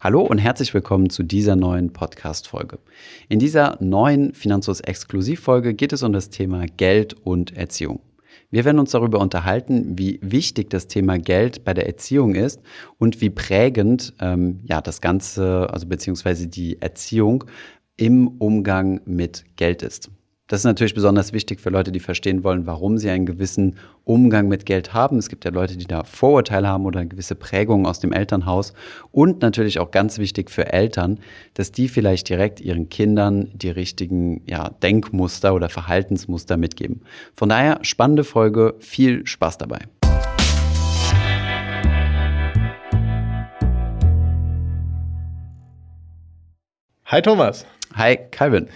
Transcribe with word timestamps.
Hallo 0.00 0.20
und 0.22 0.38
herzlich 0.38 0.72
willkommen 0.74 1.10
zu 1.10 1.24
dieser 1.24 1.56
neuen 1.56 1.92
Podcast-Folge. 1.92 2.78
In 3.28 3.40
dieser 3.40 3.78
neuen 3.80 4.32
Finanzlos-Exklusivfolge 4.32 5.74
geht 5.74 5.92
es 5.92 6.04
um 6.04 6.12
das 6.12 6.30
Thema 6.30 6.66
Geld 6.66 7.14
und 7.14 7.56
Erziehung. 7.56 7.98
Wir 8.52 8.64
werden 8.64 8.78
uns 8.78 8.92
darüber 8.92 9.18
unterhalten, 9.18 9.98
wie 9.98 10.20
wichtig 10.22 10.70
das 10.70 10.86
Thema 10.86 11.18
Geld 11.18 11.64
bei 11.64 11.74
der 11.74 11.88
Erziehung 11.88 12.36
ist 12.36 12.60
und 12.98 13.20
wie 13.20 13.30
prägend 13.30 14.14
ähm, 14.20 14.60
ja 14.62 14.80
das 14.80 15.00
Ganze, 15.00 15.68
also 15.68 15.88
beziehungsweise 15.88 16.46
die 16.46 16.80
Erziehung 16.80 17.42
im 17.96 18.28
Umgang 18.28 19.00
mit 19.04 19.46
Geld 19.56 19.82
ist. 19.82 20.12
Das 20.48 20.60
ist 20.60 20.64
natürlich 20.64 20.94
besonders 20.94 21.34
wichtig 21.34 21.60
für 21.60 21.68
Leute, 21.68 21.92
die 21.92 22.00
verstehen 22.00 22.42
wollen, 22.42 22.66
warum 22.66 22.96
sie 22.96 23.10
einen 23.10 23.26
gewissen 23.26 23.76
Umgang 24.04 24.48
mit 24.48 24.64
Geld 24.64 24.94
haben. 24.94 25.18
Es 25.18 25.28
gibt 25.28 25.44
ja 25.44 25.50
Leute, 25.50 25.76
die 25.76 25.84
da 25.84 26.04
Vorurteile 26.04 26.68
haben 26.68 26.86
oder 26.86 27.04
gewisse 27.04 27.34
Prägungen 27.34 27.84
aus 27.84 28.00
dem 28.00 28.12
Elternhaus. 28.12 28.72
Und 29.12 29.42
natürlich 29.42 29.78
auch 29.78 29.90
ganz 29.90 30.16
wichtig 30.16 30.50
für 30.50 30.72
Eltern, 30.72 31.20
dass 31.52 31.70
die 31.70 31.86
vielleicht 31.86 32.30
direkt 32.30 32.62
ihren 32.62 32.88
Kindern 32.88 33.50
die 33.52 33.68
richtigen 33.68 34.40
ja, 34.46 34.70
Denkmuster 34.82 35.54
oder 35.54 35.68
Verhaltensmuster 35.68 36.56
mitgeben. 36.56 37.02
Von 37.36 37.50
daher 37.50 37.80
spannende 37.82 38.24
Folge, 38.24 38.74
viel 38.78 39.26
Spaß 39.26 39.58
dabei. 39.58 39.80
Hi 47.04 47.20
Thomas. 47.20 47.66
Hi 47.94 48.16
Calvin. 48.30 48.68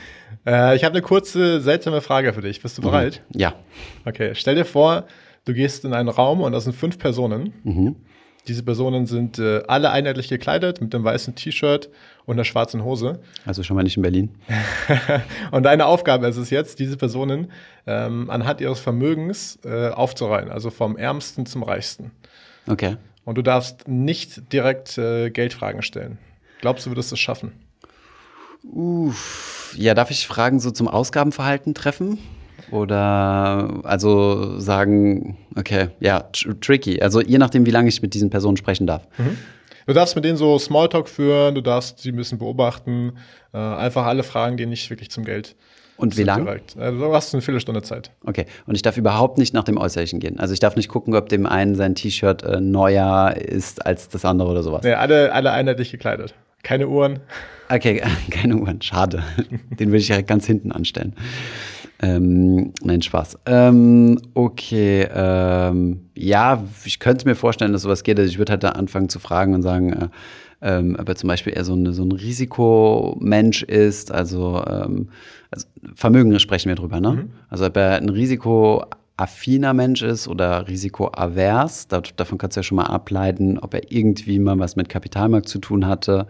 Äh, 0.46 0.76
ich 0.76 0.84
habe 0.84 0.94
eine 0.94 1.02
kurze, 1.02 1.60
seltsame 1.60 2.00
Frage 2.00 2.32
für 2.32 2.42
dich. 2.42 2.62
Bist 2.62 2.78
du 2.78 2.82
bereit? 2.82 3.22
Mhm. 3.32 3.40
Ja. 3.40 3.54
Okay, 4.04 4.34
stell 4.34 4.54
dir 4.54 4.64
vor, 4.64 5.06
du 5.44 5.54
gehst 5.54 5.84
in 5.84 5.92
einen 5.94 6.08
Raum 6.08 6.40
und 6.40 6.52
da 6.52 6.60
sind 6.60 6.74
fünf 6.74 6.98
Personen. 6.98 7.52
Mhm. 7.64 7.96
Diese 8.48 8.64
Personen 8.64 9.06
sind 9.06 9.38
äh, 9.38 9.62
alle 9.68 9.90
einheitlich 9.90 10.28
gekleidet 10.28 10.80
mit 10.80 10.92
einem 10.94 11.04
weißen 11.04 11.36
T-Shirt 11.36 11.90
und 12.24 12.34
einer 12.34 12.44
schwarzen 12.44 12.82
Hose. 12.82 13.20
Also 13.46 13.62
schon 13.62 13.76
mal 13.76 13.84
nicht 13.84 13.96
in 13.96 14.02
Berlin. 14.02 14.30
und 15.52 15.62
deine 15.62 15.86
Aufgabe 15.86 16.26
ist 16.26 16.36
es 16.36 16.50
jetzt, 16.50 16.80
diese 16.80 16.96
Personen 16.96 17.52
ähm, 17.86 18.30
anhand 18.30 18.60
ihres 18.60 18.80
Vermögens 18.80 19.60
äh, 19.64 19.90
aufzureihen, 19.90 20.50
also 20.50 20.70
vom 20.70 20.96
Ärmsten 20.96 21.46
zum 21.46 21.62
Reichsten. 21.62 22.10
Okay. 22.68 22.96
Und 23.24 23.38
du 23.38 23.42
darfst 23.42 23.86
nicht 23.86 24.52
direkt 24.52 24.98
äh, 24.98 25.30
Geldfragen 25.30 25.82
stellen. 25.82 26.18
Glaubst 26.60 26.86
du, 26.86 26.90
würdest 26.90 27.12
du 27.12 27.14
es 27.14 27.20
schaffen? 27.20 27.52
Uff, 28.64 29.61
ja, 29.76 29.94
darf 29.94 30.10
ich 30.10 30.26
Fragen 30.26 30.60
so 30.60 30.70
zum 30.70 30.88
Ausgabenverhalten 30.88 31.74
treffen? 31.74 32.18
Oder 32.70 33.80
also 33.82 34.58
sagen, 34.58 35.36
okay, 35.56 35.88
ja, 36.00 36.20
tr 36.20 36.58
tricky. 36.60 37.02
Also 37.02 37.20
je 37.20 37.38
nachdem, 37.38 37.66
wie 37.66 37.70
lange 37.70 37.88
ich 37.88 38.00
mit 38.00 38.14
diesen 38.14 38.30
Personen 38.30 38.56
sprechen 38.56 38.86
darf. 38.86 39.06
Mhm. 39.18 39.36
Du 39.86 39.92
darfst 39.92 40.14
mit 40.14 40.24
denen 40.24 40.36
so 40.36 40.58
Smalltalk 40.58 41.08
führen, 41.08 41.54
du 41.54 41.60
darfst 41.60 41.98
sie 41.98 42.10
ein 42.10 42.16
bisschen 42.16 42.38
beobachten, 42.38 43.14
äh, 43.52 43.58
einfach 43.58 44.06
alle 44.06 44.22
Fragen, 44.22 44.56
die 44.56 44.64
nicht 44.66 44.88
wirklich 44.90 45.10
zum 45.10 45.24
Geld. 45.24 45.56
Und 45.96 46.16
wie 46.16 46.22
lange? 46.22 46.60
Also, 46.78 46.98
du 46.98 47.14
hast 47.14 47.34
eine 47.34 47.42
Viertelstunde 47.42 47.82
Zeit. 47.82 48.10
Okay. 48.24 48.46
Und 48.66 48.74
ich 48.74 48.82
darf 48.82 48.96
überhaupt 48.96 49.38
nicht 49.38 49.54
nach 49.54 49.64
dem 49.64 49.76
Äußerlichen 49.76 50.20
gehen. 50.20 50.40
Also 50.40 50.54
ich 50.54 50.60
darf 50.60 50.74
nicht 50.74 50.88
gucken, 50.88 51.14
ob 51.14 51.28
dem 51.28 51.46
einen 51.46 51.74
sein 51.74 51.94
T-Shirt 51.94 52.42
äh, 52.42 52.60
neuer 52.60 53.36
ist 53.36 53.84
als 53.84 54.08
das 54.08 54.24
andere 54.24 54.50
oder 54.50 54.62
sowas. 54.62 54.82
Nee, 54.82 54.94
alle, 54.94 55.32
alle 55.32 55.52
einheitlich 55.52 55.90
gekleidet. 55.90 56.34
Keine 56.62 56.88
Uhren. 56.88 57.20
Okay, 57.68 58.02
keine 58.30 58.56
Uhren, 58.56 58.82
schade. 58.82 59.22
Den 59.70 59.88
würde 59.88 59.98
ich 59.98 60.08
ja 60.08 60.20
ganz 60.20 60.46
hinten 60.46 60.72
anstellen. 60.72 61.14
Ähm, 62.00 62.72
nein, 62.82 63.00
Spaß. 63.00 63.38
Ähm, 63.46 64.20
okay, 64.34 65.08
ähm, 65.14 66.08
ja, 66.16 66.64
ich 66.84 66.98
könnte 66.98 67.28
mir 67.28 67.36
vorstellen, 67.36 67.72
dass 67.72 67.82
sowas 67.82 68.02
geht. 68.02 68.18
Also 68.18 68.28
ich 68.28 68.38
würde 68.38 68.52
halt 68.52 68.64
da 68.64 68.70
anfangen 68.70 69.08
zu 69.08 69.20
fragen 69.20 69.54
und 69.54 69.62
sagen, 69.62 69.92
äh, 69.92 70.08
ähm, 70.62 70.96
ob 70.98 71.08
er 71.08 71.16
zum 71.16 71.28
Beispiel 71.28 71.54
eher 71.54 71.64
so, 71.64 71.74
eine, 71.74 71.92
so 71.92 72.04
ein 72.04 72.12
Risikomensch 72.12 73.62
ist, 73.62 74.12
also, 74.12 74.64
ähm, 74.66 75.08
also 75.50 75.66
Vermögen 75.94 76.38
sprechen 76.38 76.68
wir 76.68 76.76
drüber, 76.76 77.00
ne? 77.00 77.12
Mhm. 77.12 77.30
Also 77.48 77.66
ob 77.66 77.76
er 77.76 77.96
ein 77.96 78.08
risikoaffiner 79.18 79.74
Mensch 79.74 80.02
ist 80.02 80.28
oder 80.28 80.68
risikoavers, 80.68 81.88
davon 81.88 82.38
kannst 82.38 82.56
du 82.56 82.60
ja 82.60 82.62
schon 82.64 82.76
mal 82.76 82.86
ableiten, 82.86 83.58
ob 83.58 83.74
er 83.74 83.92
irgendwie 83.92 84.38
mal 84.38 84.58
was 84.58 84.76
mit 84.76 84.88
Kapitalmarkt 84.88 85.48
zu 85.48 85.58
tun 85.58 85.86
hatte 85.86 86.26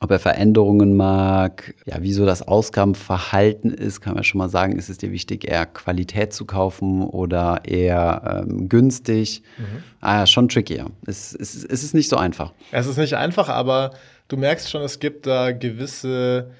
ob 0.00 0.12
er 0.12 0.20
Veränderungen 0.20 0.96
mag, 0.96 1.74
ja, 1.84 2.00
wie 2.02 2.12
so 2.12 2.24
das 2.24 2.46
Ausgabenverhalten 2.46 3.72
ist, 3.72 4.00
kann 4.00 4.14
man 4.14 4.22
schon 4.22 4.38
mal 4.38 4.48
sagen, 4.48 4.76
ist 4.76 4.88
es 4.88 4.98
dir 4.98 5.10
wichtig, 5.10 5.48
eher 5.48 5.66
Qualität 5.66 6.32
zu 6.32 6.44
kaufen 6.44 7.02
oder 7.02 7.62
eher 7.64 8.44
ähm, 8.48 8.68
günstig? 8.68 9.42
Mhm. 9.58 9.82
Ah 10.00 10.18
ja, 10.20 10.26
schon 10.26 10.48
tricky, 10.48 10.76
ja. 10.76 10.86
Es, 11.06 11.34
es, 11.34 11.64
es 11.64 11.82
ist 11.82 11.94
nicht 11.94 12.08
so 12.08 12.16
einfach. 12.16 12.52
Es 12.70 12.86
ist 12.86 12.96
nicht 12.96 13.14
einfach, 13.14 13.48
aber 13.48 13.90
du 14.28 14.36
merkst 14.36 14.70
schon, 14.70 14.82
es 14.82 15.00
gibt 15.00 15.26
da 15.26 15.50
gewisse 15.50 16.52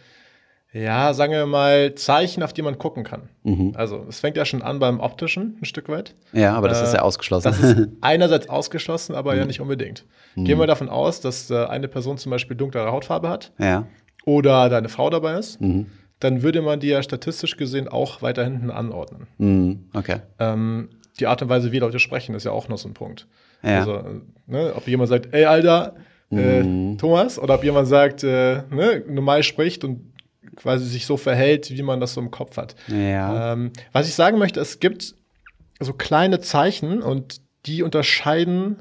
ja, 0.73 1.15
sagen 1.15 1.33
wir 1.33 1.47
mal, 1.47 1.95
Zeichen, 1.95 2.43
auf 2.43 2.53
die 2.53 2.61
man 2.61 2.79
gucken 2.79 3.03
kann. 3.03 3.31
Mhm. 3.43 3.73
Also 3.75 4.05
es 4.09 4.21
fängt 4.21 4.37
ja 4.37 4.45
schon 4.45 4.61
an 4.61 4.79
beim 4.79 5.01
optischen 5.01 5.57
ein 5.61 5.65
Stück 5.65 5.89
weit. 5.89 6.15
Ja, 6.33 6.55
aber 6.55 6.69
das 6.69 6.83
äh, 6.83 6.85
ist 6.85 6.95
ja 6.95 7.01
ausgeschlossen. 7.01 7.45
Das 7.45 7.61
ist 7.61 7.89
einerseits 8.03 8.51
ausgeschlossen, 8.51 9.15
aber 9.15 9.33
mhm. 9.33 9.39
ja 9.39 9.45
nicht 9.47 9.61
unbedingt. 9.61 10.05
Mhm. 10.35 10.45
Gehen 10.45 10.59
wir 10.59 10.67
davon 10.67 10.91
aus, 10.91 11.21
dass 11.21 11.51
äh, 11.51 11.65
eine 11.65 11.89
Person 11.89 12.19
zum 12.19 12.31
Beispiel 12.31 12.57
dunklere 12.57 12.93
Hautfarbe 12.93 13.31
hat 13.31 13.53
ja. 13.59 13.87
oder 14.27 14.69
deine 14.69 14.91
Frau 14.91 15.09
dabei 15.09 15.39
ist, 15.39 15.59
mhm. 15.61 15.87
dann 16.21 16.43
würde 16.43 16.61
man 16.61 16.81
die 16.81 16.89
ja 16.89 17.03
statistisch 17.03 17.57
gesehen 17.57 17.89
auch 17.89 18.21
weiter 18.21 18.45
hinten 18.45 18.71
anordnen. 18.71 19.27
Mhm. 19.39 19.89
Okay. 19.95 20.17
Ähm, 20.39 20.91
die 21.19 21.27
Art 21.27 21.41
und 21.41 21.49
Weise, 21.49 21.73
wie 21.73 21.79
Leute 21.79 21.99
sprechen, 21.99 22.35
ist 22.35 22.45
ja 22.45 22.53
auch 22.53 22.69
noch 22.69 22.79
so 22.79 22.89
ein 22.89 22.95
Punkt. 22.95 23.27
Ja. 23.63 23.81
Also, 23.81 24.03
ne, 24.47 24.73
ob 24.77 24.87
jemand 24.87 25.09
sagt, 25.09 25.33
ey, 25.33 25.47
Alter, 25.47 25.95
äh, 26.31 26.63
mhm. 26.63 26.99
Thomas, 26.99 27.39
oder 27.39 27.55
ob 27.55 27.65
jemand 27.65 27.89
sagt, 27.89 28.23
äh, 28.23 28.63
ne, 28.71 29.03
normal 29.09 29.43
spricht 29.43 29.83
und 29.83 30.13
quasi 30.57 30.87
sich 30.87 31.07
so 31.07 31.17
verhält, 31.17 31.71
wie 31.71 31.83
man 31.83 32.01
das 32.01 32.15
so 32.15 32.21
im 32.21 32.31
Kopf 32.31 32.57
hat. 32.57 32.75
Ja. 32.89 33.53
Ähm, 33.53 33.73
was 33.93 34.09
ich 34.09 34.15
sagen 34.15 34.39
möchte, 34.39 34.61
es 34.61 34.81
gibt 34.81 35.15
so 35.81 35.93
kleine 35.93 36.41
Zeichen 36.41 37.03
und 37.03 37.41
die 37.67 37.83
unterscheiden 37.83 38.77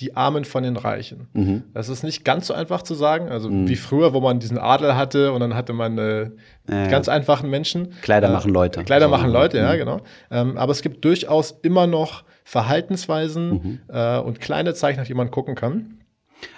die 0.00 0.14
Armen 0.14 0.44
von 0.44 0.62
den 0.62 0.76
Reichen. 0.76 1.28
Mhm. 1.32 1.62
Das 1.72 1.88
ist 1.88 2.02
nicht 2.02 2.24
ganz 2.24 2.48
so 2.48 2.54
einfach 2.54 2.82
zu 2.82 2.94
sagen. 2.94 3.30
Also 3.30 3.48
mhm. 3.48 3.66
wie 3.66 3.76
früher, 3.76 4.12
wo 4.12 4.20
man 4.20 4.40
diesen 4.40 4.58
Adel 4.58 4.94
hatte 4.94 5.32
und 5.32 5.40
dann 5.40 5.54
hatte 5.54 5.72
man 5.72 5.96
äh, 5.96 6.30
ja. 6.68 6.86
ganz 6.88 7.08
einfachen 7.08 7.48
Menschen. 7.48 7.94
Kleider 8.02 8.28
äh, 8.28 8.32
machen 8.32 8.52
Leute. 8.52 8.84
Kleider 8.84 9.06
so. 9.06 9.10
machen 9.10 9.30
Leute, 9.30 9.56
ja, 9.56 9.72
mhm. 9.72 9.78
genau. 9.78 10.00
Ähm, 10.30 10.58
aber 10.58 10.72
es 10.72 10.82
gibt 10.82 11.04
durchaus 11.04 11.52
immer 11.62 11.86
noch 11.86 12.24
Verhaltensweisen 12.44 13.50
mhm. 13.50 13.80
äh, 13.88 14.18
und 14.18 14.40
kleine 14.40 14.74
Zeichen, 14.74 15.00
auf 15.00 15.06
die 15.06 15.14
man 15.14 15.30
gucken 15.30 15.54
kann. 15.54 15.98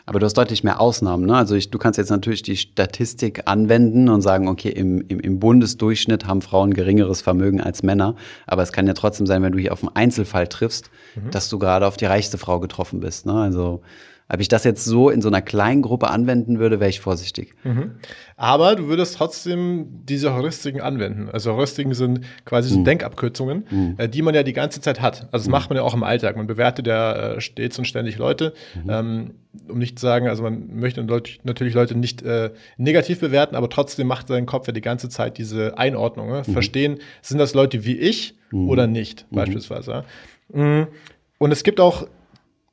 Aber 0.06 0.18
du 0.18 0.26
hast 0.26 0.34
deutlich 0.34 0.64
mehr 0.64 0.80
Ausnahmen. 0.80 1.26
Ne? 1.26 1.36
Also 1.36 1.54
ich, 1.54 1.70
du 1.70 1.78
kannst 1.78 1.98
jetzt 1.98 2.10
natürlich 2.10 2.42
die 2.42 2.56
Statistik 2.56 3.42
anwenden 3.46 4.08
und 4.08 4.22
sagen, 4.22 4.48
okay, 4.48 4.70
im, 4.70 5.02
im, 5.08 5.20
im 5.20 5.38
Bundesdurchschnitt 5.38 6.26
haben 6.26 6.40
Frauen 6.42 6.74
geringeres 6.74 7.20
Vermögen 7.20 7.60
als 7.60 7.82
Männer. 7.82 8.16
Aber 8.46 8.62
es 8.62 8.72
kann 8.72 8.86
ja 8.86 8.94
trotzdem 8.94 9.26
sein, 9.26 9.42
wenn 9.42 9.52
du 9.52 9.58
hier 9.58 9.72
auf 9.72 9.82
einen 9.82 9.94
Einzelfall 9.94 10.48
triffst, 10.48 10.90
mhm. 11.14 11.30
dass 11.30 11.48
du 11.48 11.58
gerade 11.58 11.86
auf 11.86 11.96
die 11.96 12.06
reichste 12.06 12.38
Frau 12.38 12.58
getroffen 12.60 13.00
bist. 13.00 13.26
Ne? 13.26 13.34
Also 13.34 13.82
ob 14.30 14.40
ich 14.40 14.48
das 14.48 14.64
jetzt 14.64 14.84
so 14.84 15.08
in 15.08 15.22
so 15.22 15.28
einer 15.28 15.40
kleinen 15.40 15.80
Gruppe 15.80 16.08
anwenden 16.08 16.58
würde, 16.58 16.80
wäre 16.80 16.90
ich 16.90 17.00
vorsichtig. 17.00 17.54
Mhm. 17.64 17.92
Aber 18.36 18.76
du 18.76 18.86
würdest 18.86 19.16
trotzdem 19.16 20.04
diese 20.04 20.34
Heuristiken 20.34 20.82
anwenden. 20.82 21.30
Also 21.30 21.52
Heuristiken 21.52 21.94
sind 21.94 22.20
quasi 22.44 22.68
so 22.68 22.78
mhm. 22.78 22.84
Denkabkürzungen, 22.84 23.64
mhm. 23.70 23.94
äh, 23.96 24.08
die 24.08 24.20
man 24.20 24.34
ja 24.34 24.42
die 24.42 24.52
ganze 24.52 24.82
Zeit 24.82 25.00
hat. 25.00 25.22
Also 25.22 25.30
das 25.32 25.46
mhm. 25.46 25.52
macht 25.52 25.70
man 25.70 25.76
ja 25.78 25.82
auch 25.82 25.94
im 25.94 26.02
Alltag. 26.02 26.36
Man 26.36 26.46
bewertet 26.46 26.86
ja 26.86 27.34
äh, 27.36 27.40
stets 27.40 27.78
und 27.78 27.86
ständig 27.86 28.18
Leute. 28.18 28.52
Mhm. 28.84 28.90
Ähm, 28.90 29.30
um 29.66 29.78
nicht 29.78 29.98
zu 29.98 30.04
sagen, 30.04 30.28
also 30.28 30.42
man 30.42 30.76
möchte 30.76 31.02
natürlich 31.02 31.74
Leute 31.74 31.96
nicht 31.96 32.20
äh, 32.22 32.50
negativ 32.76 33.20
bewerten, 33.20 33.56
aber 33.56 33.70
trotzdem 33.70 34.06
macht 34.06 34.28
sein 34.28 34.44
Kopf 34.44 34.66
ja 34.66 34.74
die 34.74 34.82
ganze 34.82 35.08
Zeit 35.08 35.38
diese 35.38 35.78
Einordnung. 35.78 36.28
Ne? 36.28 36.42
Mhm. 36.46 36.52
Verstehen, 36.52 36.98
sind 37.22 37.38
das 37.38 37.54
Leute 37.54 37.84
wie 37.84 37.96
ich 37.96 38.34
oder 38.52 38.86
nicht, 38.86 39.26
beispielsweise. 39.30 40.04
Und 40.50 41.52
es 41.52 41.64
gibt 41.64 41.80
auch 41.80 42.06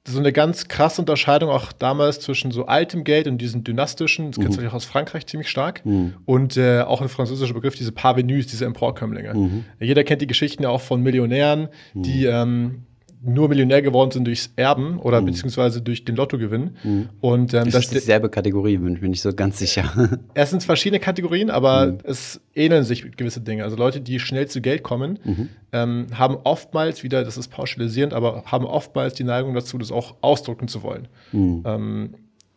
so 0.07 0.19
eine 0.19 0.31
ganz 0.31 0.67
krasse 0.67 1.01
Unterscheidung 1.01 1.49
auch 1.49 1.71
damals 1.71 2.19
zwischen 2.19 2.51
so 2.51 2.67
altem 2.67 3.03
Geld 3.03 3.27
und 3.27 3.39
diesen 3.39 3.63
dynastischen, 3.63 4.27
das 4.27 4.37
mhm. 4.37 4.43
kennst 4.43 4.57
du 4.59 4.63
ja 4.63 4.69
auch 4.69 4.75
aus 4.75 4.85
Frankreich 4.85 5.25
ziemlich 5.25 5.49
stark, 5.49 5.85
mhm. 5.85 6.13
und 6.25 6.57
äh, 6.57 6.81
auch 6.81 7.01
ein 7.01 7.09
französischer 7.09 7.53
Begriff, 7.53 7.75
diese 7.75 7.91
Parvenus, 7.91 8.45
diese 8.47 8.65
Emporkömmlinge. 8.65 9.33
Mhm. 9.33 9.65
Jeder 9.79 10.03
kennt 10.03 10.21
die 10.21 10.27
Geschichten 10.27 10.63
ja 10.63 10.69
auch 10.69 10.81
von 10.81 11.01
Millionären, 11.01 11.69
die 11.93 12.25
mhm. 12.27 12.33
ähm, 12.33 12.83
nur 13.25 13.49
Millionär 13.49 13.81
geworden 13.81 14.11
sind 14.11 14.25
durchs 14.25 14.51
Erben 14.55 14.99
oder 14.99 15.21
mhm. 15.21 15.25
beziehungsweise 15.25 15.81
durch 15.81 16.05
den 16.05 16.15
Lottogewinn. 16.15 16.77
Mhm. 16.83 17.09
Und 17.21 17.53
ähm, 17.53 17.65
das 17.65 17.85
ist 17.85 17.93
dieselbe 17.93 18.29
Kategorie, 18.29 18.77
bin 18.77 18.95
ich 18.95 19.01
mir 19.01 19.09
nicht 19.09 19.21
so 19.21 19.33
ganz 19.33 19.57
sicher. 19.57 20.19
es 20.33 20.51
sind 20.51 20.63
verschiedene 20.63 20.99
Kategorien, 20.99 21.49
aber 21.49 21.87
mhm. 21.87 21.97
es 22.03 22.39
ähneln 22.53 22.83
sich 22.83 23.17
gewisse 23.17 23.41
Dinge. 23.41 23.63
Also 23.63 23.75
Leute, 23.75 24.01
die 24.01 24.19
schnell 24.19 24.47
zu 24.47 24.61
Geld 24.61 24.83
kommen, 24.83 25.19
mhm. 25.23 25.49
ähm, 25.71 26.07
haben 26.13 26.37
oftmals 26.43 27.03
wieder, 27.03 27.23
das 27.23 27.37
ist 27.37 27.49
pauschalisierend, 27.49 28.13
aber 28.13 28.43
haben 28.45 28.65
oftmals 28.65 29.15
die 29.15 29.23
Neigung 29.23 29.53
dazu, 29.53 29.77
das 29.77 29.91
auch 29.91 30.15
ausdrücken 30.21 30.67
zu 30.67 30.83
wollen. 30.83 31.07
Mhm. 31.31 31.63
Ähm, 31.65 32.09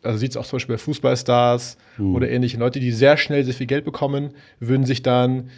also 0.03 0.19
sieht 0.19 0.31
es 0.33 0.37
auch 0.37 0.47
zum 0.47 0.59
Beispiel 0.59 0.77
bei 0.77 0.79
Fußballstars 0.83 1.77
mhm. 1.97 2.15
oder 2.15 2.31
ähnliche 2.31 2.59
Leute, 2.59 2.79
die 2.79 2.93
sehr 2.93 3.17
schnell 3.17 3.45
sehr 3.45 3.55
viel 3.55 3.67
Geld 3.67 3.85
bekommen, 3.85 4.31
würden 4.61 4.85
sich 4.85 5.03
dann 5.03 5.51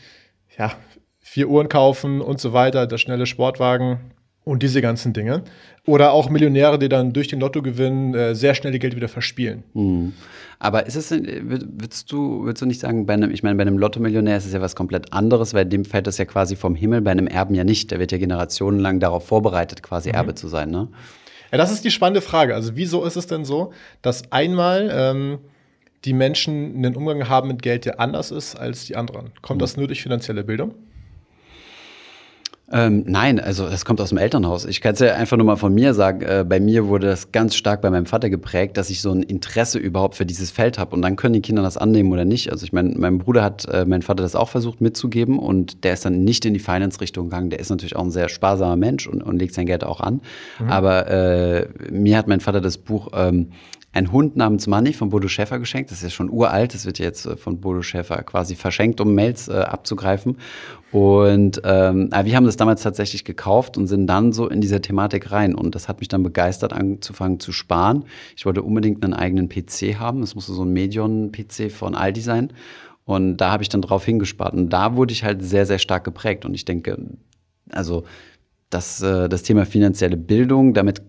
ja 0.57 0.73
vier 1.19 1.49
Uhren 1.49 1.69
kaufen 1.69 2.21
und 2.21 2.41
so 2.41 2.53
weiter, 2.53 2.87
der 2.87 2.99
schnelle 2.99 3.27
Sportwagen 3.27 4.13
und 4.51 4.65
diese 4.65 4.83
ganzen 4.83 5.13
Dinge. 5.13 5.43
Oder 5.87 6.13
auch 6.13 6.29
Millionäre, 6.29 6.79
die 6.79 6.89
dann 6.89 7.13
durch 7.13 7.29
den 7.29 7.39
Lottogewinn 7.39 8.15
äh, 8.15 8.35
sehr 8.35 8.55
schnell 8.55 8.73
ihr 8.73 8.81
Geld 8.81 8.97
wieder 8.97 9.09
verspielen. 9.09 9.63
Mhm. 9.75 10.13
Aber 10.59 10.87
ist 10.87 10.97
es, 10.97 11.13
würdest 11.13 12.11
du, 12.11 12.43
würdest 12.45 12.61
du 12.61 12.67
nicht 12.67 12.81
sagen, 12.81 13.07
bei 13.07 13.15
einem, 13.15 13.31
ich 13.31 13.45
meine, 13.45 13.55
bei 13.55 13.63
einem 13.63 13.79
Lottomillionär 13.79 14.37
ist 14.37 14.47
es 14.47 14.53
ja 14.53 14.61
was 14.61 14.75
komplett 14.75 15.13
anderes, 15.13 15.55
weil 15.55 15.67
dem 15.67 15.85
fällt 15.85 16.09
das 16.09 16.19
ja 16.19 16.25
quasi 16.25 16.57
vom 16.57 16.75
Himmel, 16.75 17.01
bei 17.01 17.13
einem 17.13 17.29
Erben 17.29 17.55
ja 17.55 17.63
nicht. 17.63 17.93
Der 17.93 18.01
wird 18.01 18.11
ja 18.11 18.19
generationenlang 18.19 18.99
darauf 18.99 19.25
vorbereitet, 19.25 19.85
quasi 19.85 20.09
mhm. 20.09 20.17
Erbe 20.17 20.35
zu 20.35 20.49
sein, 20.49 20.71
ne? 20.71 20.89
Ja, 21.53 21.59
das 21.59 21.71
ist 21.73 21.85
die 21.85 21.91
spannende 21.91 22.21
Frage. 22.21 22.55
Also, 22.55 22.77
wieso 22.77 23.05
ist 23.05 23.17
es 23.17 23.27
denn 23.27 23.45
so, 23.45 23.73
dass 24.03 24.31
einmal 24.33 24.91
ähm, 24.93 25.39
die 26.05 26.13
Menschen 26.13 26.77
einen 26.77 26.97
Umgang 26.97 27.29
haben 27.29 27.49
mit 27.49 27.63
Geld, 27.63 27.85
der 27.85 28.01
anders 28.01 28.31
ist 28.33 28.57
als 28.57 28.87
die 28.87 28.97
anderen? 28.97 29.31
Kommt 29.43 29.59
mhm. 29.59 29.63
das 29.63 29.77
nur 29.77 29.87
durch 29.87 30.03
finanzielle 30.03 30.45
Bildung? 30.45 30.75
Ähm, 32.73 33.03
nein, 33.07 33.41
also 33.41 33.69
das 33.69 33.85
kommt 33.85 34.01
aus 34.01 34.11
dem 34.11 34.19
Elternhaus. 34.19 34.65
Ich 34.65 34.81
kann 34.81 34.95
es 34.95 35.01
ja 35.01 35.15
einfach 35.15 35.37
nur 35.37 35.47
mal 35.47 35.57
von 35.57 35.75
mir 35.75 35.93
sagen. 35.93 36.23
Äh, 36.23 36.45
bei 36.49 36.61
mir 36.61 36.87
wurde 36.87 37.09
das 37.09 37.33
ganz 37.33 37.57
stark 37.57 37.83
bei 37.83 37.91
meinem 37.91 38.07
Vater 38.07 38.31
geprägt, 38.31 38.77
dass 38.77 38.91
ich 38.91 39.01
so 39.01 39.11
ein 39.11 39.25
Interesse 39.25 39.79
überhaupt 39.79 40.15
für 40.15 40.25
dieses 40.25 40.53
Feld 40.53 40.79
habe. 40.79 40.95
Und 40.95 41.03
dann 41.03 41.17
können 41.17 41.35
die 41.35 41.41
Kinder 41.41 41.63
das 41.63 41.77
annehmen 41.77 42.13
oder 42.13 42.25
nicht. 42.25 42.53
Also 42.53 42.65
ich 42.65 42.73
meine, 42.73 42.91
mein 42.97 43.19
Bruder 43.19 43.43
hat 43.43 43.67
äh, 43.67 43.85
mein 43.87 44.03
Vater 44.03 44.23
das 44.23 44.37
auch 44.37 44.49
versucht 44.49 44.81
mitzugeben 44.81 45.39
und 45.41 45.83
der 45.83 45.95
ist 45.95 46.05
dann 46.05 46.23
nicht 46.23 46.45
in 46.45 46.55
die 46.55 46.61
Finance-Richtung 46.61 47.29
gegangen. 47.29 47.51
Der 47.51 47.59
ist 47.59 47.71
natürlich 47.71 47.97
auch 47.97 48.05
ein 48.05 48.13
sehr 48.13 48.29
sparsamer 48.29 48.77
Mensch 48.77 49.09
und, 49.09 49.23
und 49.23 49.39
legt 49.39 49.55
sein 49.55 49.67
Geld 49.67 49.83
auch 49.83 50.01
an. 50.01 50.21
Mhm. 50.61 50.71
Aber 50.71 51.09
äh, 51.09 51.69
mir 51.91 52.17
hat 52.17 52.29
mein 52.29 52.41
Vater 52.41 52.61
das 52.61 52.79
Buch 52.79 53.09
ähm, 53.15 53.49
ein 53.93 54.13
Hund 54.13 54.37
namens 54.37 54.67
Money 54.69 54.93
von 54.93 55.11
Bodo 55.11 55.27
Schäfer 55.27 55.59
geschenkt. 55.59 55.91
Das 55.91 55.99
ist 55.99 56.05
ja 56.05 56.11
schon 56.11 56.31
uralt. 56.31 56.75
Das 56.75 56.87
wird 56.87 56.99
jetzt 56.99 57.27
äh, 57.27 57.37
von 57.37 57.61
Bodo 57.61 57.83
Schäfer 57.83 58.23
quasi 58.23 58.55
verschenkt, 58.55 59.01
um 59.01 59.15
Mails 59.15 59.49
äh, 59.49 59.55
abzugreifen. 59.55 60.37
Und 60.93 61.61
ähm, 61.65 62.11
wir 62.11 62.37
haben 62.37 62.47
das 62.47 62.57
damals 62.61 62.83
tatsächlich 62.83 63.25
gekauft 63.25 63.77
und 63.77 63.87
sind 63.87 64.07
dann 64.07 64.33
so 64.33 64.49
in 64.49 64.61
dieser 64.61 64.83
Thematik 64.83 65.33
rein. 65.33 65.55
Und 65.55 65.75
das 65.75 65.89
hat 65.89 66.01
mich 66.01 66.09
dann 66.09 66.23
begeistert, 66.23 66.73
anzufangen 66.73 67.41
zu 67.41 67.53
sparen. 67.53 68.05
Ich 68.37 68.47
wollte 68.47 68.63
unbedingt 68.63 69.03
einen 69.03 69.15
eigenen 69.15 69.49
PC 69.49 69.99
haben. 69.99 70.21
Das 70.21 70.35
musste 70.35 70.53
so 70.53 70.65
ein 70.65 70.73
Medion-PC 70.73 71.71
von 71.71 71.95
Aldi 71.95 72.21
sein. 72.21 72.53
Und 73.05 73.39
da 73.39 73.51
habe 73.51 73.63
ich 73.63 73.69
dann 73.69 73.83
drauf 73.83 74.05
hingespart. 74.05 74.55
Und 74.55 74.69
da 74.71 74.97
wurde 74.97 75.13
ich 75.13 75.25
halt 75.25 75.43
sehr, 75.43 75.67
sehr 75.67 75.79
stark 75.79 76.05
geprägt. 76.05 76.45
Und 76.45 76.55
ich 76.55 76.65
denke, 76.65 76.99
also 77.71 78.05
das, 78.69 79.03
äh, 79.03 79.29
das 79.29 79.43
Thema 79.43 79.67
finanzielle 79.67 80.17
Bildung, 80.17 80.75
damit, 80.75 81.03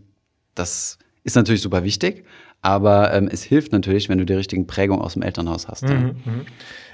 das 0.55 0.97
ist 1.23 1.35
natürlich 1.35 1.61
super 1.61 1.83
wichtig. 1.83 2.25
Aber 2.61 3.11
ähm, 3.13 3.27
es 3.31 3.43
hilft 3.43 3.71
natürlich, 3.71 4.07
wenn 4.07 4.19
du 4.19 4.25
die 4.25 4.33
richtigen 4.33 4.67
Prägungen 4.67 5.01
aus 5.01 5.13
dem 5.13 5.23
Elternhaus 5.23 5.67
hast. 5.67 5.83
Mhm, 5.83 5.89
ja. 5.89 5.97
Mhm. 5.97 6.45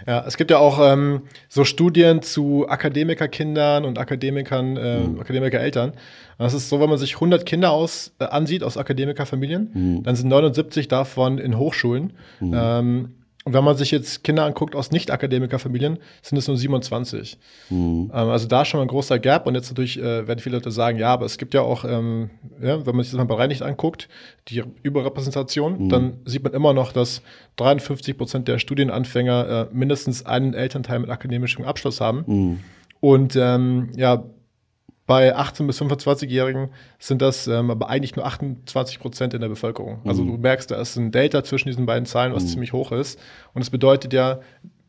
ja. 0.05 0.23
es 0.25 0.37
gibt 0.37 0.49
ja 0.49 0.59
auch 0.59 0.79
ähm, 0.81 1.23
so 1.49 1.65
Studien 1.65 2.21
zu 2.21 2.69
Akademikerkindern 2.69 3.83
und 3.83 3.97
Akademikern, 3.99 4.77
äh, 4.77 4.99
mhm. 4.99 5.19
Akademikereltern. 5.19 5.93
Das 6.37 6.53
ist 6.53 6.69
so, 6.69 6.79
wenn 6.79 6.89
man 6.89 6.97
sich 6.97 7.15
100 7.15 7.45
Kinder 7.45 7.71
aus, 7.71 8.13
äh, 8.19 8.25
ansieht 8.25 8.63
aus 8.63 8.77
Akademikerfamilien, 8.77 9.71
mhm. 9.73 10.03
dann 10.03 10.15
sind 10.15 10.29
79 10.29 10.87
davon 10.87 11.37
in 11.37 11.57
Hochschulen. 11.57 12.13
Mhm. 12.39 12.53
Ähm, 12.55 13.09
und 13.47 13.53
wenn 13.53 13.63
man 13.63 13.77
sich 13.77 13.91
jetzt 13.91 14.25
Kinder 14.25 14.43
anguckt 14.43 14.75
aus 14.75 14.91
Nicht-Akademikerfamilien, 14.91 15.99
sind 16.21 16.37
es 16.37 16.49
nur 16.49 16.57
27. 16.57 17.37
Mhm. 17.69 18.11
Ähm, 18.13 18.27
also 18.27 18.45
da 18.45 18.65
schon 18.65 18.79
mal 18.79 18.81
ein 18.81 18.89
großer 18.89 19.19
Gap. 19.19 19.47
Und 19.47 19.55
jetzt 19.55 19.69
natürlich 19.69 19.97
äh, 19.97 20.27
werden 20.27 20.39
viele 20.39 20.57
Leute 20.57 20.69
sagen, 20.69 20.99
ja, 20.99 21.13
aber 21.13 21.25
es 21.25 21.37
gibt 21.37 21.53
ja 21.53 21.61
auch, 21.61 21.85
ähm, 21.85 22.29
ja, 22.61 22.85
wenn 22.85 22.93
man 22.93 23.03
sich 23.05 23.13
das 23.13 23.17
mal 23.17 23.23
bereinigt 23.23 23.61
anguckt, 23.61 24.09
die 24.49 24.65
Überrepräsentation, 24.83 25.85
mhm. 25.85 25.87
dann 25.87 26.17
sieht 26.25 26.43
man 26.43 26.51
immer 26.51 26.73
noch, 26.73 26.91
dass 26.91 27.21
53 27.55 28.17
Prozent 28.17 28.49
der 28.49 28.59
Studienanfänger 28.59 29.69
äh, 29.71 29.73
mindestens 29.73 30.25
einen 30.25 30.53
Elternteil 30.53 30.99
mit 30.99 31.09
akademischem 31.09 31.63
Abschluss 31.63 32.01
haben. 32.01 32.25
Mhm. 32.27 32.59
Und 32.99 33.37
ähm, 33.37 33.91
ja, 33.95 34.25
bei 35.07 35.35
18- 35.35 35.65
bis 35.65 35.81
25-Jährigen 35.81 36.69
sind 36.99 37.21
das 37.21 37.47
ähm, 37.47 37.71
aber 37.71 37.89
eigentlich 37.89 38.15
nur 38.15 38.25
28 38.25 38.99
Prozent 38.99 39.33
in 39.33 39.41
der 39.41 39.47
Bevölkerung. 39.47 40.01
Also 40.05 40.23
mhm. 40.23 40.33
du 40.33 40.37
merkst, 40.37 40.69
da 40.69 40.79
ist 40.79 40.97
ein 40.97 41.11
Delta 41.11 41.43
zwischen 41.43 41.69
diesen 41.69 41.85
beiden 41.85 42.05
Zahlen, 42.05 42.33
was 42.33 42.43
mhm. 42.43 42.47
ziemlich 42.49 42.73
hoch 42.73 42.91
ist. 42.91 43.17
Und 43.53 43.61
es 43.61 43.69
bedeutet 43.69 44.11
ja, 44.11 44.41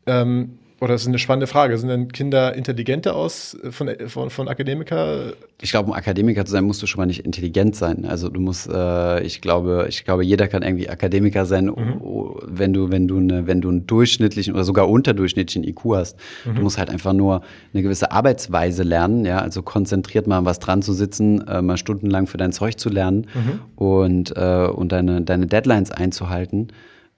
ähm, 0.05 0.58
oder 0.81 0.93
das 0.93 1.01
ist 1.01 1.07
eine 1.07 1.19
spannende 1.19 1.47
Frage. 1.47 1.77
Sind 1.77 1.89
denn 1.89 2.11
Kinder 2.11 2.55
intelligenter 2.55 3.15
aus 3.15 3.57
äh, 3.63 3.71
von, 3.71 3.87
äh, 3.87 4.07
von, 4.07 4.29
von 4.29 4.47
Akademiker? 4.47 5.33
Ich 5.61 5.71
glaube, 5.71 5.89
um 5.89 5.93
Akademiker 5.93 6.45
zu 6.45 6.51
sein, 6.51 6.63
musst 6.63 6.81
du 6.81 6.87
schon 6.87 6.99
mal 6.99 7.05
nicht 7.05 7.25
intelligent 7.25 7.75
sein. 7.75 8.05
Also 8.05 8.29
du 8.29 8.39
musst, 8.39 8.69
äh, 8.69 9.21
ich 9.21 9.41
glaube, 9.41 9.87
ich 9.89 10.05
glaube, 10.05 10.23
jeder 10.23 10.47
kann 10.47 10.63
irgendwie 10.63 10.89
Akademiker 10.89 11.45
sein, 11.45 11.65
mhm. 11.65 12.01
wenn 12.43 12.73
du, 12.73 12.91
wenn 12.91 13.07
du 13.07 13.17
eine, 13.17 13.45
wenn 13.45 13.61
du 13.61 13.69
einen 13.69 13.87
durchschnittlichen 13.87 14.53
oder 14.53 14.63
sogar 14.63 14.89
unterdurchschnittlichen 14.89 15.63
IQ 15.63 15.95
hast. 15.95 16.17
Mhm. 16.45 16.55
Du 16.55 16.61
musst 16.61 16.77
halt 16.77 16.89
einfach 16.89 17.13
nur 17.13 17.41
eine 17.73 17.83
gewisse 17.83 18.11
Arbeitsweise 18.11 18.83
lernen, 18.83 19.25
ja, 19.25 19.39
also 19.39 19.61
konzentriert 19.61 20.27
mal 20.27 20.45
was 20.45 20.59
dran 20.59 20.81
zu 20.81 20.93
sitzen, 20.93 21.45
äh, 21.47 21.61
mal 21.61 21.77
stundenlang 21.77 22.27
für 22.27 22.37
dein 22.37 22.53
Zeug 22.53 22.79
zu 22.79 22.89
lernen 22.89 23.27
mhm. 23.33 23.59
und, 23.75 24.37
äh, 24.37 24.67
und 24.67 24.91
deine, 24.91 25.21
deine 25.21 25.47
Deadlines 25.47 25.91
einzuhalten 25.91 26.69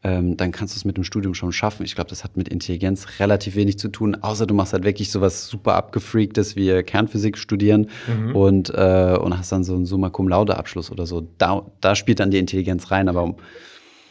ähm, 0.04 0.38
dann 0.38 0.52
kannst 0.52 0.76
du 0.76 0.78
es 0.78 0.86
mit 0.86 0.98
dem 0.98 1.04
Studium 1.04 1.34
schon 1.34 1.52
schaffen. 1.52 1.86
Ich 1.86 1.96
glaube, 1.96 2.10
das 2.10 2.24
hat 2.24 2.38
mit 2.38 2.50
Intelligenz 2.50 3.06
relativ 3.20 3.56
wenig 3.56 3.78
zu 3.78 3.90
tun, 3.90 4.16
außer 4.16 4.48
du 4.48 4.54
machst 4.54 4.74
halt 4.74 4.84
wirklich 4.84 5.12
sowas 5.12 5.48
super 5.48 5.76
abgefreaktes 5.76 6.56
wie 6.56 6.84
Kernphysik 6.84 7.38
studieren 7.38 7.88
mhm. 8.08 8.36
und, 8.36 8.70
äh, 8.70 9.18
und 9.20 9.38
hast 9.38 9.52
dann 9.52 9.64
so 9.64 9.76
einen 9.76 9.86
Summa 9.86 10.10
Cum 10.10 10.28
Laude 10.28 10.58
Abschluss 10.58 10.92
oder 10.92 11.06
so. 11.06 11.28
Da, 11.38 11.66
da 11.82 11.96
spielt 11.96 12.20
dann 12.20 12.32
die 12.32 12.40
Intelligenz 12.40 12.92
rein, 12.92 13.10
aber 13.10 13.24
um 13.24 13.36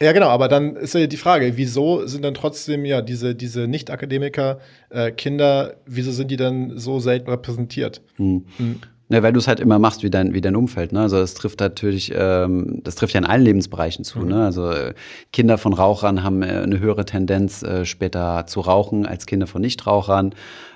ja, 0.01 0.13
genau, 0.13 0.29
aber 0.29 0.47
dann 0.47 0.75
ist 0.77 0.95
ja 0.95 1.05
die 1.05 1.15
Frage, 1.15 1.57
wieso 1.57 2.07
sind 2.07 2.25
dann 2.25 2.33
trotzdem 2.33 2.85
ja 2.85 3.03
diese, 3.03 3.35
diese 3.35 3.67
Nicht-Akademiker 3.67 4.59
äh, 4.89 5.11
Kinder, 5.11 5.75
wieso 5.85 6.11
sind 6.11 6.31
die 6.31 6.37
dann 6.37 6.79
so 6.79 6.99
selten 6.99 7.29
repräsentiert? 7.29 8.01
Hm. 8.15 8.45
Hm. 8.57 8.79
Ja, 9.11 9.21
weil 9.23 9.33
du 9.33 9.39
es 9.39 9.47
halt 9.49 9.59
immer 9.59 9.77
machst 9.77 10.03
wie 10.03 10.09
dein, 10.09 10.33
wie 10.33 10.39
dein 10.39 10.55
Umfeld. 10.55 10.93
Ne? 10.93 11.01
Also 11.01 11.17
das 11.17 11.33
trifft 11.33 11.59
natürlich, 11.59 12.13
ähm, 12.15 12.79
das 12.83 12.95
trifft 12.95 13.13
ja 13.13 13.19
in 13.19 13.25
allen 13.25 13.43
Lebensbereichen 13.43 14.05
zu. 14.05 14.19
Mhm. 14.19 14.27
Ne? 14.29 14.45
Also 14.45 14.69
äh, 14.69 14.93
Kinder 15.33 15.57
von 15.57 15.73
Rauchern 15.73 16.23
haben 16.23 16.41
äh, 16.43 16.45
eine 16.45 16.79
höhere 16.79 17.03
Tendenz, 17.03 17.61
äh, 17.61 17.83
später 17.83 18.45
zu 18.47 18.61
rauchen 18.61 19.05
als 19.05 19.25
Kinder 19.25 19.47
von 19.47 19.61
Nichtrauchern. 19.61 20.33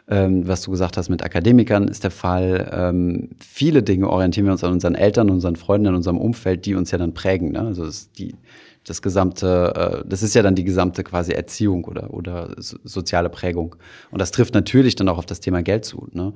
Ähm, 0.09 0.47
was 0.47 0.61
du 0.63 0.71
gesagt 0.71 0.97
hast 0.97 1.07
mit 1.07 1.23
Akademikern 1.23 1.87
ist 1.87 2.03
der 2.03 2.11
Fall. 2.11 2.69
Ähm, 2.73 3.29
viele 3.39 3.83
Dinge 3.83 4.09
orientieren 4.09 4.45
wir 4.45 4.51
uns 4.51 4.65
an 4.65 4.73
unseren 4.73 4.95
Eltern, 4.95 5.29
unseren 5.29 5.55
Freunden, 5.55 5.87
an 5.87 5.95
unserem 5.95 6.17
Umfeld, 6.17 6.65
die 6.65 6.75
uns 6.75 6.91
ja 6.91 6.97
dann 6.97 7.13
prägen. 7.13 7.53
Ne? 7.53 7.61
Also 7.61 7.85
das, 7.85 8.11
die, 8.11 8.35
das 8.83 9.01
gesamte, 9.01 10.03
äh, 10.03 10.07
das 10.07 10.23
ist 10.23 10.35
ja 10.35 10.43
dann 10.43 10.55
die 10.55 10.65
gesamte 10.65 11.05
quasi 11.05 11.31
Erziehung 11.31 11.85
oder, 11.85 12.13
oder 12.13 12.53
so, 12.57 12.77
soziale 12.83 13.29
Prägung. 13.29 13.77
Und 14.11 14.19
das 14.19 14.31
trifft 14.31 14.53
natürlich 14.53 14.95
dann 14.95 15.07
auch 15.07 15.17
auf 15.17 15.25
das 15.25 15.39
Thema 15.39 15.63
Geld 15.63 15.85
zu. 15.85 16.09
Ne? 16.11 16.33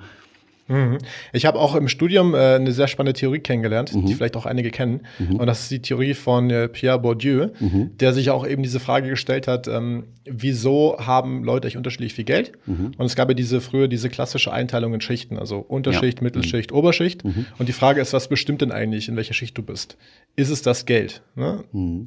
Mhm. 0.69 0.99
Ich 1.33 1.45
habe 1.45 1.59
auch 1.59 1.75
im 1.75 1.87
Studium 1.87 2.33
äh, 2.33 2.55
eine 2.55 2.71
sehr 2.71 2.87
spannende 2.87 3.19
Theorie 3.19 3.39
kennengelernt, 3.39 3.93
mhm. 3.93 4.05
die 4.05 4.13
vielleicht 4.13 4.37
auch 4.37 4.45
einige 4.45 4.69
kennen. 4.69 5.01
Mhm. 5.17 5.37
Und 5.37 5.47
das 5.47 5.63
ist 5.63 5.71
die 5.71 5.81
Theorie 5.81 6.13
von 6.13 6.49
äh, 6.49 6.67
Pierre 6.69 6.99
Bourdieu, 6.99 7.49
mhm. 7.59 7.97
der 7.97 8.13
sich 8.13 8.29
auch 8.29 8.47
eben 8.47 8.63
diese 8.63 8.79
Frage 8.79 9.09
gestellt 9.09 9.47
hat, 9.47 9.67
ähm, 9.67 10.05
wieso 10.25 10.97
haben 10.99 11.43
Leute 11.43 11.65
eigentlich 11.65 11.77
unterschiedlich 11.77 12.13
viel 12.13 12.25
Geld? 12.25 12.51
Mhm. 12.67 12.91
Und 12.97 13.05
es 13.05 13.15
gab 13.15 13.29
ja 13.29 13.33
diese 13.33 13.61
früher 13.61 13.87
diese 13.87 14.09
klassische 14.09 14.53
Einteilung 14.53 14.93
in 14.93 15.01
Schichten, 15.01 15.37
also 15.37 15.57
Unterschicht, 15.57 16.19
ja. 16.19 16.23
Mittelschicht, 16.23 16.71
mhm. 16.71 16.77
Oberschicht. 16.77 17.23
Und 17.23 17.67
die 17.67 17.73
Frage 17.73 17.99
ist, 17.99 18.13
was 18.13 18.27
bestimmt 18.27 18.61
denn 18.61 18.71
eigentlich, 18.71 19.09
in 19.09 19.15
welcher 19.15 19.33
Schicht 19.33 19.57
du 19.57 19.63
bist? 19.63 19.97
Ist 20.35 20.49
es 20.49 20.61
das 20.61 20.85
Geld? 20.85 21.23
Ne? 21.35 21.63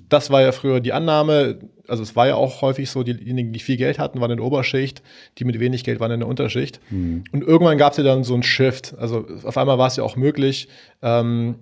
Das 0.08 0.30
war 0.30 0.40
ja 0.42 0.52
früher 0.52 0.80
die 0.80 0.92
Annahme, 0.92 1.58
also 1.88 2.02
es 2.02 2.16
war 2.16 2.28
ja 2.28 2.34
auch 2.34 2.62
häufig 2.62 2.90
so, 2.90 3.02
diejenigen, 3.02 3.52
die 3.52 3.60
viel 3.60 3.76
Geld 3.76 3.98
hatten, 3.98 4.20
waren 4.20 4.30
in 4.30 4.38
der 4.38 4.46
Oberschicht, 4.46 5.02
die 5.38 5.44
mit 5.44 5.58
wenig 5.60 5.84
Geld 5.84 6.00
waren 6.00 6.10
in 6.10 6.20
der 6.20 6.28
Unterschicht. 6.28 6.80
Mhm. 6.90 7.24
Und 7.32 7.42
irgendwann 7.42 7.78
gab 7.78 7.92
es 7.92 7.98
ja 7.98 8.04
dann 8.04 8.24
so 8.24 8.34
ein 8.34 8.42
Shift. 8.42 8.94
Also 8.98 9.26
auf 9.44 9.56
einmal 9.56 9.78
war 9.78 9.88
es 9.88 9.96
ja 9.96 10.04
auch 10.04 10.16
möglich, 10.16 10.68
ähm, 11.02 11.56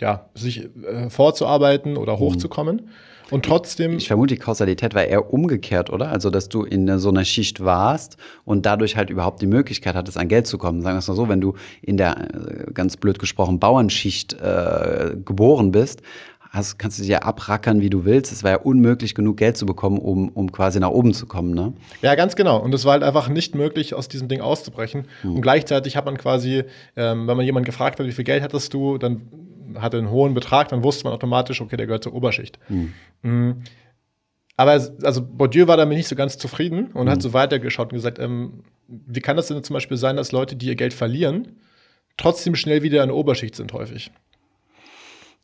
ja, 0.00 0.28
sich 0.34 0.68
äh, 0.84 1.10
vorzuarbeiten 1.10 1.96
oder 1.96 2.16
mhm. 2.16 2.20
hochzukommen. 2.20 2.76
Mhm. 2.76 2.90
Und 3.30 3.44
trotzdem. 3.44 3.96
Ich 3.96 4.06
vermute, 4.06 4.34
die 4.34 4.40
Kausalität 4.40 4.94
war 4.94 5.04
eher 5.04 5.32
umgekehrt, 5.32 5.90
oder? 5.90 6.10
Also, 6.10 6.30
dass 6.30 6.48
du 6.48 6.62
in 6.62 6.98
so 6.98 7.08
einer 7.08 7.24
Schicht 7.24 7.64
warst 7.64 8.16
und 8.44 8.66
dadurch 8.66 8.96
halt 8.96 9.10
überhaupt 9.10 9.42
die 9.42 9.46
Möglichkeit 9.46 9.96
hattest, 9.96 10.16
an 10.16 10.28
Geld 10.28 10.46
zu 10.46 10.58
kommen. 10.58 10.80
Sagen 10.82 10.94
wir 10.94 11.00
es 11.00 11.08
mal 11.08 11.14
so, 11.14 11.28
wenn 11.28 11.40
du 11.40 11.54
in 11.82 11.96
der, 11.96 12.16
äh, 12.18 12.72
ganz 12.72 12.96
blöd 12.96 13.18
gesprochen, 13.18 13.58
Bauernschicht 13.58 14.34
äh, 14.34 15.16
geboren 15.24 15.72
bist, 15.72 16.02
hast, 16.56 16.78
kannst 16.78 16.98
du 16.98 17.02
dir 17.02 17.24
abrackern, 17.24 17.80
wie 17.80 17.90
du 17.90 18.04
willst. 18.04 18.32
Es 18.32 18.42
war 18.42 18.50
ja 18.50 18.56
unmöglich, 18.58 19.14
genug 19.14 19.36
Geld 19.36 19.56
zu 19.56 19.66
bekommen, 19.66 19.98
um, 19.98 20.30
um 20.30 20.50
quasi 20.50 20.80
nach 20.80 20.90
oben 20.90 21.14
zu 21.14 21.26
kommen. 21.26 21.54
Ne? 21.54 21.74
Ja, 22.02 22.14
ganz 22.14 22.36
genau. 22.36 22.58
Und 22.58 22.74
es 22.74 22.84
war 22.84 22.92
halt 22.92 23.02
einfach 23.02 23.28
nicht 23.28 23.54
möglich, 23.54 23.94
aus 23.94 24.08
diesem 24.08 24.28
Ding 24.28 24.40
auszubrechen. 24.40 25.06
Hm. 25.22 25.36
Und 25.36 25.42
gleichzeitig 25.42 25.96
hat 25.96 26.04
man 26.06 26.16
quasi, 26.16 26.64
ähm, 26.96 27.28
wenn 27.28 27.36
man 27.36 27.44
jemanden 27.44 27.66
gefragt 27.66 28.00
hat, 28.00 28.06
wie 28.06 28.12
viel 28.12 28.24
Geld 28.24 28.42
hattest 28.42 28.72
du, 28.74 28.98
dann 28.98 29.22
hatte 29.76 29.98
einen 29.98 30.10
hohen 30.10 30.34
Betrag, 30.34 30.68
dann 30.68 30.82
wusste 30.82 31.04
man 31.04 31.12
automatisch, 31.12 31.60
okay, 31.60 31.76
der 31.76 31.86
gehört 31.86 32.04
zur 32.04 32.14
Oberschicht. 32.14 32.58
Hm. 32.68 32.92
Mhm. 33.22 33.62
Aber 34.56 34.70
also 34.70 35.22
Bourdieu 35.22 35.66
war 35.66 35.76
damit 35.76 35.98
nicht 35.98 36.08
so 36.08 36.16
ganz 36.16 36.38
zufrieden 36.38 36.86
und 36.92 37.06
mhm. 37.06 37.10
hat 37.10 37.22
so 37.22 37.32
weitergeschaut 37.32 37.92
und 37.92 37.98
gesagt, 37.98 38.18
ähm, 38.18 38.64
wie 38.88 39.20
kann 39.20 39.36
das 39.36 39.48
denn 39.48 39.62
zum 39.62 39.74
Beispiel 39.74 39.96
sein, 39.96 40.16
dass 40.16 40.32
Leute, 40.32 40.56
die 40.56 40.66
ihr 40.66 40.76
Geld 40.76 40.94
verlieren, 40.94 41.56
trotzdem 42.16 42.54
schnell 42.54 42.82
wieder 42.82 43.02
in 43.02 43.08
der 43.08 43.16
Oberschicht 43.16 43.54
sind 43.54 43.72
häufig? 43.72 44.10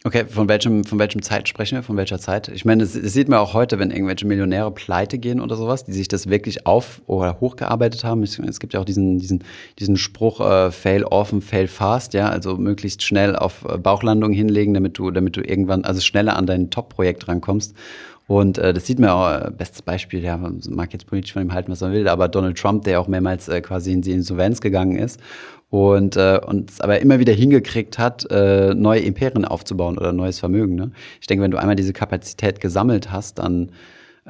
Okay, 0.04 0.24
von 0.26 0.48
welchem, 0.48 0.82
von 0.82 0.98
welchem 0.98 1.22
Zeit 1.22 1.48
sprechen 1.48 1.76
wir? 1.76 1.84
Von 1.84 1.96
welcher 1.96 2.18
Zeit? 2.18 2.48
Ich 2.48 2.64
meine, 2.64 2.82
es, 2.82 2.96
es 2.96 3.12
sieht 3.12 3.28
man 3.28 3.38
auch 3.38 3.54
heute, 3.54 3.78
wenn 3.78 3.92
irgendwelche 3.92 4.26
Millionäre 4.26 4.72
pleite 4.72 5.16
gehen 5.16 5.40
oder 5.40 5.54
sowas, 5.54 5.84
die 5.84 5.92
sich 5.92 6.08
das 6.08 6.28
wirklich 6.28 6.66
auf 6.66 7.00
oder 7.06 7.38
hochgearbeitet 7.40 8.02
haben. 8.02 8.24
Es, 8.24 8.36
es 8.40 8.58
gibt 8.58 8.74
ja 8.74 8.80
auch 8.80 8.84
diesen, 8.84 9.20
diesen, 9.20 9.44
diesen 9.78 9.96
Spruch, 9.96 10.40
äh, 10.40 10.72
fail 10.72 11.04
often, 11.04 11.40
fail 11.40 11.68
fast, 11.68 12.14
ja, 12.14 12.28
also 12.28 12.56
möglichst 12.56 13.04
schnell 13.04 13.36
auf 13.36 13.64
äh, 13.64 13.78
Bauchlandung 13.78 14.32
hinlegen, 14.32 14.74
damit 14.74 14.98
du, 14.98 15.12
damit 15.12 15.36
du 15.36 15.40
irgendwann, 15.40 15.84
also 15.84 16.00
schneller 16.00 16.34
an 16.34 16.46
dein 16.46 16.70
Top-Projekt 16.70 17.28
rankommst. 17.28 17.76
Und 18.26 18.58
äh, 18.58 18.72
das 18.72 18.86
sieht 18.86 18.98
man 18.98 19.10
auch, 19.10 19.30
äh, 19.30 19.50
bestes 19.56 19.82
Beispiel, 19.82 20.24
ja, 20.24 20.36
man 20.36 20.60
mag 20.70 20.92
jetzt 20.92 21.06
politisch 21.06 21.32
von 21.32 21.42
ihm 21.42 21.52
halten, 21.52 21.70
was 21.70 21.80
man 21.80 21.92
will, 21.92 22.08
aber 22.08 22.26
Donald 22.26 22.58
Trump, 22.58 22.84
der 22.84 23.00
auch 23.00 23.06
mehrmals 23.06 23.46
äh, 23.46 23.60
quasi 23.60 23.92
in 23.92 24.02
die 24.02 24.12
Insolvenz 24.12 24.60
gegangen 24.60 24.96
ist 24.96 25.20
und 25.72 26.16
äh, 26.16 26.38
und 26.46 26.70
es 26.70 26.82
aber 26.82 27.00
immer 27.00 27.18
wieder 27.18 27.32
hingekriegt 27.32 27.98
hat, 27.98 28.30
äh, 28.30 28.74
neue 28.74 29.00
Imperien 29.00 29.46
aufzubauen 29.46 29.96
oder 29.96 30.12
neues 30.12 30.38
Vermögen. 30.38 30.74
Ne? 30.74 30.90
Ich 31.18 31.26
denke, 31.26 31.42
wenn 31.42 31.50
du 31.50 31.56
einmal 31.56 31.76
diese 31.76 31.94
Kapazität 31.94 32.60
gesammelt 32.60 33.10
hast, 33.10 33.38
dann 33.38 33.72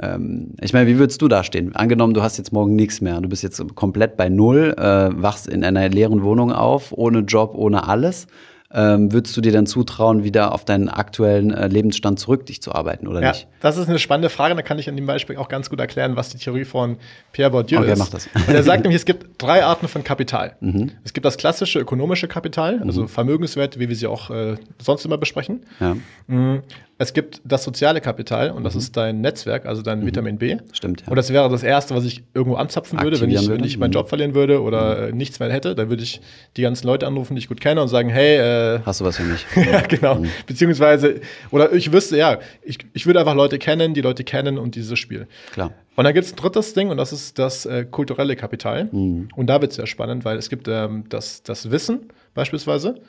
ähm, 0.01 0.55
ich 0.61 0.73
meine, 0.73 0.87
wie 0.87 0.99
würdest 1.01 1.21
du 1.21 1.27
da 1.27 1.43
stehen? 1.43 1.75
Angenommen, 1.75 2.15
du 2.15 2.23
hast 2.23 2.39
jetzt 2.39 2.53
morgen 2.53 2.77
nichts 2.77 3.01
mehr, 3.01 3.21
du 3.21 3.29
bist 3.29 3.43
jetzt 3.43 3.61
komplett 3.75 4.17
bei 4.17 4.29
Null, 4.29 4.73
äh, 4.79 5.11
wachst 5.21 5.49
in 5.49 5.65
einer 5.65 5.89
leeren 5.89 6.23
Wohnung 6.23 6.53
auf, 6.53 6.93
ohne 6.93 7.21
Job, 7.21 7.55
ohne 7.57 7.89
alles 7.89 8.29
ähm, 8.75 9.13
würdest 9.13 9.37
du 9.37 9.41
dir 9.41 9.53
dann 9.53 9.67
zutrauen, 9.67 10.25
wieder 10.25 10.53
auf 10.53 10.65
deinen 10.65 10.89
aktuellen 10.89 11.53
äh, 11.53 11.69
Lebensstand 11.69 12.19
zurück 12.19 12.47
dich 12.47 12.63
zu 12.63 12.75
arbeiten 12.75 13.07
oder 13.07 13.21
ja, 13.21 13.33
nicht? 13.33 13.49
Das 13.61 13.77
ist 13.77 13.89
eine 13.89 13.99
spannende 13.99 14.31
Frage. 14.31 14.55
Da 14.55 14.63
kann 14.63 14.79
ich 14.79 14.89
an 14.89 14.97
dem 14.97 15.07
Beispiel 15.07 15.37
auch 15.37 15.49
ganz 15.49 15.69
gut 15.69 15.81
erklären, 15.81 16.17
was 16.17 16.31
die 16.31 16.39
Theorie 16.39 16.65
von 16.65 16.97
Pierre 17.33 17.51
Bourdieu 17.51 17.79
okay, 17.79 17.93
ist. 17.93 17.99
Mach 17.99 18.09
das. 18.09 18.29
Und 18.35 18.55
er 18.55 18.63
sagt 18.63 18.83
nämlich, 18.85 19.01
es 19.01 19.05
gibt 19.05 19.43
drei 19.43 19.65
Arten 19.65 19.89
von 19.89 20.05
Kapital. 20.05 20.57
Mhm. 20.61 20.93
Es 21.05 21.13
gibt 21.13 21.25
das 21.25 21.37
klassische 21.37 21.79
ökonomische 21.81 22.29
Kapital, 22.29 22.81
also 22.85 23.03
mhm. 23.03 23.09
Vermögenswerte, 23.09 23.79
wie 23.79 23.89
wir 23.89 23.97
sie 23.97 24.07
auch 24.07 24.31
äh, 24.31 24.57
sonst 24.81 25.05
immer 25.05 25.19
besprechen. 25.19 25.67
Ja. 25.81 25.97
Mhm. 26.27 26.63
Es 27.03 27.13
gibt 27.13 27.41
das 27.45 27.65
soziale 27.65 28.01
Kapital 28.01 28.53
und 28.53 28.63
das 28.63 28.75
mhm. 28.75 28.81
ist 28.81 28.97
dein 28.97 29.21
Netzwerk, 29.21 29.67
also 29.67 29.83
dein 29.83 30.01
mhm. 30.01 30.07
Vitamin 30.07 30.39
B. 30.39 30.59
Stimmt. 30.73 31.01
Ja. 31.01 31.09
Und 31.09 31.17
das 31.17 31.33
wäre 31.33 31.49
das 31.49 31.65
Erste, 31.65 31.97
was 31.97 32.05
ich 32.05 32.23
irgendwo 32.33 32.57
anzapfen 32.57 33.03
würde, 33.03 33.21
wenn 33.21 33.29
ich, 33.29 33.49
wenn 33.49 33.65
ich 33.65 33.77
meinen 33.77 33.91
mhm. 33.91 33.95
Job 33.95 34.09
verlieren 34.09 34.37
würde 34.37 34.63
oder 34.63 35.09
äh, 35.09 35.13
nichts 35.13 35.41
mehr 35.41 35.51
hätte. 35.51 35.75
Dann 35.75 35.91
würde 35.91 36.05
ich 36.05 36.21
die 36.57 36.63
ganzen 36.63 36.87
Leute 36.87 37.09
anrufen, 37.09 37.35
die 37.35 37.41
ich 37.41 37.49
gut 37.49 37.61
kenne 37.61 37.83
und 37.83 37.89
sagen, 37.89 38.09
hey, 38.09 38.37
äh, 38.37 38.81
hast 38.87 39.01
du 39.01 39.05
was 39.05 39.17
für 39.17 39.25
mich? 39.25 39.45
ja, 39.57 39.81
genau. 39.81 40.15
Mhm. 40.15 40.29
Beziehungsweise, 40.47 41.21
oder 41.51 41.73
ich 41.73 41.93
wüsste, 41.93 42.17
ja, 42.17 42.39
ich, 42.63 42.79
ich 42.93 43.05
würde 43.05 43.19
einfach 43.19 43.35
Leute 43.35 43.59
kennen, 43.59 43.95
die 43.95 44.01
Leute 44.01 44.23
kennen 44.23 44.57
und 44.57 44.77
dieses 44.77 44.97
Spiel. 44.97 45.27
Klar. 45.53 45.73
Und 45.97 46.05
dann 46.05 46.15
gibt 46.15 46.27
es 46.27 46.33
ein 46.33 46.37
drittes 46.37 46.73
Ding 46.73 46.91
und 46.91 46.99
das 46.99 47.13
ist 47.13 47.37
das 47.37 47.67
äh, 47.67 47.85
kulturelle 47.85 48.37
Kapital. 48.37 48.89
Mhm. 48.93 49.29
Und 49.35 49.49
da 49.49 49.61
wird 49.61 49.73
es 49.73 49.77
sehr 49.77 49.89
spannend, 49.89 50.25
weil 50.25 50.39
es 50.39 50.49
gibt 50.49 50.69
ähm, 50.69 51.05
das, 51.09 51.43
das 51.43 51.73
Wissen 51.73 52.11
beispielsweise 52.33 53.01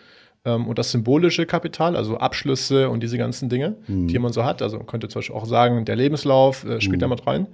ähm, 0.46 0.68
und 0.68 0.78
das 0.78 0.92
symbolische 0.92 1.46
Kapital, 1.46 1.96
also 1.96 2.18
Abschlüsse 2.18 2.90
und 2.90 3.02
diese 3.02 3.18
ganzen 3.18 3.50
Dinge, 3.50 3.76
mhm. 3.88 4.08
die 4.08 4.20
man 4.20 4.34
so 4.34 4.44
hat. 4.44 4.62
Also 4.62 4.78
man 4.78 4.88
könnte 4.88 5.08
zum 5.08 5.20
Beispiel 5.20 5.36
auch 5.36 5.46
sagen, 5.46 5.86
der 5.86 5.96
Lebenslauf 5.96 6.64
äh, 6.66 6.82
spielt 6.82 6.98
mhm. 6.98 7.02
da 7.02 7.08
mit 7.08 7.28
rein. 7.28 7.48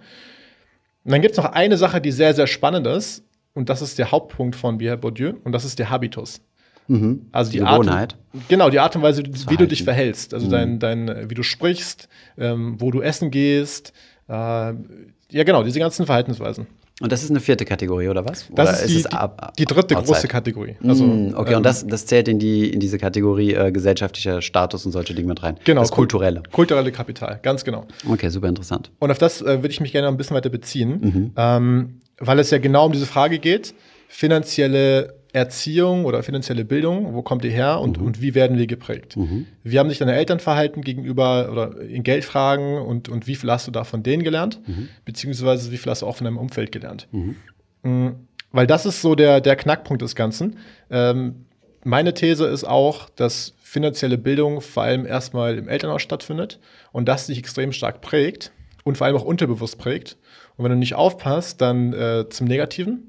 Und 1.03 1.11
dann 1.11 1.21
gibt 1.21 1.31
es 1.33 1.37
noch 1.37 1.51
eine 1.51 1.77
Sache, 1.77 2.01
die 2.01 2.11
sehr, 2.11 2.33
sehr 2.33 2.47
spannend 2.47 2.87
ist. 2.87 3.23
Und 3.53 3.69
das 3.69 3.81
ist 3.81 3.97
der 3.97 4.11
Hauptpunkt 4.11 4.55
von 4.55 4.77
Pierre 4.77 4.97
Bourdieu. 4.97 5.33
Und 5.43 5.51
das 5.51 5.65
ist 5.65 5.79
der 5.79 5.89
Habitus. 5.89 6.41
Mhm. 6.87 7.27
Also 7.31 7.51
die, 7.51 7.59
die 7.59 7.63
Art, 7.63 8.17
genau, 8.47 8.69
die 8.69 8.79
Art 8.79 8.95
und 8.95 9.03
Weise, 9.03 9.23
wie 9.23 9.57
du 9.57 9.67
dich 9.67 9.83
verhältst. 9.83 10.33
Also 10.33 10.47
mhm. 10.47 10.51
dein, 10.51 10.79
dein, 10.79 11.29
wie 11.29 11.35
du 11.35 11.43
sprichst, 11.43 12.09
ähm, 12.37 12.75
wo 12.79 12.91
du 12.91 13.01
essen 13.01 13.31
gehst. 13.31 13.93
Äh, 14.27 14.33
ja, 14.33 15.43
genau, 15.43 15.63
diese 15.63 15.79
ganzen 15.79 16.05
Verhaltensweisen. 16.05 16.67
Und 17.01 17.11
das 17.11 17.23
ist 17.23 17.29
eine 17.29 17.39
vierte 17.39 17.63
Kategorie, 17.63 18.09
oder 18.09 18.25
was? 18.25 18.47
Das 18.53 18.69
oder 18.69 18.79
ist, 18.79 18.89
die, 18.89 18.95
ist 18.97 19.13
ab, 19.13 19.53
die 19.57 19.65
dritte 19.65 19.95
outside? 19.95 20.13
große 20.13 20.27
Kategorie. 20.27 20.75
Also, 20.85 21.05
mm, 21.05 21.33
okay, 21.35 21.51
ähm, 21.51 21.57
und 21.57 21.65
das, 21.65 21.87
das 21.87 22.05
zählt 22.05 22.27
in, 22.27 22.39
die, 22.39 22.69
in 22.69 22.79
diese 22.79 22.97
Kategorie 22.97 23.53
äh, 23.53 23.71
gesellschaftlicher 23.71 24.41
Status 24.41 24.85
und 24.85 24.91
solche 24.91 25.13
Dinge 25.13 25.29
mit 25.29 25.41
rein. 25.41 25.57
Genau. 25.63 25.81
Das 25.81 25.91
kulturelle. 25.91 26.43
Kulturelle 26.51 26.91
Kapital, 26.91 27.39
ganz 27.41 27.63
genau. 27.63 27.85
Okay, 28.09 28.29
super 28.29 28.47
interessant. 28.47 28.91
Und 28.99 29.11
auf 29.11 29.17
das 29.17 29.41
äh, 29.41 29.45
würde 29.61 29.69
ich 29.69 29.79
mich 29.79 29.93
gerne 29.93 30.09
ein 30.09 30.17
bisschen 30.17 30.35
weiter 30.35 30.49
beziehen, 30.49 30.99
mhm. 31.01 31.31
ähm, 31.37 32.01
weil 32.17 32.39
es 32.39 32.51
ja 32.51 32.57
genau 32.57 32.85
um 32.85 32.91
diese 32.91 33.05
Frage 33.05 33.39
geht, 33.39 33.73
finanzielle 34.09 35.18
Erziehung 35.31 36.05
oder 36.05 36.23
finanzielle 36.23 36.65
Bildung, 36.65 37.13
wo 37.13 37.21
kommt 37.21 37.43
die 37.43 37.51
her 37.51 37.79
und, 37.79 37.99
mhm. 37.99 38.05
und 38.05 38.21
wie 38.21 38.33
werden 38.33 38.57
wir 38.57 38.65
geprägt? 38.65 39.15
Mhm. 39.15 39.45
Wie 39.63 39.77
haben 39.77 39.89
sich 39.89 39.99
deine 39.99 40.15
Eltern 40.15 40.39
verhalten 40.39 40.81
gegenüber 40.81 41.49
oder 41.51 41.79
in 41.81 42.03
Geldfragen 42.03 42.79
und, 42.79 43.09
und 43.09 43.27
wie 43.27 43.35
viel 43.35 43.51
hast 43.51 43.67
du 43.67 43.71
da 43.71 43.83
von 43.83 44.01
denen 44.01 44.23
gelernt? 44.23 44.59
Mhm. 44.67 44.89
Beziehungsweise 45.05 45.71
wie 45.71 45.77
viel 45.77 45.91
hast 45.91 46.01
du 46.01 46.07
auch 46.07 46.15
von 46.15 46.25
deinem 46.25 46.37
Umfeld 46.37 46.71
gelernt? 46.71 47.07
Mhm. 47.11 47.35
Mm, 47.83 48.07
weil 48.51 48.65
das 48.65 48.87
ist 48.87 49.01
so 49.03 49.13
der, 49.13 49.39
der 49.39 49.55
Knackpunkt 49.55 50.01
des 50.01 50.15
Ganzen. 50.15 50.57
Ähm, 50.89 51.45
meine 51.83 52.13
These 52.15 52.47
ist 52.47 52.63
auch, 52.63 53.09
dass 53.09 53.53
finanzielle 53.61 54.17
Bildung 54.17 54.61
vor 54.61 54.83
allem 54.83 55.05
erstmal 55.05 55.59
im 55.59 55.69
Elternhaus 55.69 56.01
stattfindet 56.01 56.59
und 56.91 57.07
das 57.07 57.27
sich 57.27 57.37
extrem 57.37 57.71
stark 57.71 58.01
prägt 58.01 58.51
und 58.83 58.97
vor 58.97 59.05
allem 59.05 59.15
auch 59.15 59.25
unterbewusst 59.25 59.77
prägt. 59.77 60.17
Und 60.57 60.65
wenn 60.65 60.71
du 60.71 60.77
nicht 60.77 60.95
aufpasst, 60.95 61.61
dann 61.61 61.93
äh, 61.93 62.27
zum 62.29 62.47
Negativen 62.47 63.08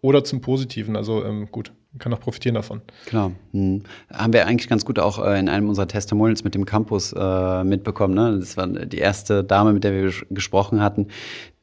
oder 0.00 0.24
zum 0.24 0.40
Positiven. 0.40 0.96
Also 0.96 1.24
ähm, 1.24 1.48
gut, 1.50 1.72
kann 1.98 2.12
auch 2.14 2.20
profitieren 2.20 2.54
davon. 2.54 2.82
Klar. 3.06 3.32
Hm. 3.52 3.82
Haben 4.12 4.32
wir 4.32 4.46
eigentlich 4.46 4.68
ganz 4.68 4.84
gut 4.84 4.98
auch 4.98 5.24
äh, 5.24 5.38
in 5.38 5.48
einem 5.48 5.68
unserer 5.68 5.88
Testimonials 5.88 6.44
mit 6.44 6.54
dem 6.54 6.64
Campus 6.64 7.12
äh, 7.12 7.64
mitbekommen. 7.64 8.14
Ne? 8.14 8.38
Das 8.38 8.56
war 8.56 8.66
die 8.66 8.98
erste 8.98 9.42
Dame, 9.42 9.72
mit 9.72 9.84
der 9.84 9.92
wir 9.92 10.12
gesprochen 10.30 10.80
hatten, 10.80 11.08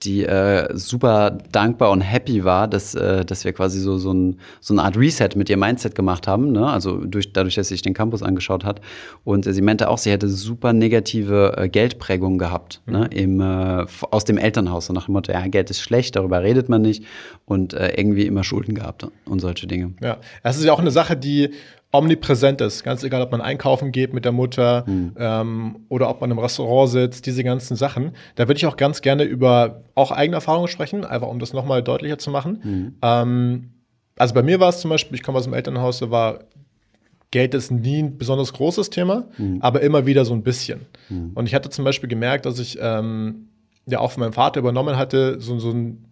die 0.04 0.26
äh, 0.26 0.68
super 0.78 1.38
dankbar 1.52 1.92
und 1.92 2.02
happy 2.02 2.44
war, 2.44 2.68
dass, 2.68 2.96
äh, 2.96 3.26
dass 3.26 3.46
wir 3.46 3.54
quasi 3.54 3.80
so, 3.80 3.98
so, 3.98 4.14
ein, 4.14 4.40
so 4.60 4.74
eine 4.74 4.84
Art 4.84 4.98
Reset 4.98 5.30
mit 5.36 5.50
ihr 5.50 5.58
Mindset 5.58 5.96
gemacht 5.96 6.28
haben. 6.28 6.52
Ne? 6.52 6.68
Also 6.68 6.98
durch, 6.98 7.34
dadurch, 7.34 7.56
dass 7.56 7.70
sie 7.70 7.76
sich 7.76 7.82
den 7.82 7.94
Campus 7.94 8.22
angeschaut 8.22 8.66
hat. 8.66 8.82
Und 9.24 9.48
äh, 9.48 9.54
sie 9.54 9.62
meinte 9.62 9.90
auch, 9.90 9.98
sie 9.98 10.12
hätte 10.12 10.28
super 10.28 10.74
negative 10.74 11.56
äh, 11.58 11.70
Geldprägungen 11.70 12.38
gehabt 12.38 12.82
mhm. 12.86 12.94
ne? 12.94 13.10
Im, 13.12 13.40
äh, 13.40 13.86
aus 14.12 14.26
dem 14.26 14.38
Elternhaus. 14.38 14.88
So 14.88 14.94
nach 14.94 15.06
dem 15.06 15.14
Motto, 15.14 15.32
ja, 15.32 15.48
Geld 15.48 15.70
ist 15.70 15.82
schlecht, 15.82 16.16
darüber 16.16 16.44
redet 16.44 16.70
man 16.70 16.82
nicht. 16.82 17.04
Und 17.46 17.74
äh, 17.74 17.94
irgendwie 17.96 18.26
immer 18.26 18.44
Schulden 18.44 18.76
gehabt 18.76 19.08
und 19.26 19.40
solche 19.40 19.68
Dinge. 19.68 19.94
Ja, 20.02 20.18
das 20.44 20.58
ist 20.58 20.66
ja 20.66 20.74
auch 20.74 20.80
eine 20.80 20.92
Sache, 20.92 21.16
die 21.16 21.52
omnipräsent 21.98 22.62
ist. 22.62 22.84
Ganz 22.84 23.04
egal, 23.04 23.22
ob 23.22 23.32
man 23.32 23.42
einkaufen 23.42 23.92
geht 23.92 24.14
mit 24.14 24.26
der 24.26 24.32
Mutter 24.32 24.84
mhm. 24.88 25.14
ähm, 25.18 25.76
oder 25.90 26.10
ob 26.10 26.22
man 26.22 26.32
im 26.32 26.40
Restaurant 26.40 26.90
sitzt, 26.90 27.26
diese 27.26 27.44
ganzen 27.44 27.76
Sachen. 27.76 28.12
Da 28.36 28.48
würde 28.48 28.58
ich 28.58 28.66
auch 28.66 28.78
ganz 28.78 29.02
gerne 29.02 29.24
über 29.24 29.84
auch 29.96 30.12
eigene 30.12 30.36
Erfahrungen 30.36 30.68
sprechen, 30.68 31.06
einfach 31.06 31.28
um 31.28 31.40
das 31.40 31.54
nochmal 31.54 31.84
deutlicher 31.84 32.18
zu 32.18 32.30
machen. 32.32 32.60
Mhm. 32.64 32.96
Ähm, 33.02 33.70
also 34.18 34.34
bei 34.34 34.44
mir 34.44 34.60
war 34.60 34.70
es 34.70 34.80
zum 34.80 34.90
Beispiel, 34.90 35.16
ich 35.16 35.24
komme 35.24 35.38
aus 35.38 35.44
dem 35.44 35.54
Elternhaus, 35.54 36.00
da 36.00 36.10
war 36.12 36.40
Geld 37.32 37.54
ist 37.54 37.70
nie 37.72 38.02
ein 38.02 38.18
besonders 38.18 38.54
großes 38.54 38.90
Thema, 38.90 39.26
mhm. 39.38 39.58
aber 39.60 39.82
immer 39.82 40.06
wieder 40.06 40.24
so 40.24 40.34
ein 40.34 40.44
bisschen. 40.44 40.86
Mhm. 41.10 41.32
Und 41.36 41.48
ich 41.48 41.56
hatte 41.56 41.70
zum 41.70 41.84
Beispiel 41.84 42.08
gemerkt, 42.08 42.46
dass 42.46 42.60
ich 42.60 42.78
ähm, 42.80 43.50
ja 43.88 44.00
auch 44.00 44.12
von 44.12 44.22
meinem 44.22 44.34
Vater 44.34 44.60
übernommen 44.60 44.98
hatte, 44.98 45.42
so, 45.42 45.60
so 45.60 45.72
ein 45.72 46.06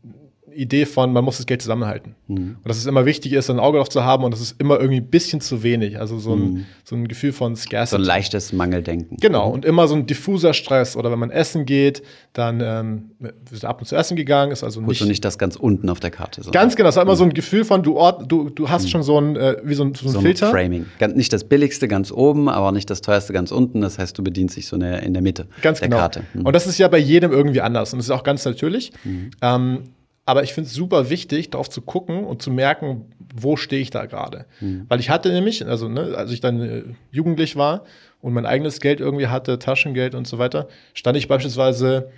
Idee 0.53 0.85
von, 0.85 1.13
man 1.13 1.23
muss 1.23 1.37
das 1.37 1.45
Geld 1.45 1.61
zusammenhalten. 1.61 2.15
Mhm. 2.27 2.57
Und 2.61 2.67
dass 2.67 2.77
es 2.77 2.85
immer 2.85 3.05
wichtig 3.05 3.33
ist, 3.33 3.49
ein 3.49 3.59
Auge 3.59 3.77
drauf 3.77 3.89
zu 3.89 4.03
haben 4.03 4.23
und 4.23 4.31
das 4.31 4.41
ist 4.41 4.59
immer 4.59 4.79
irgendwie 4.79 5.01
ein 5.01 5.07
bisschen 5.07 5.41
zu 5.41 5.63
wenig. 5.63 5.99
Also 5.99 6.19
so 6.19 6.33
ein, 6.33 6.39
mhm. 6.39 6.65
so 6.83 6.95
ein 6.95 7.07
Gefühl 7.07 7.33
von 7.33 7.55
Scarcity. 7.55 7.89
So 7.91 7.95
ein 7.97 8.05
leichtes 8.05 8.53
Mangeldenken. 8.53 9.17
Genau. 9.17 9.49
Und 9.49 9.65
immer 9.65 9.87
so 9.87 9.95
ein 9.95 10.05
diffuser 10.05 10.53
Stress. 10.53 10.95
Oder 10.95 11.11
wenn 11.11 11.19
man 11.19 11.31
essen 11.31 11.65
geht, 11.65 12.03
dann 12.33 12.61
ähm, 12.61 13.11
sind 13.49 13.65
ab 13.65 13.79
und 13.79 13.85
zu 13.85 13.95
essen 13.95 14.15
gegangen, 14.15 14.51
ist 14.51 14.63
also 14.63 14.81
nicht. 14.81 15.01
Und 15.01 15.07
nicht 15.07 15.25
das 15.25 15.37
ganz 15.37 15.55
unten 15.55 15.89
auf 15.89 15.99
der 15.99 16.11
Karte. 16.11 16.41
Ganz 16.51 16.75
genau. 16.75 16.89
Es 16.89 16.95
war 16.95 17.03
immer 17.03 17.13
mhm. 17.13 17.17
so 17.17 17.23
ein 17.25 17.33
Gefühl 17.33 17.65
von, 17.65 17.83
du, 17.83 17.97
Ort, 17.97 18.31
du, 18.31 18.49
du 18.49 18.69
hast 18.69 18.83
mhm. 18.83 18.89
schon 18.89 19.03
so 19.03 19.19
ein, 19.19 19.35
äh, 19.35 19.57
wie 19.63 19.73
so 19.73 19.83
ein, 19.83 19.93
so 19.93 20.07
ein 20.07 20.11
so 20.11 20.21
Filter. 20.21 20.51
Framing. 20.51 20.85
Ganz, 20.99 21.15
nicht 21.15 21.33
das 21.33 21.43
billigste 21.43 21.87
ganz 21.87 22.11
oben, 22.11 22.49
aber 22.49 22.71
nicht 22.71 22.89
das 22.89 23.01
teuerste 23.01 23.33
ganz 23.33 23.51
unten. 23.51 23.81
Das 23.81 23.99
heißt, 23.99 24.17
du 24.17 24.23
bedienst 24.23 24.55
dich 24.55 24.67
so 24.67 24.75
eine, 24.75 25.01
in 25.01 25.13
der 25.13 25.21
Mitte 25.21 25.47
ganz 25.61 25.79
der 25.79 25.89
genau. 25.89 25.99
Karte. 26.01 26.23
Mhm. 26.33 26.45
Und 26.45 26.53
das 26.53 26.67
ist 26.67 26.77
ja 26.77 26.87
bei 26.87 26.97
jedem 26.97 27.31
irgendwie 27.31 27.61
anders. 27.61 27.93
Und 27.93 27.99
das 27.99 28.07
ist 28.07 28.11
auch 28.11 28.23
ganz 28.23 28.45
natürlich. 28.45 28.91
Mhm. 29.03 29.31
Ähm, 29.41 29.79
aber 30.25 30.43
ich 30.43 30.53
finde 30.53 30.69
es 30.69 30.73
super 30.73 31.09
wichtig, 31.09 31.49
darauf 31.49 31.69
zu 31.69 31.81
gucken 31.81 32.23
und 32.23 32.41
zu 32.41 32.49
merken, 32.51 33.11
wo 33.35 33.57
stehe 33.57 33.81
ich 33.81 33.89
da 33.89 34.05
gerade. 34.05 34.45
Mhm. 34.61 34.85
Weil 34.87 34.99
ich 34.99 35.09
hatte 35.09 35.31
nämlich, 35.31 35.65
also 35.65 35.89
ne, 35.89 36.15
als 36.15 36.31
ich 36.31 36.39
dann 36.39 36.61
äh, 36.61 36.83
jugendlich 37.11 37.55
war 37.55 37.83
und 38.21 38.33
mein 38.33 38.45
eigenes 38.45 38.79
Geld 38.79 39.01
irgendwie 39.01 39.27
hatte, 39.27 39.59
Taschengeld 39.59 40.15
und 40.15 40.27
so 40.27 40.37
weiter, 40.37 40.67
stand 40.93 41.17
ich 41.17 41.27
beispielsweise 41.27 42.09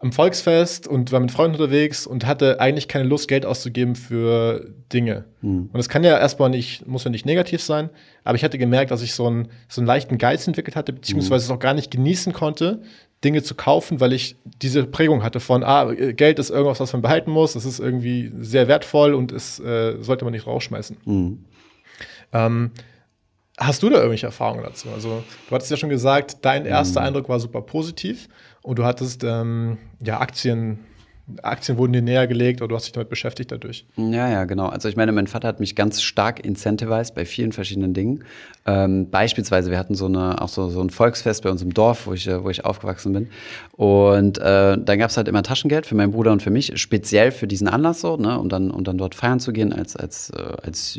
am 0.00 0.12
Volksfest 0.12 0.86
und 0.86 1.10
war 1.10 1.18
mit 1.18 1.32
Freunden 1.32 1.60
unterwegs 1.60 2.06
und 2.06 2.24
hatte 2.24 2.60
eigentlich 2.60 2.86
keine 2.86 3.04
Lust, 3.04 3.26
Geld 3.26 3.44
auszugeben 3.44 3.96
für 3.96 4.72
Dinge. 4.92 5.24
Mhm. 5.40 5.70
Und 5.72 5.76
das 5.76 5.88
kann 5.88 6.04
ja 6.04 6.16
erstmal 6.18 6.50
nicht, 6.50 6.86
muss 6.86 7.04
ja 7.04 7.10
nicht 7.10 7.26
negativ 7.26 7.62
sein, 7.62 7.90
aber 8.22 8.36
ich 8.36 8.44
hatte 8.44 8.58
gemerkt, 8.58 8.92
dass 8.92 9.02
ich 9.02 9.14
so 9.14 9.26
einen, 9.26 9.48
so 9.68 9.80
einen 9.80 9.88
leichten 9.88 10.18
Geiz 10.18 10.46
entwickelt 10.46 10.76
hatte, 10.76 10.92
beziehungsweise 10.92 11.44
mhm. 11.44 11.50
es 11.50 11.56
auch 11.56 11.60
gar 11.60 11.74
nicht 11.74 11.90
genießen 11.90 12.32
konnte, 12.32 12.82
Dinge 13.24 13.42
zu 13.42 13.54
kaufen, 13.54 14.00
weil 14.00 14.12
ich 14.12 14.36
diese 14.44 14.84
Prägung 14.84 15.22
hatte 15.22 15.40
von, 15.40 15.64
ah, 15.64 15.92
Geld 15.92 16.38
ist 16.38 16.50
irgendwas, 16.50 16.78
was 16.80 16.92
man 16.92 17.02
behalten 17.02 17.30
muss, 17.30 17.56
es 17.56 17.64
ist 17.64 17.80
irgendwie 17.80 18.32
sehr 18.38 18.68
wertvoll 18.68 19.14
und 19.14 19.32
es 19.32 19.58
äh, 19.58 19.96
sollte 20.00 20.24
man 20.24 20.32
nicht 20.32 20.46
rausschmeißen. 20.46 20.96
Mhm. 21.04 21.44
Ähm, 22.32 22.70
hast 23.56 23.82
du 23.82 23.88
da 23.88 23.96
irgendwelche 23.96 24.26
Erfahrungen 24.26 24.62
dazu? 24.62 24.88
Also, 24.94 25.24
du 25.48 25.54
hattest 25.54 25.70
ja 25.70 25.76
schon 25.76 25.88
gesagt, 25.88 26.38
dein 26.42 26.64
erster 26.64 27.00
mhm. 27.00 27.06
Eindruck 27.08 27.28
war 27.28 27.40
super 27.40 27.62
positiv 27.62 28.28
und 28.62 28.78
du 28.78 28.84
hattest 28.84 29.24
ähm, 29.24 29.78
ja 30.00 30.20
Aktien 30.20 30.78
Aktien 31.42 31.78
wurden 31.78 31.92
dir 31.92 32.02
näher 32.02 32.26
gelegt 32.26 32.62
oder 32.62 32.68
du 32.68 32.76
hast 32.76 32.86
dich 32.86 32.92
damit 32.92 33.08
beschäftigt 33.08 33.52
dadurch. 33.52 33.86
Ja, 33.96 34.28
ja, 34.28 34.44
genau. 34.44 34.66
Also 34.66 34.88
ich 34.88 34.96
meine, 34.96 35.12
mein 35.12 35.26
Vater 35.26 35.48
hat 35.48 35.60
mich 35.60 35.76
ganz 35.76 36.02
stark 36.02 36.44
incentivized 36.44 37.14
bei 37.14 37.24
vielen 37.24 37.52
verschiedenen 37.52 37.94
Dingen. 37.94 38.24
Ähm, 38.66 39.10
beispielsweise, 39.10 39.70
wir 39.70 39.78
hatten 39.78 39.94
so 39.94 40.06
eine, 40.06 40.40
auch 40.40 40.48
so, 40.48 40.68
so 40.68 40.80
ein 40.80 40.90
Volksfest 40.90 41.42
bei 41.42 41.50
uns 41.50 41.62
im 41.62 41.72
Dorf, 41.72 42.06
wo 42.06 42.12
ich, 42.12 42.26
äh, 42.26 42.42
wo 42.42 42.50
ich 42.50 42.64
aufgewachsen 42.64 43.12
bin. 43.12 43.28
Und 43.72 44.38
äh, 44.38 44.76
dann 44.78 44.98
gab 44.98 45.10
es 45.10 45.16
halt 45.16 45.28
immer 45.28 45.42
Taschengeld 45.42 45.86
für 45.86 45.94
meinen 45.94 46.12
Bruder 46.12 46.32
und 46.32 46.42
für 46.42 46.50
mich, 46.50 46.72
speziell 46.80 47.30
für 47.30 47.46
diesen 47.46 47.68
Anlass 47.68 48.00
so, 48.00 48.16
ne, 48.16 48.38
um 48.38 48.48
dann, 48.48 48.70
um 48.70 48.84
dann 48.84 48.98
dort 48.98 49.14
feiern 49.14 49.40
zu 49.40 49.52
gehen 49.52 49.72
als, 49.72 49.96
als, 49.96 50.30
äh, 50.30 50.56
als 50.62 50.98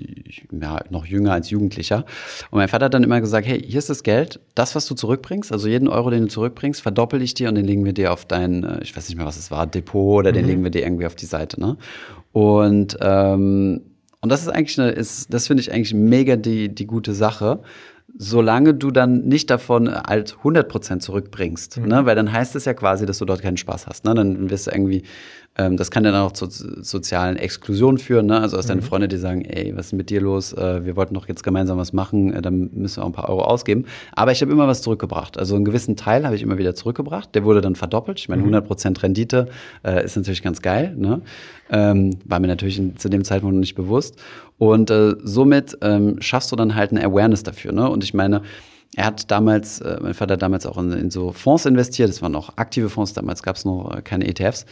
ja, 0.52 0.80
noch 0.90 1.06
jünger, 1.06 1.34
als 1.34 1.50
Jugendlicher. 1.50 2.06
Und 2.52 2.60
mein 2.60 2.70
Vater 2.70 2.86
hat 2.86 2.94
dann 2.94 3.04
immer 3.04 3.22
gesagt, 3.22 3.48
hey, 3.48 3.62
hier 3.62 3.80
ist 3.80 3.90
das 3.90 4.04
Geld, 4.04 4.40
das, 4.56 4.76
was 4.76 4.86
du 4.86 4.96
zurückbringst, 4.96 5.52
also 5.52 5.68
jeden 5.68 5.88
Euro, 5.88 6.10
den 6.10 6.24
du 6.24 6.28
zurückbringst, 6.28 6.82
verdoppel 6.82 7.22
ich 7.22 7.34
dir 7.34 7.50
und 7.50 7.56
den 7.56 7.66
legen 7.66 7.86
wir 7.86 7.94
dir 7.94 8.14
auf 8.14 8.26
dein, 8.26 8.64
äh, 8.64 8.80
ich 8.82 8.96
weiß 8.96 9.10
nicht 9.10 9.18
mehr, 9.18 9.26
was 9.26 9.38
es 9.38 9.52
war, 9.52 9.68
Depot 9.68 10.19
oder 10.20 10.32
mhm. 10.32 10.36
den 10.36 10.46
legen 10.46 10.64
wir 10.64 10.72
dir 10.72 10.84
irgendwie 10.84 11.06
auf 11.06 11.16
die 11.16 11.26
Seite. 11.26 11.60
Ne? 11.60 11.78
Und, 12.32 12.98
ähm, 13.02 13.82
und 14.22 14.32
das 14.32 14.42
ist 14.42 14.50
eigentlich 14.50 14.80
eine, 14.80 14.92
ist, 14.92 15.34
das 15.34 15.48
finde 15.48 15.62
ich 15.62 15.72
eigentlich 15.72 15.94
mega 15.94 16.36
die, 16.36 16.70
die 16.70 16.86
gute 16.86 17.14
Sache 17.14 17.62
solange 18.18 18.74
du 18.74 18.92
dann 18.92 19.22
nicht 19.22 19.50
davon 19.50 19.90
halt 19.90 20.38
100% 20.44 21.00
zurückbringst. 21.00 21.80
Mhm. 21.80 21.88
Ne? 21.88 22.06
Weil 22.06 22.16
dann 22.16 22.32
heißt 22.32 22.56
es 22.56 22.66
ja 22.66 22.74
quasi, 22.74 23.06
dass 23.06 23.20
du 23.20 23.26
dort 23.26 23.42
keinen 23.42 23.58
Spaß 23.58 23.88
hast. 23.88 24.06
Ne? 24.06 24.14
Dann 24.14 24.50
wirst 24.50 24.68
du 24.68 24.72
irgendwie 24.72 25.04
ähm, 25.58 25.78
das 25.78 25.92
kann 25.92 26.04
dann 26.04 26.16
auch 26.16 26.32
zu 26.32 26.48
sozialen 26.50 27.36
Exklusionen 27.36 27.98
führen. 27.98 28.28
Ne? 28.28 28.40
Also, 28.40 28.58
dass 28.58 28.68
deine 28.68 28.82
mhm. 28.82 28.86
Freunde 28.86 29.08
dir 29.08 29.20
sagen, 29.20 29.44
ey, 29.44 29.76
was 29.76 29.88
ist 29.88 29.94
mit 29.94 30.10
dir 30.10 30.22
los? 30.22 30.54
Äh, 30.54 30.86
wir 30.86 30.96
wollten 30.96 31.14
doch 31.14 31.28
jetzt 31.28 31.44
gemeinsam 31.44 31.78
was 31.78 31.92
machen, 31.92 32.34
äh, 32.34 32.42
dann 32.42 32.70
müssen 32.74 32.98
wir 32.98 33.04
auch 33.04 33.10
ein 33.10 33.14
paar 33.14 33.30
Euro 33.30 33.44
ausgeben. 33.44 33.86
Aber 34.14 34.32
ich 34.32 34.42
habe 34.42 34.52
immer 34.52 34.68
was 34.68 34.82
zurückgebracht. 34.82 35.38
Also 35.38 35.56
einen 35.56 35.66
gewissen 35.66 35.96
Teil 35.96 36.26
habe 36.26 36.36
ich 36.36 36.44
immer 36.44 36.58
wieder 36.58 36.76
zurückgebracht. 36.76 37.34
Der 37.36 37.44
wurde 37.44 37.62
dann 37.62 37.76
verdoppelt. 37.76 38.20
Ich 38.20 38.30
meine, 38.30 38.44
100% 38.44 38.90
mhm. 38.90 38.96
Rendite 38.98 39.48
äh, 39.84 40.04
ist 40.04 40.16
natürlich 40.16 40.42
ganz 40.42 40.62
geil. 40.62 40.94
Ne? 40.98 41.22
Ähm, 41.70 42.18
war 42.26 42.40
mir 42.40 42.48
natürlich 42.48 42.82
zu 42.96 43.10
dem 43.10 43.24
Zeitpunkt 43.24 43.56
noch 43.56 43.60
nicht 43.60 43.76
bewusst. 43.76 44.18
Und 44.58 44.90
äh, 44.92 45.16
somit 45.24 45.78
ähm, 45.82 46.18
schaffst 46.20 46.52
du 46.52 46.56
dann 46.56 46.76
halt 46.76 46.92
eine 46.92 47.04
Awareness 47.04 47.44
dafür. 47.44 47.72
Ne? 47.72 47.90
Und 47.90 48.04
ich 48.04 48.14
meine, 48.14 48.44
er 48.96 49.06
hat 49.06 49.30
damals, 49.30 49.82
äh, 49.82 50.00
mein 50.02 50.14
Vater 50.14 50.34
hat 50.34 50.42
damals 50.42 50.66
auch 50.66 50.78
in, 50.78 50.92
in, 50.92 51.12
so 51.12 51.32
Fonds 51.32 51.66
investiert. 51.66 52.10
Das 52.10 52.22
waren 52.22 52.36
auch 52.36 52.58
aktive 52.58 52.90
Fonds. 52.90 53.14
Damals 53.14 53.44
gab 53.44 53.56
es 53.56 53.66
noch 53.66 53.96
äh, 53.96 54.02
keine 54.02 54.28
ETFs. 54.28 54.66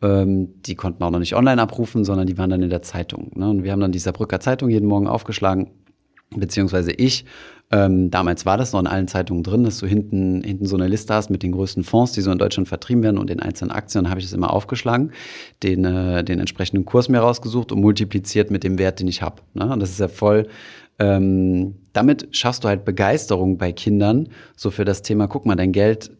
Ähm, 0.00 0.62
die 0.62 0.76
konnten 0.76 1.02
auch 1.02 1.10
noch 1.10 1.18
nicht 1.18 1.34
online 1.34 1.60
abrufen, 1.60 2.04
sondern 2.04 2.26
die 2.26 2.38
waren 2.38 2.50
dann 2.50 2.62
in 2.62 2.70
der 2.70 2.82
Zeitung. 2.82 3.32
Ne? 3.34 3.50
Und 3.50 3.64
wir 3.64 3.72
haben 3.72 3.80
dann 3.80 3.92
die 3.92 3.98
Saarbrücker 3.98 4.38
Zeitung 4.40 4.70
jeden 4.70 4.86
Morgen 4.86 5.08
aufgeschlagen, 5.08 5.70
beziehungsweise 6.30 6.92
ich. 6.92 7.24
Ähm, 7.72 8.10
damals 8.10 8.46
war 8.46 8.56
das 8.56 8.72
noch 8.72 8.80
in 8.80 8.86
allen 8.86 9.08
Zeitungen 9.08 9.42
drin, 9.42 9.64
dass 9.64 9.78
du 9.78 9.86
hinten, 9.86 10.44
hinten 10.44 10.66
so 10.66 10.76
eine 10.76 10.86
Liste 10.86 11.12
hast 11.12 11.30
mit 11.30 11.42
den 11.42 11.50
größten 11.50 11.82
Fonds, 11.82 12.12
die 12.12 12.20
so 12.20 12.30
in 12.30 12.38
Deutschland 12.38 12.68
vertrieben 12.68 13.02
werden 13.02 13.18
und 13.18 13.30
den 13.30 13.40
einzelnen 13.40 13.72
Aktien. 13.72 14.04
Dann 14.04 14.10
habe 14.10 14.20
ich 14.20 14.26
das 14.26 14.34
immer 14.34 14.52
aufgeschlagen, 14.52 15.10
den, 15.64 15.84
äh, 15.84 16.22
den 16.22 16.38
entsprechenden 16.38 16.84
Kurs 16.84 17.08
mir 17.08 17.18
rausgesucht 17.18 17.72
und 17.72 17.80
multipliziert 17.80 18.52
mit 18.52 18.62
dem 18.62 18.78
Wert, 18.78 19.00
den 19.00 19.08
ich 19.08 19.22
habe. 19.22 19.42
Ne? 19.54 19.72
Und 19.72 19.80
das 19.80 19.90
ist 19.90 19.98
ja 19.98 20.08
voll 20.08 20.46
ähm, 20.98 21.74
damit 21.92 22.28
schaffst 22.32 22.64
du 22.64 22.68
halt 22.68 22.84
Begeisterung 22.84 23.58
bei 23.58 23.72
Kindern, 23.72 24.28
so 24.56 24.70
für 24.70 24.84
das 24.84 25.02
Thema, 25.02 25.26
guck 25.26 25.46
mal, 25.46 25.56
dein 25.56 25.72
Geld 25.72 26.10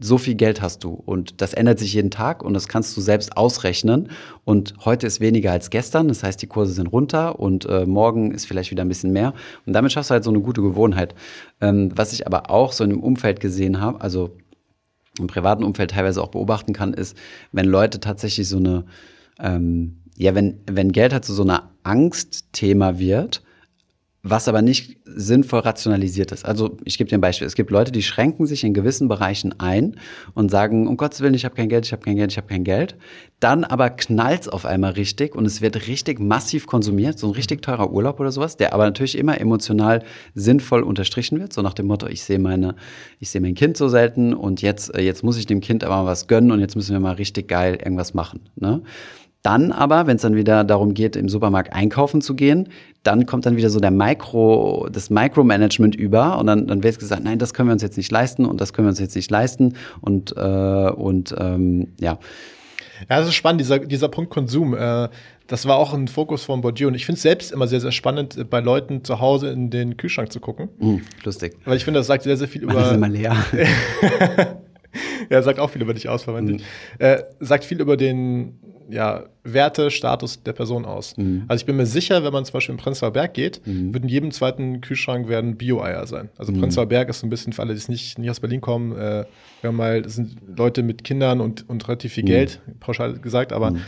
so 0.00 0.18
viel 0.18 0.34
Geld 0.34 0.62
hast 0.62 0.82
du 0.82 0.90
und 0.90 1.40
das 1.40 1.54
ändert 1.54 1.78
sich 1.78 1.94
jeden 1.94 2.10
Tag 2.10 2.42
und 2.42 2.54
das 2.54 2.66
kannst 2.66 2.96
du 2.96 3.00
selbst 3.00 3.36
ausrechnen 3.36 4.08
und 4.44 4.74
heute 4.84 5.06
ist 5.06 5.20
weniger 5.20 5.52
als 5.52 5.70
gestern, 5.70 6.08
das 6.08 6.22
heißt 6.22 6.42
die 6.42 6.48
Kurse 6.48 6.72
sind 6.72 6.88
runter 6.88 7.38
und 7.38 7.66
äh, 7.66 7.86
morgen 7.86 8.32
ist 8.32 8.46
vielleicht 8.46 8.70
wieder 8.70 8.84
ein 8.84 8.88
bisschen 8.88 9.12
mehr 9.12 9.32
und 9.64 9.72
damit 9.72 9.92
schaffst 9.92 10.10
du 10.10 10.14
halt 10.14 10.24
so 10.24 10.30
eine 10.30 10.40
gute 10.40 10.60
Gewohnheit. 10.60 11.14
Ähm, 11.60 11.92
was 11.94 12.12
ich 12.12 12.26
aber 12.26 12.50
auch 12.50 12.72
so 12.72 12.82
in 12.82 12.90
dem 12.90 13.00
Umfeld 13.00 13.38
gesehen 13.38 13.80
habe, 13.80 14.00
also 14.00 14.36
im 15.18 15.28
privaten 15.28 15.64
Umfeld 15.64 15.92
teilweise 15.92 16.22
auch 16.22 16.28
beobachten 16.28 16.72
kann, 16.72 16.92
ist, 16.92 17.16
wenn 17.52 17.66
Leute 17.66 18.00
tatsächlich 18.00 18.48
so 18.48 18.58
eine, 18.58 18.84
ähm, 19.38 20.02
ja, 20.16 20.34
wenn, 20.34 20.60
wenn 20.66 20.92
Geld 20.92 21.12
halt 21.12 21.24
zu 21.24 21.32
so 21.32 21.42
einer 21.42 21.70
Angstthema 21.84 22.98
wird, 22.98 23.42
was 24.30 24.48
aber 24.48 24.62
nicht 24.62 24.98
sinnvoll 25.04 25.60
rationalisiert 25.60 26.32
ist. 26.32 26.44
Also 26.44 26.76
ich 26.84 26.98
gebe 26.98 27.08
dir 27.08 27.16
ein 27.16 27.20
Beispiel. 27.20 27.46
Es 27.46 27.54
gibt 27.54 27.70
Leute, 27.70 27.92
die 27.92 28.02
schränken 28.02 28.46
sich 28.46 28.64
in 28.64 28.74
gewissen 28.74 29.08
Bereichen 29.08 29.58
ein 29.58 29.96
und 30.34 30.50
sagen, 30.50 30.88
um 30.88 30.96
Gottes 30.96 31.20
Willen, 31.20 31.34
ich 31.34 31.44
habe 31.44 31.54
kein 31.54 31.68
Geld, 31.68 31.86
ich 31.86 31.92
habe 31.92 32.02
kein 32.02 32.16
Geld, 32.16 32.32
ich 32.32 32.36
habe 32.36 32.48
kein 32.48 32.64
Geld. 32.64 32.96
Dann 33.40 33.64
aber 33.64 33.90
knallt's 33.90 34.48
auf 34.48 34.66
einmal 34.66 34.92
richtig 34.92 35.34
und 35.34 35.46
es 35.46 35.60
wird 35.60 35.86
richtig 35.86 36.18
massiv 36.18 36.66
konsumiert, 36.66 37.18
so 37.18 37.28
ein 37.28 37.34
richtig 37.34 37.62
teurer 37.62 37.92
Urlaub 37.92 38.18
oder 38.18 38.32
sowas, 38.32 38.56
der 38.56 38.72
aber 38.72 38.84
natürlich 38.84 39.16
immer 39.16 39.40
emotional 39.40 40.02
sinnvoll 40.34 40.82
unterstrichen 40.82 41.38
wird, 41.38 41.52
so 41.52 41.62
nach 41.62 41.74
dem 41.74 41.86
Motto, 41.86 42.06
ich 42.06 42.22
sehe 42.22 42.38
meine, 42.38 42.74
ich 43.20 43.30
sehe 43.30 43.40
mein 43.40 43.54
Kind 43.54 43.76
so 43.76 43.88
selten 43.88 44.34
und 44.34 44.62
jetzt, 44.62 44.94
äh, 44.94 45.02
jetzt 45.02 45.22
muss 45.22 45.38
ich 45.38 45.46
dem 45.46 45.60
Kind 45.60 45.84
aber 45.84 45.96
mal 45.96 46.06
was 46.06 46.26
gönnen 46.26 46.50
und 46.50 46.60
jetzt 46.60 46.76
müssen 46.76 46.92
wir 46.92 47.00
mal 47.00 47.14
richtig 47.14 47.48
geil 47.48 47.76
irgendwas 47.76 48.14
machen. 48.14 48.40
Ne? 48.56 48.82
Dann 49.46 49.70
aber, 49.70 50.08
wenn 50.08 50.16
es 50.16 50.22
dann 50.22 50.34
wieder 50.34 50.64
darum 50.64 50.92
geht, 50.92 51.14
im 51.14 51.28
Supermarkt 51.28 51.72
einkaufen 51.72 52.20
zu 52.20 52.34
gehen, 52.34 52.68
dann 53.04 53.26
kommt 53.26 53.46
dann 53.46 53.56
wieder 53.56 53.70
so 53.70 53.78
der 53.78 53.92
Micro, 53.92 54.88
das 54.90 55.08
Micromanagement 55.08 55.94
über 55.94 56.40
und 56.40 56.48
dann, 56.48 56.66
dann 56.66 56.82
wird 56.82 56.98
gesagt, 56.98 57.22
nein, 57.22 57.38
das 57.38 57.54
können 57.54 57.68
wir 57.68 57.72
uns 57.72 57.82
jetzt 57.82 57.96
nicht 57.96 58.10
leisten 58.10 58.44
und 58.44 58.60
das 58.60 58.72
können 58.72 58.86
wir 58.86 58.90
uns 58.90 58.98
jetzt 58.98 59.14
nicht 59.14 59.30
leisten 59.30 59.74
und, 60.00 60.36
äh, 60.36 60.40
und 60.40 61.32
ähm, 61.38 61.92
ja. 62.00 62.18
Ja, 63.08 63.18
das 63.20 63.28
ist 63.28 63.36
spannend, 63.36 63.60
dieser, 63.60 63.78
dieser 63.78 64.08
Punkt 64.08 64.30
Konsum. 64.30 64.74
Äh, 64.74 65.10
das 65.46 65.64
war 65.66 65.76
auch 65.76 65.94
ein 65.94 66.08
Fokus 66.08 66.42
von 66.42 66.60
Bourdieu. 66.60 66.88
Und 66.88 66.94
ich 66.94 67.06
finde 67.06 67.18
es 67.18 67.22
selbst 67.22 67.52
immer 67.52 67.68
sehr, 67.68 67.80
sehr 67.80 67.92
spannend, 67.92 68.36
äh, 68.36 68.42
bei 68.42 68.58
Leuten 68.58 69.04
zu 69.04 69.20
Hause 69.20 69.50
in 69.50 69.70
den 69.70 69.96
Kühlschrank 69.96 70.32
zu 70.32 70.40
gucken. 70.40 70.70
Mm, 70.80 70.96
lustig. 71.22 71.56
Weil 71.64 71.76
ich 71.76 71.84
finde, 71.84 72.00
das 72.00 72.08
sagt 72.08 72.24
sehr, 72.24 72.36
sehr 72.36 72.48
viel 72.48 72.64
über. 72.64 72.72
Das 72.72 72.88
ist 72.88 72.96
immer 72.96 73.08
leer. 73.08 73.36
ja, 75.30 75.40
sagt 75.42 75.60
auch 75.60 75.70
viel 75.70 75.82
über 75.82 75.94
dich 75.94 76.08
aus, 76.08 76.24
verwendet. 76.24 76.62
Mm. 76.98 77.02
Äh, 77.02 77.22
sagt 77.38 77.64
viel 77.64 77.80
über 77.80 77.96
den 77.96 78.58
ja, 78.88 79.24
Wertestatus 79.44 80.42
der 80.42 80.52
Person 80.52 80.84
aus. 80.84 81.16
Mhm. 81.16 81.44
Also 81.48 81.62
ich 81.62 81.66
bin 81.66 81.76
mir 81.76 81.86
sicher, 81.86 82.24
wenn 82.24 82.32
man 82.32 82.44
zum 82.44 82.54
Beispiel 82.54 82.74
in 82.74 82.80
Prenzlauer 82.80 83.12
Berg 83.12 83.34
geht, 83.34 83.60
mhm. 83.66 83.92
wird 83.92 84.04
in 84.04 84.08
jedem 84.08 84.30
zweiten 84.30 84.80
Kühlschrank 84.80 85.28
werden 85.28 85.56
Bio-Eier 85.56 86.06
sein. 86.06 86.28
Also 86.36 86.52
mhm. 86.52 86.60
Prenzlauer 86.60 86.86
Berg 86.86 87.08
ist 87.08 87.20
so 87.20 87.26
ein 87.26 87.30
bisschen 87.30 87.52
für 87.52 87.62
alle, 87.62 87.74
die 87.74 87.90
nicht, 87.90 88.18
nicht 88.18 88.30
aus 88.30 88.40
Berlin 88.40 88.60
kommen, 88.60 88.92
äh, 88.92 89.24
wir 89.60 89.68
haben 89.68 89.76
mal, 89.76 90.02
das 90.02 90.14
sind 90.14 90.36
Leute 90.56 90.82
mit 90.82 91.04
Kindern 91.04 91.40
und, 91.40 91.68
und 91.68 91.86
relativ 91.88 92.12
viel 92.12 92.24
mhm. 92.24 92.28
Geld, 92.28 92.60
pauschal 92.80 93.18
gesagt, 93.18 93.52
aber 93.52 93.72
mhm. 93.72 93.80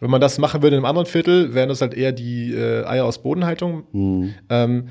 wenn 0.00 0.10
man 0.10 0.20
das 0.20 0.38
machen 0.38 0.62
würde 0.62 0.76
in 0.76 0.80
einem 0.80 0.86
anderen 0.86 1.06
Viertel, 1.06 1.54
wären 1.54 1.68
das 1.68 1.80
halt 1.80 1.94
eher 1.94 2.12
die 2.12 2.52
äh, 2.52 2.84
Eier 2.84 3.04
aus 3.04 3.22
Bodenhaltung. 3.22 3.84
Mhm. 3.92 4.34
Ähm, 4.48 4.88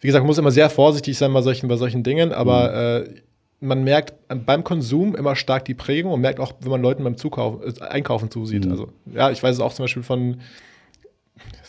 wie 0.00 0.06
gesagt, 0.06 0.22
man 0.22 0.28
muss 0.28 0.38
immer 0.38 0.50
sehr 0.50 0.70
vorsichtig 0.70 1.16
sein 1.18 1.32
bei 1.32 1.42
solchen, 1.42 1.68
bei 1.68 1.76
solchen 1.76 2.02
Dingen, 2.02 2.32
aber 2.32 3.04
äh, 3.06 3.14
man 3.60 3.84
merkt 3.84 4.14
beim 4.46 4.64
Konsum 4.64 5.14
immer 5.14 5.36
stark 5.36 5.66
die 5.66 5.74
Prägung 5.74 6.12
und 6.12 6.20
merkt 6.20 6.40
auch, 6.40 6.54
wenn 6.60 6.70
man 6.70 6.82
Leuten 6.82 7.04
beim 7.04 7.16
Zukauf, 7.16 7.60
äh, 7.62 7.84
Einkaufen 7.84 8.30
zusieht. 8.30 8.64
Mhm. 8.64 8.70
Also, 8.70 8.88
ja, 9.06 9.30
ich 9.30 9.42
weiß 9.42 9.56
es 9.56 9.60
auch 9.60 9.72
zum 9.72 9.84
Beispiel 9.84 10.02
von 10.02 10.40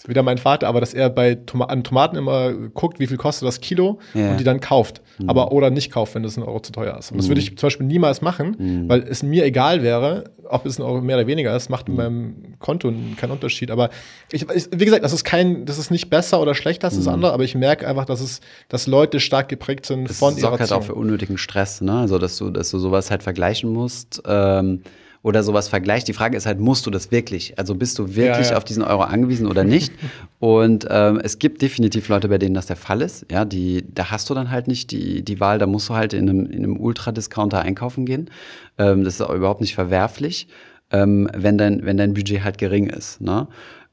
ist 0.01 0.09
wieder 0.09 0.23
mein 0.23 0.37
Vater, 0.37 0.67
aber 0.67 0.79
dass 0.79 0.93
er 0.93 1.09
bei 1.09 1.35
Toma 1.35 1.65
an 1.65 1.83
Tomaten 1.83 2.15
immer 2.15 2.53
guckt, 2.53 2.99
wie 2.99 3.07
viel 3.07 3.17
kostet 3.17 3.47
das 3.47 3.61
Kilo 3.61 3.99
ja. 4.13 4.31
und 4.31 4.39
die 4.39 4.43
dann 4.43 4.59
kauft. 4.59 5.01
Mhm. 5.19 5.29
Aber 5.29 5.51
oder 5.51 5.69
nicht 5.69 5.91
kauft, 5.91 6.15
wenn 6.15 6.23
das 6.23 6.37
ein 6.37 6.43
Euro 6.43 6.59
zu 6.59 6.71
teuer 6.71 6.97
ist. 6.97 7.11
Und 7.11 7.17
das 7.17 7.27
mhm. 7.27 7.31
würde 7.31 7.41
ich 7.41 7.57
zum 7.57 7.67
Beispiel 7.67 7.85
niemals 7.85 8.21
machen, 8.21 8.55
mhm. 8.57 8.89
weil 8.89 9.03
es 9.03 9.21
mir 9.21 9.45
egal 9.45 9.83
wäre, 9.83 10.31
ob 10.49 10.65
es 10.65 10.79
ein 10.79 10.81
Euro 10.81 11.01
mehr 11.01 11.17
oder 11.17 11.27
weniger 11.27 11.55
ist, 11.55 11.69
macht 11.69 11.87
in 11.87 11.93
mhm. 11.93 11.97
meinem 11.97 12.59
Konto 12.59 12.91
keinen 13.17 13.31
Unterschied. 13.31 13.69
Aber 13.69 13.89
ich, 14.31 14.45
wie 14.49 14.85
gesagt, 14.85 15.03
das 15.03 15.13
ist 15.13 15.23
kein, 15.23 15.65
das 15.65 15.77
ist 15.77 15.91
nicht 15.91 16.09
besser 16.09 16.41
oder 16.41 16.55
schlechter 16.55 16.87
als 16.87 16.95
das 16.95 17.05
mhm. 17.05 17.13
andere, 17.13 17.33
aber 17.33 17.43
ich 17.43 17.55
merke 17.55 17.87
einfach, 17.87 18.05
dass 18.05 18.21
es, 18.21 18.41
dass 18.69 18.87
Leute 18.87 19.19
stark 19.19 19.49
geprägt 19.49 19.85
sind 19.85 20.09
das 20.09 20.17
von 20.17 20.35
ihrer 20.35 20.41
sorgt 20.41 20.59
halt 20.61 20.71
auch 20.71 20.83
für 20.83 20.95
unnötigen 20.95 21.37
Stress, 21.37 21.81
ne? 21.81 21.99
Also 21.99 22.17
dass 22.17 22.37
du, 22.37 22.49
dass 22.49 22.71
du 22.71 22.79
sowas 22.79 23.11
halt 23.11 23.23
vergleichen 23.23 23.71
musst. 23.71 24.21
Ähm 24.25 24.81
oder 25.23 25.43
sowas 25.43 25.67
vergleicht. 25.67 26.07
Die 26.07 26.13
Frage 26.13 26.35
ist 26.35 26.45
halt, 26.45 26.59
musst 26.59 26.85
du 26.85 26.91
das 26.91 27.11
wirklich? 27.11 27.57
Also 27.59 27.75
bist 27.75 27.99
du 27.99 28.15
wirklich 28.15 28.47
ja, 28.47 28.51
ja. 28.51 28.57
auf 28.57 28.63
diesen 28.63 28.83
Euro 28.83 29.03
angewiesen 29.03 29.47
oder 29.47 29.63
nicht? 29.63 29.91
Und 30.39 30.87
ähm, 30.89 31.19
es 31.23 31.37
gibt 31.37 31.61
definitiv 31.61 32.09
Leute, 32.09 32.27
bei 32.27 32.39
denen 32.39 32.55
das 32.55 32.65
der 32.65 32.75
Fall 32.75 33.01
ist. 33.01 33.25
Ja, 33.31 33.45
die, 33.45 33.85
da 33.93 34.09
hast 34.09 34.29
du 34.29 34.33
dann 34.33 34.49
halt 34.49 34.67
nicht 34.67 34.91
die, 34.91 35.23
die 35.23 35.39
Wahl, 35.39 35.59
da 35.59 35.67
musst 35.67 35.89
du 35.89 35.93
halt 35.93 36.13
in 36.13 36.29
einem, 36.29 36.45
in 36.47 36.63
einem 36.63 36.79
Ultra-Discounter 36.79 37.61
einkaufen 37.61 38.05
gehen. 38.05 38.31
Ähm, 38.77 39.03
das 39.03 39.15
ist 39.15 39.21
auch 39.21 39.33
überhaupt 39.33 39.61
nicht 39.61 39.75
verwerflich, 39.75 40.47
ähm, 40.91 41.29
wenn, 41.35 41.57
dein, 41.57 41.85
wenn 41.85 41.97
dein 41.97 42.13
Budget 42.13 42.43
halt 42.43 42.57
gering 42.57 42.87
ist. 42.87 43.21
Ne? 43.21 43.47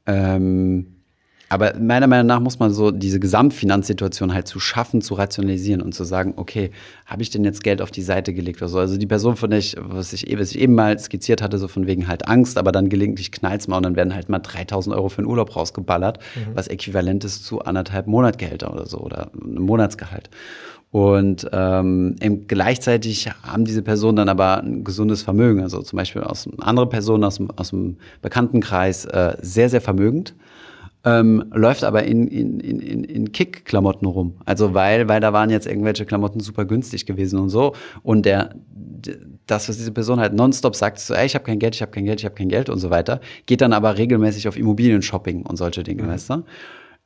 Ähm, 0.07 0.98
aber 1.49 1.75
meiner 1.79 2.07
Meinung 2.07 2.27
nach 2.27 2.41
muss 2.41 2.59
man 2.59 2.73
so 2.73 2.91
diese 2.91 3.21
Gesamtfinanzsituation 3.21 4.35
halt 4.35 4.47
zu 4.47 4.61
schaffen, 4.61 5.01
zu 5.01 5.15
rationalisieren 5.15 5.81
und 5.81 5.95
zu 5.95 6.05
sagen, 6.05 6.35
okay, 6.37 6.71
habe 7.07 7.23
ich 7.23 7.31
denn 7.31 7.45
jetzt 7.45 7.63
Geld 7.65 7.81
auf 7.81 7.91
die 7.91 8.03
Seite 8.03 8.35
gelegt 8.35 8.61
oder 8.61 8.69
so? 8.69 8.79
Also 8.79 8.99
die 8.99 9.07
Person, 9.07 9.37
von 9.37 9.51
der 9.51 9.59
ich, 9.59 9.77
was 9.79 10.13
ich, 10.13 10.27
was 10.39 10.51
ich 10.51 10.59
eben 10.59 10.75
mal 10.75 10.99
skizziert 10.99 11.41
hatte, 11.41 11.59
so 11.59 11.69
von 11.69 11.87
wegen 11.87 12.07
halt 12.07 12.29
Angst, 12.29 12.59
aber 12.59 12.71
dann 12.71 12.91
gelegentlich 12.91 13.33
knallt's 13.33 13.67
mal 13.67 13.79
und 13.79 13.85
dann 13.85 13.97
werden 13.97 14.15
halt 14.15 14.29
mal 14.29 14.41
3000 14.41 14.95
Euro 14.95 15.09
für 15.09 15.19
einen 15.19 15.27
Urlaub 15.27 15.57
rausgeballert, 15.57 16.19
mhm. 16.19 16.55
was 16.55 16.69
äquivalent 16.69 17.25
ist 17.25 17.45
zu 17.45 17.61
anderthalb 17.61 18.07
Monatgehälter 18.07 18.73
oder 18.73 18.87
so 18.87 18.99
oder 18.99 19.31
einem 19.33 19.63
Monatsgehalt. 19.63 20.29
Und 20.91 21.47
ähm, 21.53 22.17
gleichzeitig 22.47 23.31
haben 23.43 23.67
diese 23.67 23.83
Personen 23.83 24.17
dann 24.17 24.29
aber 24.31 24.63
ein 24.63 24.85
gesundes 24.85 25.23
Vermögen. 25.23 25.63
Also 25.63 25.83
zum 25.83 25.99
Beispiel 25.99 26.23
aus 26.23 26.49
andere 26.61 26.89
Personen 26.89 27.25
aus, 27.25 27.39
aus 27.57 27.71
dem 27.71 27.99
Bekanntenkreis 28.23 29.05
äh, 29.05 29.37
sehr, 29.43 29.69
sehr 29.69 29.83
vermögend 29.83 30.35
ähm, 31.09 31.45
läuft 31.55 31.85
aber 31.85 32.05
in, 32.05 32.27
in, 32.29 32.61
in, 32.61 33.05
in 33.05 33.33
Kick-Klamotten 33.33 34.07
rum. 34.07 34.35
Also 34.45 34.75
weil, 34.75 35.09
weil 35.09 35.21
da 35.21 35.33
waren 35.33 35.51
jetzt 35.51 35.67
irgendwelche 35.67 36.05
Klamotten 36.05 36.41
super 36.41 36.65
günstig 36.65 37.07
gewesen 37.07 37.39
und 37.39 37.49
so. 37.49 37.75
Und 38.03 38.27
der, 38.27 38.55
das, 39.47 39.69
was 39.69 39.77
diese 39.77 39.93
Person 39.93 40.21
halt 40.21 40.35
nonstop 40.35 40.77
sagt, 40.77 40.99
so, 40.99 41.15
ey, 41.15 41.27
ich 41.27 41.35
habe 41.35 41.45
kein 41.45 41.59
Geld, 41.59 41.75
ich 41.75 41.83
habe 41.83 41.93
kein 41.93 42.05
Geld, 42.05 42.21
ich 42.21 42.25
habe 42.25 42.35
kein 42.35 42.49
Geld 42.49 42.69
und 42.69 42.79
so 42.79 42.91
weiter, 42.91 43.21
geht 43.47 43.61
dann 43.61 43.73
aber 43.73 43.97
regelmäßig 43.97 44.49
auf 44.49 44.57
Immobilien-Shopping 44.57 45.47
und 45.47 45.57
solche 45.57 45.83
Dinge, 45.83 46.03
mhm. 46.03 46.09
weißt 46.09 46.31
du? 46.31 46.45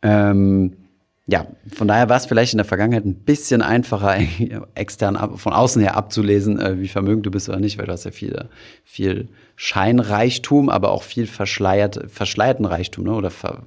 Ähm, 0.02 0.72
ja, 1.26 1.46
von 1.72 1.86
daher 1.86 2.08
war 2.08 2.16
es 2.16 2.26
vielleicht 2.26 2.52
in 2.52 2.58
der 2.58 2.64
Vergangenheit 2.64 3.04
ein 3.04 3.14
bisschen 3.14 3.62
einfacher, 3.62 4.16
extern 4.74 5.16
ab, 5.16 5.38
von 5.38 5.52
außen 5.52 5.80
her 5.80 5.96
abzulesen, 5.96 6.58
äh, 6.58 6.80
wie 6.80 6.88
vermögend 6.88 7.24
du 7.24 7.30
bist 7.30 7.48
oder 7.48 7.60
nicht, 7.60 7.78
weil 7.78 7.86
du 7.86 7.92
hast 7.92 8.04
ja 8.04 8.10
viel, 8.10 8.48
viel 8.84 9.28
Scheinreichtum, 9.64 10.68
aber 10.68 10.90
auch 10.90 11.04
viel 11.04 11.28
verschleiert, 11.28 12.10
verschleierten 12.10 12.64
Reichtum, 12.64 13.04
ne? 13.04 13.12
Oder 13.12 13.30
ver, 13.30 13.62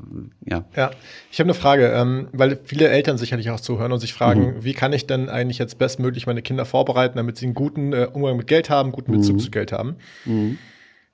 ja. 0.46 0.66
Ja, 0.76 0.92
ich 1.32 1.40
habe 1.40 1.46
eine 1.46 1.54
Frage, 1.54 1.88
ähm, 1.88 2.28
weil 2.34 2.60
viele 2.66 2.90
Eltern 2.90 3.18
sicherlich 3.18 3.50
auch 3.50 3.62
zuhören 3.62 3.94
und 3.94 4.00
sich 4.00 4.14
fragen, 4.14 4.58
mhm. 4.58 4.64
wie 4.66 4.74
kann 4.74 4.92
ich 4.92 5.08
denn 5.08 5.30
eigentlich 5.30 5.58
jetzt 5.58 5.78
bestmöglich 5.78 6.28
meine 6.28 6.42
Kinder 6.42 6.66
vorbereiten, 6.66 7.16
damit 7.16 7.38
sie 7.38 7.46
einen 7.46 7.54
guten 7.54 7.94
äh, 7.94 8.10
Umgang 8.12 8.36
mit 8.36 8.48
Geld 8.48 8.70
haben, 8.70 8.92
guten 8.92 9.14
Bezug 9.14 9.38
mhm. 9.38 9.40
zu 9.40 9.52
Geld 9.52 9.72
haben. 9.72 9.96
Mhm. 10.26 10.58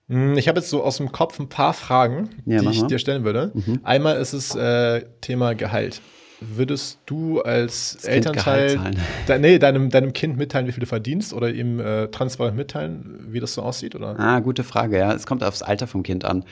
Hm, 0.09 0.35
ich 0.35 0.47
habe 0.47 0.57
jetzt 0.59 0.71
so 0.71 0.81
aus 0.83 0.97
dem 0.97 1.11
Kopf 1.11 1.39
ein 1.39 1.47
paar 1.47 1.73
Fragen, 1.73 2.29
ja, 2.47 2.61
die 2.61 2.69
ich 2.69 2.81
dir 2.85 2.97
stellen 2.97 3.23
würde. 3.23 3.51
Mhm. 3.53 3.81
Einmal 3.83 4.17
ist 4.17 4.33
es 4.33 4.55
äh, 4.55 5.05
Thema 5.21 5.53
Gehalt 5.53 6.01
würdest 6.41 6.99
du 7.05 7.41
als 7.41 7.93
das 7.93 8.05
Elternteil 8.05 8.91
de, 9.27 9.39
nee, 9.39 9.59
deinem, 9.59 9.89
deinem 9.89 10.11
Kind 10.11 10.37
mitteilen, 10.37 10.67
wie 10.67 10.71
viel 10.71 10.81
du 10.81 10.87
verdienst 10.87 11.33
oder 11.33 11.49
ihm 11.51 11.79
äh, 11.79 12.07
transparent 12.07 12.57
mitteilen, 12.57 13.27
wie 13.29 13.39
das 13.39 13.53
so 13.53 13.61
aussieht? 13.61 13.95
Oder? 13.95 14.19
Ah, 14.19 14.39
gute 14.39 14.63
Frage, 14.63 14.97
ja. 14.97 15.13
Es 15.13 15.25
kommt 15.25 15.43
aufs 15.43 15.61
Alter 15.61 15.87
vom 15.87 16.03
Kind 16.03 16.25
an. 16.25 16.43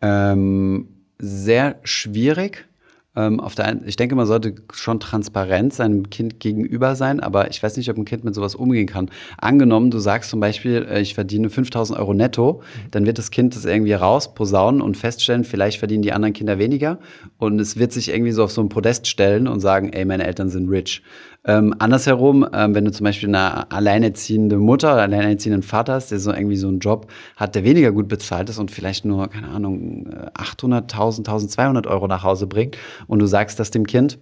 Ähm, 0.00 0.88
sehr 1.18 1.76
schwierig. 1.82 2.66
Ähm, 3.14 3.40
auf 3.40 3.54
der 3.54 3.66
einen, 3.66 3.86
ich 3.86 3.96
denke, 3.96 4.14
man 4.14 4.26
sollte 4.26 4.54
schon 4.72 4.98
transparent 4.98 5.74
seinem 5.74 6.08
Kind 6.08 6.40
gegenüber 6.40 6.96
sein, 6.96 7.20
aber 7.20 7.50
ich 7.50 7.62
weiß 7.62 7.76
nicht, 7.76 7.90
ob 7.90 7.98
ein 7.98 8.06
Kind 8.06 8.24
mit 8.24 8.34
sowas 8.34 8.54
umgehen 8.54 8.86
kann. 8.86 9.10
Angenommen, 9.36 9.90
du 9.90 9.98
sagst 9.98 10.30
zum 10.30 10.40
Beispiel, 10.40 10.86
äh, 10.88 11.00
ich 11.02 11.14
verdiene 11.14 11.50
5000 11.50 11.98
Euro 11.98 12.14
netto, 12.14 12.62
mhm. 12.62 12.90
dann 12.90 13.04
wird 13.04 13.18
das 13.18 13.30
Kind 13.30 13.54
das 13.54 13.66
irgendwie 13.66 13.92
rausposaunen 13.92 14.80
und 14.80 14.96
feststellen, 14.96 15.44
vielleicht 15.44 15.78
verdienen 15.78 16.02
die 16.02 16.12
anderen 16.12 16.32
Kinder 16.32 16.58
weniger 16.58 16.98
und 17.36 17.60
es 17.60 17.78
wird 17.78 17.92
sich 17.92 18.08
irgendwie 18.08 18.32
so 18.32 18.44
auf 18.44 18.52
so 18.52 18.62
ein 18.62 18.70
Podest 18.70 19.06
stellen 19.06 19.46
und 19.46 19.60
sagen, 19.60 19.92
ey, 19.92 20.06
meine 20.06 20.24
Eltern 20.24 20.48
sind 20.48 20.70
rich. 20.70 21.02
Ähm, 21.44 21.74
andersherum, 21.78 22.46
ähm, 22.52 22.74
wenn 22.74 22.84
du 22.84 22.92
zum 22.92 23.04
Beispiel 23.04 23.28
eine 23.28 23.70
alleinerziehende 23.72 24.58
Mutter 24.58 24.92
oder 24.92 25.02
alleinerziehenden 25.02 25.62
Vater 25.62 25.94
hast, 25.94 26.12
der 26.12 26.20
so 26.20 26.32
irgendwie 26.32 26.56
so 26.56 26.68
einen 26.68 26.78
Job 26.78 27.10
hat, 27.36 27.56
der 27.56 27.64
weniger 27.64 27.90
gut 27.90 28.06
bezahlt 28.08 28.48
ist 28.48 28.58
und 28.58 28.70
vielleicht 28.70 29.04
nur, 29.04 29.28
keine 29.28 29.48
Ahnung, 29.48 30.08
800, 30.34 30.84
1000, 30.84 31.28
1200 31.28 31.86
Euro 31.88 32.06
nach 32.06 32.22
Hause 32.22 32.46
bringt 32.46 32.78
und 33.08 33.18
du 33.18 33.26
sagst 33.26 33.58
das 33.58 33.72
dem 33.72 33.86
Kind, 33.86 34.18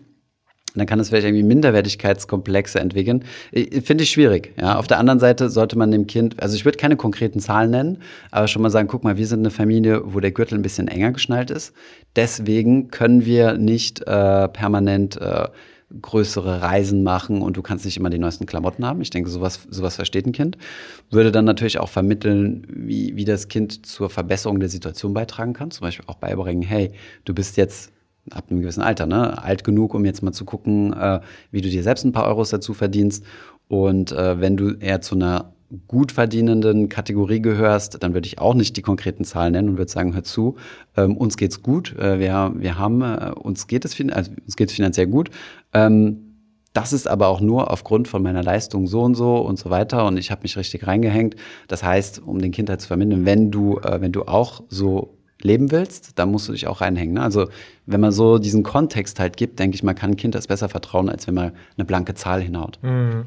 dann 0.74 0.86
kann 0.86 1.00
es 1.00 1.08
vielleicht 1.08 1.26
irgendwie 1.26 1.42
Minderwertigkeitskomplexe 1.42 2.78
entwickeln. 2.78 3.24
Finde 3.82 4.04
ich 4.04 4.10
schwierig. 4.10 4.54
Ja. 4.60 4.78
Auf 4.78 4.86
der 4.86 4.98
anderen 4.98 5.18
Seite 5.18 5.50
sollte 5.50 5.76
man 5.76 5.90
dem 5.90 6.06
Kind, 6.06 6.40
also 6.40 6.54
ich 6.54 6.64
würde 6.64 6.78
keine 6.78 6.96
konkreten 6.96 7.40
Zahlen 7.40 7.70
nennen, 7.70 7.98
aber 8.30 8.46
schon 8.46 8.62
mal 8.62 8.70
sagen, 8.70 8.88
guck 8.88 9.04
mal, 9.04 9.16
wir 9.16 9.26
sind 9.26 9.40
eine 9.40 9.50
Familie, 9.50 10.02
wo 10.04 10.20
der 10.20 10.30
Gürtel 10.30 10.58
ein 10.58 10.62
bisschen 10.62 10.88
enger 10.88 11.12
geschnallt 11.12 11.50
ist. 11.50 11.74
Deswegen 12.16 12.88
können 12.88 13.24
wir 13.24 13.54
nicht 13.54 14.00
äh, 14.06 14.48
permanent 14.48 15.20
äh, 15.20 15.48
größere 16.00 16.62
Reisen 16.62 17.02
machen 17.02 17.42
und 17.42 17.56
du 17.56 17.62
kannst 17.62 17.84
nicht 17.84 17.96
immer 17.96 18.10
die 18.10 18.18
neuesten 18.18 18.46
Klamotten 18.46 18.84
haben. 18.84 19.00
Ich 19.00 19.10
denke, 19.10 19.30
sowas, 19.30 19.66
sowas 19.70 19.96
versteht 19.96 20.26
ein 20.26 20.32
Kind. 20.32 20.56
Würde 21.10 21.32
dann 21.32 21.44
natürlich 21.44 21.80
auch 21.80 21.88
vermitteln, 21.88 22.66
wie, 22.68 23.16
wie 23.16 23.24
das 23.24 23.48
Kind 23.48 23.86
zur 23.86 24.10
Verbesserung 24.10 24.60
der 24.60 24.68
Situation 24.68 25.14
beitragen 25.14 25.52
kann. 25.52 25.70
Zum 25.70 25.82
Beispiel 25.84 26.04
auch 26.06 26.16
beibringen, 26.16 26.62
hey, 26.62 26.92
du 27.24 27.34
bist 27.34 27.56
jetzt 27.56 27.92
ab 28.30 28.44
einem 28.50 28.60
gewissen 28.60 28.82
Alter, 28.82 29.06
ne, 29.06 29.42
alt 29.42 29.64
genug, 29.64 29.94
um 29.94 30.04
jetzt 30.04 30.22
mal 30.22 30.32
zu 30.32 30.44
gucken, 30.44 30.92
äh, 30.92 31.20
wie 31.50 31.60
du 31.60 31.68
dir 31.68 31.82
selbst 31.82 32.04
ein 32.04 32.12
paar 32.12 32.26
Euros 32.26 32.50
dazu 32.50 32.74
verdienst. 32.74 33.24
Und 33.68 34.12
äh, 34.12 34.40
wenn 34.40 34.56
du 34.56 34.74
eher 34.74 35.00
zu 35.00 35.14
einer 35.14 35.52
gut 35.86 36.12
verdienenden 36.12 36.88
Kategorie 36.88 37.40
gehörst, 37.40 38.02
dann 38.02 38.14
würde 38.14 38.26
ich 38.26 38.38
auch 38.38 38.54
nicht 38.54 38.76
die 38.76 38.82
konkreten 38.82 39.24
Zahlen 39.24 39.52
nennen 39.52 39.68
und 39.70 39.78
würde 39.78 39.90
sagen, 39.90 40.14
hör 40.14 40.24
zu, 40.24 40.56
ähm, 40.96 41.16
uns 41.16 41.36
geht's 41.36 41.62
gut, 41.62 41.96
äh, 41.96 42.18
wir, 42.18 42.52
wir 42.56 42.78
haben, 42.78 43.02
äh, 43.02 43.32
uns 43.34 43.66
geht 43.66 43.84
es 43.84 43.98
also, 44.10 44.32
uns 44.44 44.56
geht's 44.56 44.72
finanziell 44.72 45.06
gut. 45.06 45.30
Ähm, 45.72 46.26
das 46.72 46.92
ist 46.92 47.08
aber 47.08 47.28
auch 47.28 47.40
nur 47.40 47.70
aufgrund 47.70 48.06
von 48.06 48.22
meiner 48.22 48.44
Leistung 48.44 48.86
so 48.86 49.02
und 49.02 49.16
so 49.16 49.38
und 49.38 49.58
so 49.58 49.70
weiter 49.70 50.06
und 50.06 50.16
ich 50.16 50.30
habe 50.30 50.42
mich 50.42 50.56
richtig 50.56 50.86
reingehängt. 50.86 51.34
Das 51.66 51.82
heißt, 51.82 52.22
um 52.24 52.40
den 52.40 52.52
Kindheit 52.52 52.80
zu 52.80 52.88
vermitteln, 52.88 53.26
wenn 53.26 53.50
du, 53.50 53.78
äh, 53.78 54.00
wenn 54.00 54.12
du 54.12 54.22
auch 54.24 54.62
so 54.68 55.16
leben 55.42 55.70
willst, 55.70 56.18
dann 56.18 56.30
musst 56.30 56.48
du 56.48 56.52
dich 56.52 56.66
auch 56.66 56.80
reinhängen. 56.80 57.14
Ne? 57.14 57.22
Also 57.22 57.48
wenn 57.86 58.00
man 58.00 58.12
so 58.12 58.38
diesen 58.38 58.62
Kontext 58.62 59.18
halt 59.18 59.36
gibt, 59.36 59.58
denke 59.58 59.74
ich, 59.74 59.82
man 59.82 59.94
kann 59.94 60.10
ein 60.10 60.16
Kind 60.16 60.34
das 60.34 60.46
besser 60.46 60.68
vertrauen, 60.68 61.08
als 61.08 61.26
wenn 61.26 61.34
man 61.34 61.52
eine 61.76 61.84
blanke 61.84 62.14
Zahl 62.14 62.40
hinhaut. 62.40 62.78
Mhm. 62.82 63.24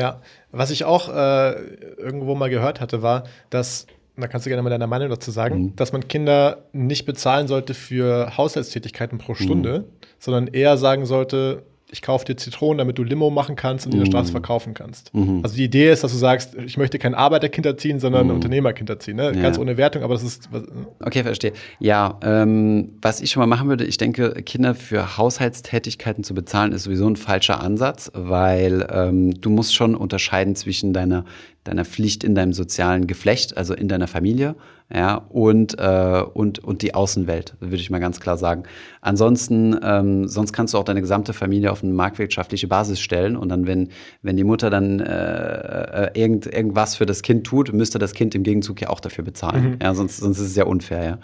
Ja, 0.00 0.22
was 0.50 0.70
ich 0.70 0.84
auch 0.84 1.10
äh, 1.10 1.50
irgendwo 1.98 2.34
mal 2.34 2.48
gehört 2.48 2.80
hatte, 2.80 3.02
war, 3.02 3.24
dass, 3.50 3.86
da 4.16 4.28
kannst 4.28 4.46
du 4.46 4.48
gerne 4.48 4.62
mal 4.62 4.70
deine 4.70 4.86
Meinung 4.86 5.10
dazu 5.10 5.30
sagen, 5.30 5.62
mhm. 5.62 5.76
dass 5.76 5.92
man 5.92 6.08
Kinder 6.08 6.64
nicht 6.72 7.04
bezahlen 7.04 7.48
sollte 7.48 7.74
für 7.74 8.38
Haushaltstätigkeiten 8.38 9.18
pro 9.18 9.34
Stunde, 9.34 9.80
mhm. 9.80 9.84
sondern 10.18 10.46
eher 10.46 10.78
sagen 10.78 11.04
sollte, 11.04 11.64
ich 11.92 12.02
kaufe 12.02 12.24
dir 12.24 12.36
Zitronen, 12.36 12.78
damit 12.78 12.98
du 12.98 13.02
Limo 13.02 13.30
machen 13.30 13.56
kannst 13.56 13.86
und 13.86 13.92
in 13.92 14.00
der 14.00 14.06
Straße 14.06 14.30
mm. 14.30 14.32
verkaufen 14.32 14.74
kannst. 14.74 15.12
Mhm. 15.14 15.40
Also 15.42 15.56
die 15.56 15.64
Idee 15.64 15.90
ist, 15.90 16.04
dass 16.04 16.12
du 16.12 16.18
sagst, 16.18 16.54
ich 16.54 16.76
möchte 16.76 16.98
kein 16.98 17.14
Arbeiterkind 17.14 17.66
erziehen, 17.66 17.98
sondern 17.98 18.24
mhm. 18.24 18.30
ein 18.30 18.34
Unternehmerkind 18.36 18.88
erziehen. 18.90 19.16
Ne? 19.16 19.32
Ja. 19.34 19.42
Ganz 19.42 19.58
ohne 19.58 19.76
Wertung, 19.76 20.02
aber 20.02 20.14
das 20.14 20.22
ist. 20.22 20.52
Was, 20.52 20.62
okay, 21.04 21.22
verstehe. 21.22 21.52
Ja, 21.78 22.18
ähm, 22.22 22.96
was 23.02 23.20
ich 23.20 23.30
schon 23.30 23.40
mal 23.40 23.46
machen 23.46 23.68
würde, 23.68 23.84
ich 23.84 23.96
denke, 23.96 24.32
Kinder 24.44 24.74
für 24.74 25.16
Haushaltstätigkeiten 25.16 26.24
zu 26.24 26.34
bezahlen, 26.34 26.72
ist 26.72 26.84
sowieso 26.84 27.08
ein 27.08 27.16
falscher 27.16 27.60
Ansatz, 27.60 28.10
weil 28.14 28.86
ähm, 28.92 29.40
du 29.40 29.50
musst 29.50 29.74
schon 29.74 29.94
unterscheiden 29.94 30.54
zwischen 30.54 30.92
deiner 30.92 31.24
deiner 31.64 31.84
Pflicht 31.84 32.24
in 32.24 32.34
deinem 32.34 32.52
sozialen 32.52 33.06
Geflecht, 33.06 33.56
also 33.56 33.74
in 33.74 33.88
deiner 33.88 34.06
Familie, 34.06 34.56
ja, 34.92 35.14
und, 35.28 35.78
äh, 35.78 36.22
und, 36.34 36.58
und 36.58 36.82
die 36.82 36.94
Außenwelt, 36.94 37.54
würde 37.60 37.76
ich 37.76 37.90
mal 37.90 38.00
ganz 38.00 38.18
klar 38.18 38.36
sagen. 38.36 38.64
Ansonsten, 39.02 39.78
ähm, 39.84 40.26
sonst 40.26 40.52
kannst 40.52 40.74
du 40.74 40.78
auch 40.78 40.84
deine 40.84 41.00
gesamte 41.00 41.32
Familie 41.32 41.70
auf 41.70 41.84
eine 41.84 41.92
marktwirtschaftliche 41.92 42.66
Basis 42.66 42.98
stellen 42.98 43.36
und 43.36 43.50
dann, 43.50 43.68
wenn, 43.68 43.90
wenn 44.22 44.36
die 44.36 44.42
Mutter 44.42 44.68
dann 44.68 44.98
äh, 44.98 46.06
äh, 46.06 46.20
irgend, 46.20 46.46
irgendwas 46.46 46.96
für 46.96 47.06
das 47.06 47.22
Kind 47.22 47.46
tut, 47.46 47.72
müsste 47.72 48.00
das 48.00 48.14
Kind 48.14 48.34
im 48.34 48.42
Gegenzug 48.42 48.80
ja 48.80 48.88
auch 48.88 49.00
dafür 49.00 49.22
bezahlen. 49.22 49.72
Mhm. 49.72 49.78
Ja, 49.80 49.94
sonst, 49.94 50.16
sonst 50.16 50.40
ist 50.40 50.48
es 50.48 50.56
ja 50.56 50.64
unfair, 50.64 51.04
ja. 51.04 51.18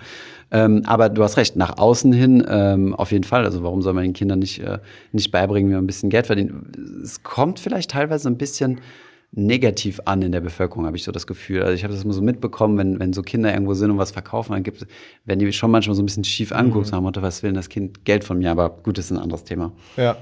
Ähm, 0.53 0.83
aber 0.87 1.09
du 1.09 1.25
hast 1.25 1.37
recht, 1.39 1.57
nach 1.57 1.77
außen 1.77 2.13
hin 2.13 2.47
ähm, 2.49 2.95
auf 2.95 3.11
jeden 3.11 3.25
Fall. 3.25 3.45
Also 3.45 3.65
warum 3.65 3.83
soll 3.83 3.95
man 3.95 4.05
den 4.05 4.13
Kindern 4.13 4.39
nicht, 4.39 4.61
äh, 4.61 4.79
nicht 5.11 5.33
beibringen, 5.33 5.71
wie 5.71 5.75
man 5.75 5.83
ein 5.83 5.89
bisschen 5.89 6.09
Geld 6.09 6.29
verdient? 6.29 6.53
Es 7.03 7.25
kommt 7.25 7.59
vielleicht 7.59 7.91
teilweise 7.91 8.29
ein 8.29 8.39
bisschen 8.39 8.81
negativ 9.37 10.01
an 10.07 10.23
in 10.23 10.33
der 10.33 10.41
Bevölkerung, 10.41 10.87
habe 10.87 10.97
ich 10.97 11.05
so 11.05 11.13
das 11.13 11.27
Gefühl. 11.27 11.63
Also 11.63 11.75
ich 11.75 11.85
habe 11.85 11.93
das 11.93 12.03
immer 12.03 12.15
so 12.15 12.23
mitbekommen, 12.23 12.79
wenn, 12.79 12.99
wenn 12.99 13.13
so 13.13 13.23
Kinder 13.23 13.53
irgendwo 13.53 13.75
sind 13.75 13.91
und 13.91 13.99
was 13.99 14.11
verkaufen, 14.11 14.53
dann 14.53 14.63
gibt 14.63 14.87
werden 15.27 15.39
die 15.39 15.53
schon 15.53 15.71
manchmal 15.71 15.95
so 15.95 16.03
ein 16.03 16.07
bisschen 16.07 16.25
schief 16.25 16.53
anguckt, 16.53 16.87
mhm. 16.87 16.93
nach 16.93 16.99
dem 16.99 17.03
Motto, 17.03 17.23
was 17.23 17.43
will 17.43 17.51
denn 17.51 17.57
das 17.57 17.69
Kind 17.69 18.05
Geld 18.07 18.25
von 18.25 18.39
mir? 18.39 18.51
Aber 18.51 18.71
gut, 18.71 18.97
das 18.97 19.07
ist 19.07 19.11
ein 19.13 19.19
anderes 19.19 19.45
Thema. 19.45 19.73
Ja. 19.99 20.17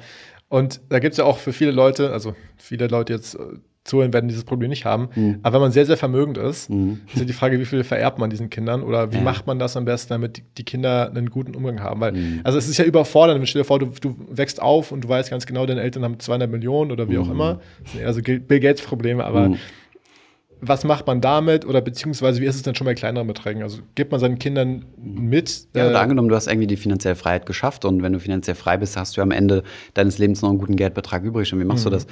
Und 0.48 0.81
da 0.88 0.98
gibt 0.98 1.12
es 1.12 1.18
ja 1.18 1.24
auch 1.24 1.38
für 1.38 1.53
viele 1.53 1.70
Leute, 1.70 2.12
also 2.12 2.35
viele 2.57 2.88
Leute 2.88 3.12
jetzt 3.12 3.37
äh, 3.37 3.38
zuhören, 3.85 4.12
werden 4.12 4.29
dieses 4.29 4.44
Problem 4.44 4.70
nicht 4.70 4.87
haben. 4.87 5.09
Mhm. 5.14 5.38
Aber 5.42 5.55
wenn 5.55 5.62
man 5.62 5.73
sehr, 5.73 5.85
sehr 5.85 5.99
vermögend 5.99 6.38
ist, 6.38 6.70
mhm. 6.70 7.03
ist 7.12 7.20
ja 7.20 7.25
die 7.27 7.33
Frage, 7.35 7.61
wie 7.61 7.66
viel 7.66 7.85
vererbt 7.85 8.18
man 8.18 8.31
diesen 8.31 8.49
Kindern 8.49 8.83
oder 8.83 9.12
wie 9.12 9.18
ja. 9.18 9.23
macht 9.23 9.47
man 9.47 9.59
das 9.59 9.77
am 9.77 9.85
besten, 9.85 10.09
damit 10.09 10.42
die 10.57 10.64
Kinder 10.64 11.11
einen 11.11 11.29
guten 11.29 11.55
Umgang 11.55 11.81
haben. 11.81 12.01
Weil, 12.01 12.12
mhm. 12.12 12.40
also 12.44 12.57
es 12.57 12.68
ist 12.68 12.79
ja 12.79 12.85
überfordernd, 12.85 13.47
stell 13.47 13.62
dir 13.62 13.66
vor, 13.66 13.79
du, 13.79 13.90
du 14.01 14.16
wächst 14.31 14.61
auf 14.61 14.90
und 14.90 15.05
du 15.05 15.09
weißt 15.09 15.31
ganz 15.31 15.44
genau, 15.44 15.66
deine 15.66 15.83
Eltern 15.83 16.03
haben 16.03 16.18
200 16.18 16.51
Millionen 16.51 16.92
oder 16.92 17.09
wie 17.11 17.18
auch 17.18 17.27
mhm. 17.27 17.33
immer. 17.33 17.61
Das 17.83 17.92
sind 17.92 18.01
eher 18.01 18.12
so 18.14 18.23
Bill 18.23 18.61
Gates-Probleme, 18.61 19.23
aber 19.23 19.51
mhm. 19.51 19.59
Was 20.66 20.85
macht 20.85 21.07
man 21.07 21.20
damit 21.20 21.64
oder 21.64 21.81
beziehungsweise 21.81 22.40
wie 22.40 22.46
ist 22.46 22.57
es 22.57 22.62
denn 22.62 22.74
schon 22.74 22.85
bei 22.85 22.94
kleineren 22.94 23.27
Beträgen? 23.27 23.62
Also 23.62 23.79
gibt 23.94 24.11
man 24.11 24.20
seinen 24.20 24.38
Kindern 24.38 24.85
mit? 24.96 25.68
Ja, 25.74 25.87
oder 25.87 25.94
äh, 25.94 26.03
angenommen, 26.03 26.29
du 26.29 26.35
hast 26.35 26.46
irgendwie 26.46 26.66
die 26.66 26.77
finanzielle 26.77 27.16
Freiheit 27.16 27.46
geschafft 27.46 27.85
und 27.85 28.03
wenn 28.03 28.12
du 28.12 28.20
finanziell 28.20 28.57
frei 28.57 28.77
bist, 28.77 28.96
hast 28.96 29.16
du 29.16 29.20
am 29.20 29.31
Ende 29.31 29.62
deines 29.94 30.18
Lebens 30.18 30.42
noch 30.42 30.50
einen 30.50 30.59
guten 30.59 30.77
Geldbetrag 30.77 31.22
übrig. 31.22 31.53
Und 31.53 31.61
wie 31.61 31.64
machst 31.64 31.85
mhm. 31.85 31.90
du 31.90 31.96
das? 31.96 32.07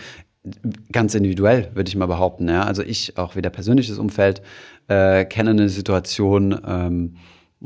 ganz 0.90 1.14
individuell, 1.14 1.70
würde 1.74 1.88
ich 1.88 1.96
mal 1.96 2.06
behaupten. 2.06 2.48
Ja? 2.48 2.64
Also 2.64 2.82
ich, 2.82 3.16
auch 3.16 3.36
wieder 3.36 3.50
persönliches 3.50 3.98
Umfeld, 3.98 4.42
äh, 4.88 5.24
kenne 5.24 5.50
eine 5.50 5.68
Situation, 5.68 6.60
ähm, 6.66 7.16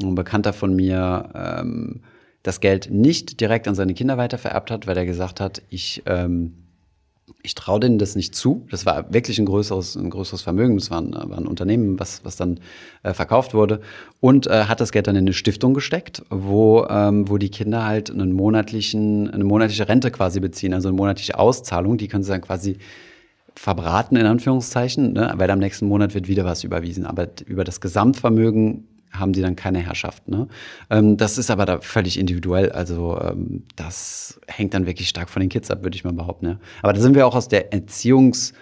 ein 0.03 0.15
Bekannter 0.15 0.53
von 0.53 0.75
mir, 0.75 1.31
ähm, 1.35 2.03
das 2.43 2.61
Geld 2.61 2.91
nicht 2.91 3.41
direkt 3.41 3.67
an 3.67 3.75
seine 3.75 3.95
Kinder 3.95 4.19
weitervererbt 4.19 4.71
hat, 4.71 4.87
weil 4.87 4.97
er 4.97 5.07
gesagt 5.07 5.41
hat, 5.41 5.63
ich 5.69 6.03
ähm, 6.07 6.66
ich 7.43 7.55
traue 7.55 7.81
denen 7.81 7.99
das 7.99 8.17
nicht 8.17 8.35
zu. 8.35 8.67
Das 8.71 8.87
war 8.87 9.13
wirklich 9.13 9.39
ein 9.39 9.47
größeres, 9.47 9.97
ein 9.97 10.11
größeres 10.11 10.43
Vermögen. 10.43 10.77
Das 10.77 10.91
war 10.91 11.01
ein, 11.01 11.13
war 11.13 11.39
ein 11.39 11.47
Unternehmen, 11.47 11.99
was, 11.99 12.25
was 12.25 12.37
dann 12.37 12.61
äh, 13.03 13.15
verkauft 13.15 13.55
wurde. 13.55 13.81
Und 14.21 14.47
äh, 14.47 14.65
hat 14.65 14.81
das 14.81 14.93
Geld 14.93 15.07
dann 15.07 15.17
in 15.17 15.25
eine 15.25 15.33
Stiftung 15.33 15.75
gesteckt, 15.75 16.23
wo, 16.31 16.87
ähm, 16.89 17.29
wo 17.29 17.39
die 17.39 17.51
Kinder 17.51 17.85
halt 17.85 18.11
einen 18.11 18.33
monatlichen, 18.33 19.31
eine 19.31 19.45
monatliche 19.45 19.89
Rente 19.89 20.11
quasi 20.11 20.41
beziehen, 20.41 20.75
also 20.75 20.89
eine 20.89 20.97
monatliche 20.97 21.39
Auszahlung. 21.39 21.99
Die 21.99 22.09
können 22.09 22.23
sie 22.23 22.31
dann 22.31 22.43
quasi 22.43 22.79
verbraten, 23.55 24.17
in 24.17 24.27
Anführungszeichen, 24.27 25.15
ne? 25.15 25.33
weil 25.37 25.51
am 25.51 25.59
nächsten 25.59 25.87
Monat 25.87 26.15
wird 26.15 26.29
wieder 26.29 26.45
was 26.45 26.63
überwiesen. 26.63 27.07
Aber 27.07 27.29
über 27.47 27.65
das 27.65 27.81
Gesamtvermögen 27.81 28.87
haben 29.13 29.33
die 29.33 29.43
dann 29.43 29.57
keine 29.57 29.79
Herrschaft. 29.81 30.29
Ne? 30.29 30.49
Ähm, 30.91 31.17
das 31.17 31.39
ist 31.39 31.51
aber 31.51 31.67
da 31.67 31.81
völlig 31.81 32.19
individuell. 32.19 32.73
Also 32.73 33.19
ähm, 33.21 33.65
das 33.77 34.41
hängt 34.47 34.75
dann 34.75 34.87
wirklich 34.87 35.09
stark 35.09 35.31
von 35.31 35.41
den 35.41 35.49
Kids 35.49 35.71
ab, 35.71 35.83
würde 35.83 35.97
ich 35.97 36.05
mal 36.05 36.13
behaupten. 36.13 36.47
Ja. 36.47 36.59
Aber 36.83 36.93
da 36.93 37.01
sind 37.01 37.15
wir 37.15 37.27
auch 37.27 37.35
aus 37.35 37.49
der 37.49 37.73
Erziehungs- 37.73 38.53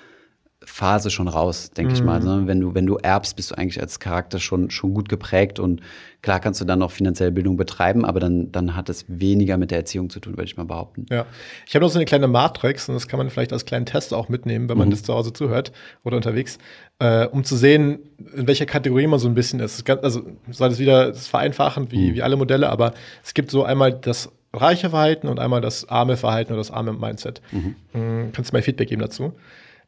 Phase 0.66 1.10
schon 1.10 1.28
raus, 1.28 1.70
denke 1.70 1.90
mhm. 1.90 1.96
ich 1.96 2.02
mal. 2.02 2.20
Ne? 2.20 2.42
Wenn 2.46 2.60
du, 2.60 2.74
wenn 2.74 2.86
du 2.86 2.96
erbst, 2.96 3.36
bist 3.36 3.50
du 3.50 3.54
eigentlich 3.56 3.80
als 3.80 4.00
Charakter 4.00 4.38
schon, 4.38 4.70
schon 4.70 4.94
gut 4.94 5.08
geprägt 5.08 5.58
und 5.58 5.80
klar 6.22 6.40
kannst 6.40 6.60
du 6.60 6.64
dann 6.64 6.78
noch 6.78 6.90
finanzielle 6.90 7.32
Bildung 7.32 7.56
betreiben, 7.56 8.04
aber 8.04 8.20
dann, 8.20 8.50
dann 8.50 8.74
hat 8.74 8.88
es 8.88 9.04
weniger 9.08 9.56
mit 9.56 9.70
der 9.70 9.78
Erziehung 9.78 10.10
zu 10.10 10.20
tun, 10.20 10.32
würde 10.32 10.44
ich 10.44 10.56
mal 10.56 10.64
behaupten. 10.64 11.06
Ja. 11.10 11.26
Ich 11.66 11.74
habe 11.74 11.84
noch 11.84 11.90
so 11.90 11.98
eine 11.98 12.06
kleine 12.06 12.28
Matrix 12.28 12.88
und 12.88 12.94
das 12.94 13.08
kann 13.08 13.18
man 13.18 13.30
vielleicht 13.30 13.52
als 13.52 13.64
kleinen 13.64 13.86
Test 13.86 14.14
auch 14.14 14.28
mitnehmen, 14.28 14.68
wenn 14.68 14.78
man 14.78 14.88
mhm. 14.88 14.92
das 14.92 15.02
zu 15.02 15.12
Hause 15.12 15.32
zuhört 15.32 15.72
oder 16.02 16.16
unterwegs, 16.16 16.58
äh, 16.98 17.26
um 17.26 17.44
zu 17.44 17.56
sehen, 17.56 17.98
in 18.34 18.46
welcher 18.46 18.66
Kategorie 18.66 19.06
man 19.06 19.18
so 19.18 19.28
ein 19.28 19.34
bisschen 19.34 19.60
ist. 19.60 19.84
Ganz, 19.84 20.02
also 20.02 20.22
soll 20.50 20.70
das 20.70 20.78
wieder 20.78 21.08
das 21.08 21.28
vereinfachen 21.28 21.90
wie, 21.90 22.10
mhm. 22.10 22.14
wie 22.14 22.22
alle 22.22 22.36
Modelle, 22.36 22.70
aber 22.70 22.94
es 23.22 23.34
gibt 23.34 23.50
so 23.50 23.64
einmal 23.64 23.92
das 23.92 24.30
reiche 24.54 24.90
Verhalten 24.90 25.28
und 25.28 25.40
einmal 25.40 25.60
das 25.60 25.88
arme 25.88 26.16
Verhalten 26.16 26.52
oder 26.52 26.60
das 26.60 26.70
arme 26.70 26.92
Mindset. 26.92 27.42
Mhm. 27.52 27.76
mhm 27.92 28.32
kannst 28.32 28.52
du 28.52 28.56
mal 28.56 28.62
Feedback 28.62 28.88
geben 28.88 29.02
dazu? 29.02 29.34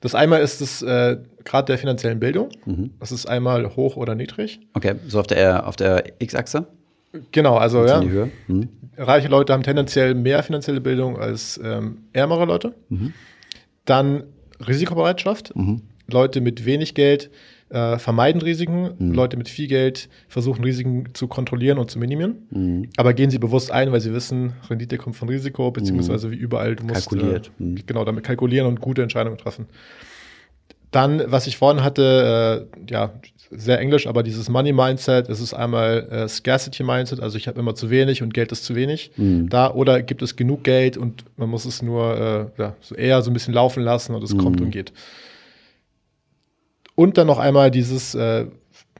Das 0.00 0.14
einmal 0.14 0.40
ist 0.40 0.60
das 0.60 0.82
äh, 0.82 1.16
Grad 1.44 1.68
der 1.68 1.78
finanziellen 1.78 2.20
Bildung. 2.20 2.50
Mhm. 2.64 2.90
Das 3.00 3.12
ist 3.12 3.26
einmal 3.26 3.76
hoch 3.76 3.96
oder 3.96 4.14
niedrig. 4.14 4.60
Okay, 4.74 4.96
so 5.06 5.20
auf 5.20 5.26
der, 5.26 5.66
auf 5.66 5.76
der 5.76 6.04
X-Achse? 6.18 6.66
Genau, 7.32 7.56
also 7.56 7.84
ja. 7.86 8.02
Mhm. 8.46 8.68
Reiche 8.98 9.28
Leute 9.28 9.52
haben 9.52 9.62
tendenziell 9.62 10.14
mehr 10.14 10.42
finanzielle 10.42 10.80
Bildung 10.80 11.18
als 11.18 11.60
ähm, 11.62 12.04
ärmere 12.12 12.44
Leute. 12.44 12.74
Mhm. 12.88 13.12
Dann 13.84 14.24
Risikobereitschaft. 14.66 15.54
Mhm. 15.54 15.82
Leute 16.08 16.40
mit 16.40 16.64
wenig 16.64 16.94
Geld 16.94 17.30
äh, 17.70 17.98
vermeiden 17.98 18.40
Risiken. 18.40 18.94
Mhm. 18.98 19.12
Leute 19.12 19.36
mit 19.36 19.48
viel 19.48 19.66
Geld 19.66 20.08
versuchen 20.28 20.62
Risiken 20.64 21.08
zu 21.14 21.26
kontrollieren 21.28 21.78
und 21.78 21.90
zu 21.90 21.98
minimieren. 21.98 22.46
Mhm. 22.50 22.88
Aber 22.96 23.12
gehen 23.14 23.30
sie 23.30 23.38
bewusst 23.38 23.70
ein, 23.70 23.92
weil 23.92 24.00
sie 24.00 24.12
wissen, 24.12 24.52
Rendite 24.68 24.98
kommt 24.98 25.16
von 25.16 25.28
Risiko, 25.28 25.70
beziehungsweise 25.70 26.30
wie 26.30 26.36
überall, 26.36 26.76
du 26.76 26.84
musst 26.84 27.08
Kalkuliert. 27.08 27.50
Äh, 27.58 27.62
mhm. 27.62 27.78
genau 27.86 28.04
damit 28.04 28.24
kalkulieren 28.24 28.66
und 28.66 28.80
gute 28.80 29.02
Entscheidungen 29.02 29.38
treffen. 29.38 29.66
Dann, 30.92 31.22
was 31.26 31.46
ich 31.46 31.56
vorhin 31.56 31.82
hatte, 31.82 32.68
äh, 32.86 32.90
ja, 32.90 33.12
sehr 33.50 33.78
englisch, 33.78 34.06
aber 34.06 34.22
dieses 34.22 34.48
Money 34.48 34.72
Mindset, 34.72 35.28
es 35.28 35.40
ist 35.40 35.54
einmal 35.54 36.08
äh, 36.10 36.28
Scarcity 36.28 36.82
Mindset, 36.82 37.20
also 37.20 37.36
ich 37.36 37.48
habe 37.48 37.60
immer 37.60 37.74
zu 37.74 37.90
wenig 37.90 38.22
und 38.22 38.34
Geld 38.34 38.50
ist 38.52 38.64
zu 38.64 38.74
wenig 38.74 39.12
mhm. 39.16 39.48
da, 39.48 39.72
oder 39.72 40.02
gibt 40.02 40.22
es 40.22 40.36
genug 40.36 40.64
Geld 40.64 40.96
und 40.96 41.24
man 41.36 41.48
muss 41.48 41.64
es 41.64 41.82
nur 41.82 42.50
äh, 42.56 42.60
ja, 42.60 42.76
so 42.80 42.94
eher 42.94 43.22
so 43.22 43.30
ein 43.30 43.34
bisschen 43.34 43.54
laufen 43.54 43.82
lassen 43.82 44.14
und 44.14 44.22
es 44.22 44.34
mhm. 44.34 44.38
kommt 44.38 44.60
und 44.60 44.70
geht. 44.70 44.92
Und 46.96 47.18
dann 47.18 47.28
noch 47.28 47.38
einmal 47.38 47.70
dieses, 47.70 48.16
äh, 48.16 48.46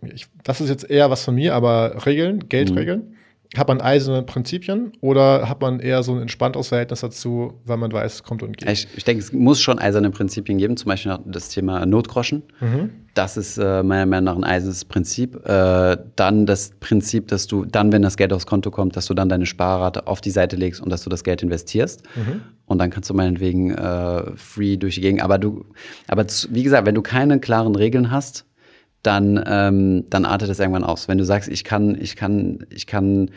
ich, 0.03 0.27
das 0.45 0.61
ist 0.61 0.69
jetzt 0.69 0.89
eher 0.89 1.11
was 1.11 1.25
von 1.25 1.35
mir, 1.35 1.55
aber 1.55 2.07
Regeln, 2.07 2.49
Geldregeln. 2.49 3.01
Mhm. 3.01 3.16
Hat 3.57 3.69
man 3.69 3.81
eiserne 3.81 4.23
Prinzipien 4.23 4.93
oder 5.01 5.49
hat 5.49 5.61
man 5.61 5.81
eher 5.81 6.03
so 6.03 6.15
ein 6.15 6.23
entspannteres 6.23 6.69
Verhältnis 6.69 7.01
dazu, 7.01 7.55
weil 7.65 7.77
man 7.77 7.93
weiß, 7.93 8.15
es 8.15 8.23
kommt 8.23 8.43
und 8.43 8.57
geht? 8.57 8.69
Ich, 8.71 8.89
ich 8.97 9.05
denke, 9.05 9.23
es 9.23 9.33
muss 9.33 9.61
schon 9.61 9.79
eiserne 9.79 10.11
Prinzipien 10.11 10.59
geben, 10.59 10.77
zum 10.77 10.89
Beispiel 10.89 11.19
das 11.27 11.51
Thema 11.51 11.85
Notgroschen. 11.87 12.43
Mhm. 12.61 12.91
Das 13.15 13.37
ist 13.37 13.57
äh, 13.57 13.83
meiner 13.83 14.05
Meinung 14.07 14.25
nach 14.25 14.37
ein 14.37 14.45
eisernes 14.45 14.85
Prinzip. 14.85 15.37
Äh, 15.47 15.97
dann 16.17 16.47
das 16.47 16.73
Prinzip, 16.81 17.29
dass 17.29 17.47
du 17.47 17.65
dann, 17.65 17.93
wenn 17.93 18.03
das 18.03 18.17
Geld 18.17 18.33
aufs 18.33 18.47
Konto 18.47 18.71
kommt, 18.71 18.97
dass 18.97 19.07
du 19.07 19.15
dann 19.15 19.29
deine 19.29 19.47
Sparrate 19.47 20.07
auf 20.07 20.21
die 20.21 20.31
Seite 20.31 20.57
legst 20.57 20.83
und 20.83 20.91
dass 20.91 21.03
du 21.03 21.11
das 21.11 21.25
Geld 21.25 21.43
investierst. 21.43 22.03
Mhm. 22.15 22.43
Und 22.67 22.79
dann 22.79 22.91
kannst 22.91 23.09
du 23.09 23.15
meinetwegen 23.15 23.71
äh, 23.71 24.37
free 24.37 24.77
durch 24.77 24.97
die 24.97 25.01
Gegend. 25.01 25.23
Aber 25.23 25.39
du, 25.39 25.65
aber 26.09 26.27
wie 26.51 26.63
gesagt, 26.63 26.87
wenn 26.87 26.95
du 26.95 27.03
keine 27.03 27.39
klaren 27.41 27.75
Regeln 27.75 28.11
hast, 28.11 28.45
dann, 29.07 29.43
ähm, 29.47 30.05
dann 30.11 30.25
artet 30.25 30.51
es 30.51 30.59
irgendwann 30.59 30.85
aus. 30.85 31.09
Wenn 31.09 31.19
du 31.19 31.25
sagst, 31.25 31.49
ich 31.49 31.65
kann, 31.65 31.97
ich 32.01 32.17
kann, 32.17 32.67
ich 32.71 32.87
kann 32.87 33.31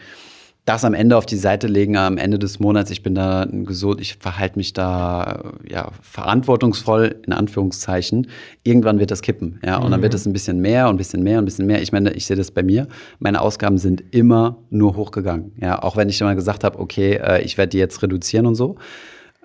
das 0.66 0.86
am 0.86 0.94
Ende 0.94 1.18
auf 1.18 1.26
die 1.26 1.36
Seite 1.36 1.66
legen, 1.68 1.98
am 1.98 2.18
Ende 2.18 2.38
des 2.38 2.60
Monats, 2.60 2.92
ich 2.92 3.02
bin 3.02 3.16
da 3.16 3.48
gesund, 3.50 4.00
ich 4.02 4.18
verhalte 4.18 4.58
mich 4.58 4.74
da 4.74 5.54
ja 5.68 5.90
verantwortungsvoll, 6.04 7.16
in 7.26 7.34
Anführungszeichen, 7.34 8.28
irgendwann 8.64 9.00
wird 9.00 9.10
das 9.10 9.24
kippen. 9.24 9.60
Ja, 9.66 9.78
und 9.78 9.90
dann 9.90 10.04
wird 10.04 10.14
mhm. 10.14 10.18
es 10.18 10.26
ein 10.28 10.34
bisschen 10.34 10.60
mehr 10.60 10.88
und 10.88 10.96
ein 10.96 10.98
bisschen 10.98 11.24
mehr 11.24 11.40
und 11.40 11.44
ein 11.44 11.46
bisschen 11.46 11.66
mehr. 11.66 11.82
Ich 11.82 11.92
meine, 11.92 12.12
ich 12.14 12.28
sehe 12.28 12.38
das 12.38 12.52
bei 12.52 12.62
mir. 12.62 12.88
Meine 13.18 13.42
Ausgaben 13.42 13.80
sind 13.80 14.04
immer 14.12 14.58
nur 14.70 14.96
hochgegangen. 14.96 15.54
Ja, 15.60 15.82
auch 15.82 15.98
wenn 15.98 16.08
ich 16.08 16.22
immer 16.22 16.36
gesagt 16.36 16.64
habe, 16.64 16.78
okay, 16.78 17.14
äh, 17.16 17.42
ich 17.42 17.58
werde 17.58 17.72
die 17.72 17.80
jetzt 17.80 18.04
reduzieren 18.04 18.46
und 18.46 18.56
so 18.56 18.76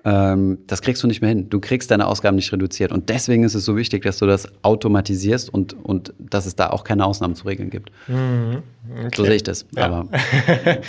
ähm, 0.05 0.59
das 0.67 0.83
kriegst 0.83 1.01
du 1.01 1.07
nicht 1.07 1.21
mehr 1.21 1.29
hin. 1.29 1.49
Du 1.49 1.59
kriegst 1.59 1.89
deine 1.89 2.05
Ausgaben 2.05 2.35
nicht 2.35 2.53
reduziert. 2.53 2.91
Und 2.91 3.09
deswegen 3.09 3.43
ist 3.43 3.55
es 3.55 3.65
so 3.65 3.75
wichtig, 3.75 4.03
dass 4.03 4.19
du 4.19 4.27
das 4.27 4.47
automatisierst 4.61 5.51
und, 5.51 5.73
und 5.73 6.13
dass 6.19 6.45
es 6.45 6.55
da 6.55 6.69
auch 6.69 6.83
keine 6.83 7.05
Ausnahmen 7.05 7.33
zu 7.33 7.47
regeln 7.47 7.71
gibt. 7.71 7.91
Mhm. 8.07 8.61
Okay. 8.97 9.09
So 9.15 9.25
sehe 9.25 9.35
ich 9.35 9.43
das. 9.43 9.65
Ja. 9.75 9.85
Aber 9.85 10.07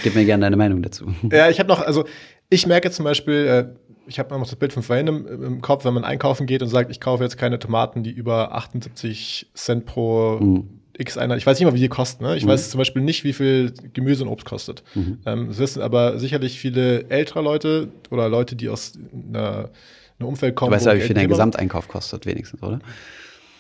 gib 0.03 0.15
mir 0.15 0.27
gerne 0.27 0.43
deine 0.43 0.57
Meinung 0.57 0.83
dazu. 0.83 1.07
Ja, 1.33 1.49
ich 1.49 1.59
habe 1.59 1.69
noch, 1.69 1.81
also 1.81 2.05
ich 2.51 2.67
merke 2.67 2.91
zum 2.91 3.05
Beispiel, 3.05 3.35
äh, 3.35 3.67
ich 4.07 4.19
habe 4.19 4.39
noch 4.39 4.47
das 4.47 4.57
Bild 4.57 4.75
von 4.75 4.83
vorhin 4.83 5.07
im, 5.07 5.27
im, 5.27 5.61
Kopf, 5.63 5.87
wenn 5.87 5.95
man 5.95 6.05
einkaufen 6.05 6.47
geht 6.47 6.63
und 6.63 6.69
sagt, 6.69 6.91
ich 6.91 7.01
kaufe 7.01 7.25
jetzt 7.25 7.39
keine 7.39 7.59
Tomaten, 7.59 8.03
die 8.03 8.13
über 8.13 8.55
78 8.55 9.51
Cent 9.55 9.87
pro 9.87 10.39
mhm. 10.41 10.69
X 10.99 11.19
einer, 11.19 11.37
ich 11.37 11.47
weiß 11.47 11.59
nicht 11.59 11.67
mal, 11.67 11.75
wie 11.75 11.81
die 11.81 11.89
kosten. 11.89 12.25
Ne? 12.25 12.37
Ich 12.37 12.45
mhm. 12.45 12.49
weiß 12.49 12.71
zum 12.71 12.79
Beispiel 12.79 13.03
nicht, 13.03 13.25
wie 13.25 13.33
viel 13.33 13.73
Gemüse 13.93 14.25
und 14.25 14.31
Obst 14.31 14.47
kostet. 14.47 14.83
Mhm. 14.95 15.19
Ähm, 15.27 15.49
das 15.49 15.59
wissen 15.59 15.83
aber 15.83 16.19
sicherlich 16.19 16.59
viele 16.59 17.09
ältere 17.11 17.43
Leute 17.43 17.89
oder 18.11 18.29
Leute, 18.29 18.57
die 18.57 18.69
aus 18.69 18.93
einer, 19.13 19.71
einem 20.19 20.29
Umfeld 20.29 20.55
kommen. 20.55 20.71
Du 20.71 20.77
weißt 20.77 20.87
ja, 20.87 20.97
wie 20.97 21.01
viel 21.01 21.15
dein 21.15 21.29
Gesamteinkauf 21.29 21.89
kostet, 21.89 22.27
wenigstens, 22.27 22.63
oder? 22.63 22.81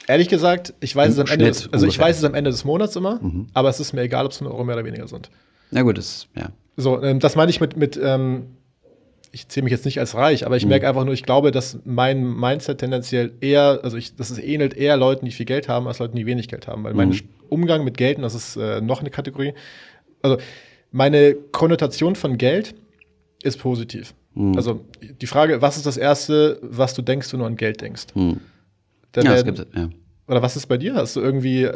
Ehrlich 0.09 0.29
gesagt, 0.29 0.73
ich 0.81 0.95
weiß 0.95 1.13
es 1.13 1.19
am 1.19 1.27
Ende, 1.27 1.47
des, 1.47 1.73
also 1.73 1.87
ich 1.87 1.99
weiß 1.99 2.19
es 2.19 2.25
am 2.25 2.35
Ende 2.35 2.51
des 2.51 2.65
Monats 2.65 2.95
immer, 2.95 3.21
mhm. 3.21 3.49
aber 3.55 3.69
es 3.69 3.81
ist 3.81 3.93
mir 3.93 4.03
egal, 4.03 4.25
ob 4.25 4.33
es 4.33 4.41
ein 4.41 4.47
Euro 4.47 4.63
mehr 4.65 4.77
oder 4.77 4.85
weniger 4.85 5.09
sind. 5.09 5.31
Na 5.73 5.83
gut, 5.83 5.99
das, 5.99 6.29
ja. 6.37 6.51
So, 6.77 7.03
ähm, 7.03 7.19
das 7.19 7.35
meine 7.35 7.51
ich 7.51 7.61
mit, 7.61 7.77
mit 7.77 7.99
ähm, 8.01 8.57
ich 9.37 9.49
zähle 9.49 9.65
mich 9.65 9.71
jetzt 9.71 9.85
nicht 9.85 10.01
als 10.01 10.15
reich, 10.15 10.47
aber 10.47 10.57
ich 10.57 10.63
mhm. 10.63 10.71
merke 10.71 10.89
einfach 10.89 11.05
nur, 11.05 11.13
ich 11.13 11.23
glaube, 11.23 11.51
dass 11.51 11.79
mein 11.85 12.25
Mindset 12.25 12.79
tendenziell 12.79 13.33
eher, 13.43 13.81
also 13.83 13.99
ich, 13.99 14.17
das 14.17 14.31
ist 14.31 14.43
ähnelt 14.43 14.73
eher 14.73 14.97
Leuten, 14.97 15.27
die 15.27 15.31
viel 15.31 15.45
Geld 15.45 15.69
haben, 15.69 15.87
als 15.87 15.99
Leuten, 15.99 16.17
die 16.17 16.25
wenig 16.25 16.49
Geld 16.49 16.67
haben. 16.67 16.85
Weil 16.85 16.93
mhm. 16.93 16.97
mein 16.97 17.21
Umgang 17.51 17.85
mit 17.85 17.99
Geld, 17.99 18.17
und 18.17 18.23
das 18.23 18.35
ist 18.35 18.57
äh, 18.57 18.81
noch 18.81 19.01
eine 19.01 19.11
Kategorie, 19.11 19.53
also 20.23 20.39
meine 20.91 21.35
Konnotation 21.53 22.17
von 22.17 22.39
Geld 22.39 22.75
ist 23.43 23.59
positiv. 23.59 24.15
Mhm. 24.33 24.57
Also 24.57 24.81
die 25.21 25.27
Frage, 25.27 25.61
was 25.61 25.77
ist 25.77 25.85
das 25.85 25.99
Erste, 25.99 26.59
was 26.63 26.95
du 26.95 27.03
denkst, 27.03 27.31
wenn 27.35 27.41
du 27.41 27.45
an 27.45 27.57
Geld 27.57 27.83
denkst? 27.83 28.07
Mhm. 28.15 28.41
Ja, 29.17 29.23
werden, 29.23 29.55
das 29.55 29.67
gibt, 29.67 29.77
ja. 29.77 29.91
Oder 30.29 30.41
was 30.41 30.57
ist 30.57 30.67
bei 30.67 30.79
dir? 30.79 30.95
Hast 30.95 31.15
du 31.15 31.21
irgendwie 31.21 31.69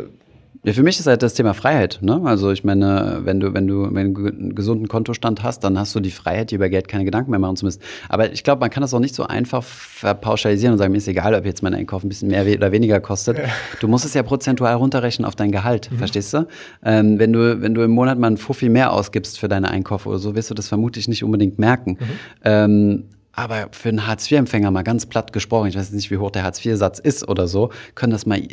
ja, 0.63 0.75
für 0.75 0.83
mich 0.83 1.01
ist 1.01 1.07
halt 1.07 1.23
das 1.23 1.33
Thema 1.33 1.55
Freiheit. 1.55 2.01
Ne? 2.03 2.21
Also 2.25 2.51
ich 2.51 2.65
meine, 2.65 3.21
wenn 3.25 3.41
du, 3.41 3.55
wenn 3.55 3.67
du, 3.67 3.95
wenn 3.95 4.13
du 4.13 4.27
einen 4.27 4.55
gesunden 4.55 4.89
Kontostand 4.89 5.43
hast, 5.43 5.65
dann 5.65 5.79
hast 5.79 5.95
du 5.95 6.01
die 6.01 6.11
Freiheit, 6.11 6.51
dir 6.51 6.57
über 6.57 6.69
Geld 6.69 6.87
keine 6.87 7.07
Gedanken 7.07 7.31
mehr 7.31 7.41
machen 7.41 7.57
zu 7.57 7.65
müssen. 7.65 7.81
Aber 8.11 8.31
ich 8.31 8.45
glaube, 8.45 8.61
man 8.61 8.69
kann 8.69 8.83
das 8.83 8.93
auch 8.93 9.01
nicht 9.01 9.15
so 9.15 9.25
einfach 9.25 9.63
verpauschalisieren 9.63 10.73
und 10.73 10.79
sagen, 10.79 10.93
mir 10.93 10.99
ist 10.99 11.09
egal, 11.09 11.35
ob 11.35 11.47
jetzt 11.47 11.63
mein 11.63 11.73
Einkauf 11.73 12.05
ein 12.05 12.11
bisschen 12.11 12.29
mehr 12.29 12.45
oder 12.45 12.73
weniger 12.73 13.01
kostet. 13.01 13.39
Ja. 13.39 13.45
Du 13.81 13.89
musst 13.89 14.05
es 14.05 14.13
ja 14.13 14.23
prozentual 14.23 14.75
runterrechnen 14.75 15.25
auf 15.27 15.35
dein 15.35 15.51
Gehalt, 15.51 15.91
mhm. 15.91 15.97
verstehst 15.97 16.35
du? 16.35 16.47
Ähm, 16.85 17.19
wenn 17.19 17.33
du? 17.33 17.63
Wenn 17.63 17.75
du 17.75 17.83
im 17.83 17.93
Monat 17.93 18.19
mal 18.19 18.27
einen 18.27 18.37
Fuffi 18.37 18.69
mehr 18.69 18.93
ausgibst 18.93 19.39
für 19.39 19.49
deine 19.49 19.71
Einkäufe 19.71 20.09
oder 20.09 20.19
so, 20.19 20.35
wirst 20.35 20.51
du 20.51 20.55
das 20.55 20.69
vermutlich 20.69 21.09
nicht 21.09 21.25
unbedingt 21.25 21.59
merken. 21.59 21.93
Mhm. 21.93 22.07
Ähm, 22.45 23.05
aber 23.41 23.69
für 23.73 23.89
einen 23.89 24.07
Hartz-IV-Empfänger 24.07 24.71
mal 24.71 24.83
ganz 24.83 25.07
platt 25.07 25.33
gesprochen, 25.33 25.69
ich 25.69 25.77
weiß 25.77 25.91
nicht, 25.93 26.11
wie 26.11 26.19
hoch 26.19 26.31
der 26.31 26.43
Hartz-IV-Satz 26.43 26.99
ist 26.99 27.29
oder 27.29 27.49
so, 27.49 27.71
können 27.95 28.13
das 28.13 28.27
mal, 28.27 28.39
äh, 28.39 28.49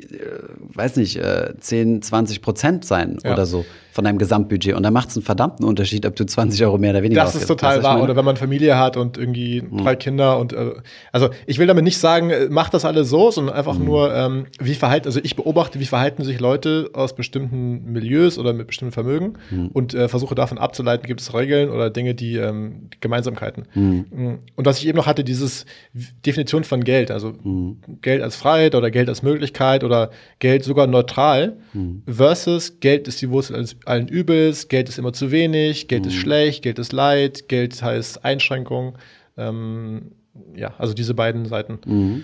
weiß 0.58 0.96
nicht, 0.96 1.18
äh, 1.18 1.54
10, 1.60 2.02
20 2.02 2.42
Prozent 2.42 2.86
sein 2.86 3.18
ja. 3.24 3.34
oder 3.34 3.46
so 3.46 3.66
von 3.98 4.04
deinem 4.04 4.20
Gesamtbudget. 4.20 4.76
Und 4.76 4.84
da 4.84 4.92
macht 4.92 5.10
es 5.10 5.18
einen 5.18 5.24
verdammten 5.24 5.66
Unterschied, 5.66 6.06
ob 6.06 6.16
du 6.16 6.24
20 6.24 6.64
Euro 6.64 6.78
mehr 6.78 6.92
oder 6.92 7.02
weniger 7.02 7.24
Das 7.24 7.34
ist 7.34 7.48
total 7.48 7.82
wahr. 7.82 8.04
Oder 8.04 8.16
wenn 8.16 8.26
man 8.26 8.38
Familie 8.38 8.78
hat 8.78 8.96
und 8.96 9.18
irgendwie 9.18 9.64
mhm. 9.64 9.80
drei 9.80 9.96
Kinder 9.96 10.38
und 10.38 10.54
äh, 10.54 10.74
also 11.12 11.30
ich 11.48 11.58
will 11.58 11.66
damit 11.66 11.84
nicht 11.84 11.98
sagen, 11.98 12.30
äh, 12.30 12.46
mach 12.48 12.70
das 12.70 12.86
alles 12.86 13.10
so, 13.10 13.32
sondern 13.32 13.56
einfach 13.56 13.76
mhm. 13.76 13.86
nur, 13.86 14.14
ähm, 14.14 14.46
wie 14.60 14.76
verhalten, 14.76 15.08
also 15.08 15.20
ich 15.24 15.36
beobachte, 15.36 15.80
wie 15.80 15.86
verhalten 15.86 16.24
sich 16.24 16.40
Leute 16.40 16.92
aus 16.94 17.16
bestimmten 17.16 17.92
Milieus 17.92 18.38
oder 18.38 18.54
mit 18.54 18.68
bestimmten 18.68 18.92
Vermögen 18.92 19.34
mhm. 19.50 19.70
und 19.70 19.96
äh, 19.96 20.08
versuche 20.08 20.36
davon 20.36 20.60
abzuleiten, 20.60 21.08
gibt 21.08 21.22
es 21.22 21.34
Regeln 21.34 21.72
oder 21.72 21.90
Dinge, 21.90 22.14
die 22.14 22.36
ähm, 22.36 22.92
Gemeinsamkeiten. 23.00 23.66
Mhm. 23.74 24.40
Und 24.56 24.66
was 24.68 24.78
ich 24.78 24.88
eben 24.88 24.98
noch 24.98 25.08
hatte, 25.08 25.24
dieses 25.24 25.66
Definition 26.24 26.66
von 26.66 26.84
Geld, 26.84 27.10
also 27.10 27.34
mhm. 27.44 27.78
Geld 28.04 28.22
als 28.22 28.36
Freiheit 28.36 28.76
oder 28.76 28.92
Geld 28.92 29.10
als 29.10 29.24
Möglichkeit 29.24 29.84
oder 29.84 30.12
Geld 30.38 30.64
sogar 30.64 30.86
neutral 30.86 31.58
mhm. 31.74 32.04
versus 32.08 32.80
Geld 32.80 33.08
ist 33.08 33.24
die 33.24 33.32
Wurzel 33.32 33.56
alles 33.56 33.76
allen 33.88 34.08
Übels, 34.08 34.68
Geld 34.68 34.90
ist 34.90 34.98
immer 34.98 35.14
zu 35.14 35.32
wenig, 35.32 35.88
Geld 35.88 36.04
mhm. 36.04 36.10
ist 36.10 36.16
schlecht, 36.16 36.64
Geld 36.64 36.80
ist 36.80 36.94
Leid, 36.94 37.48
Geld 37.48 37.82
heißt 37.82 38.24
Einschränkung. 38.26 38.98
Ähm, 39.38 40.12
ja, 40.56 40.74
also 40.78 40.94
diese 40.94 41.14
beiden 41.14 41.46
Seiten. 41.46 41.80
Mhm. 41.86 42.24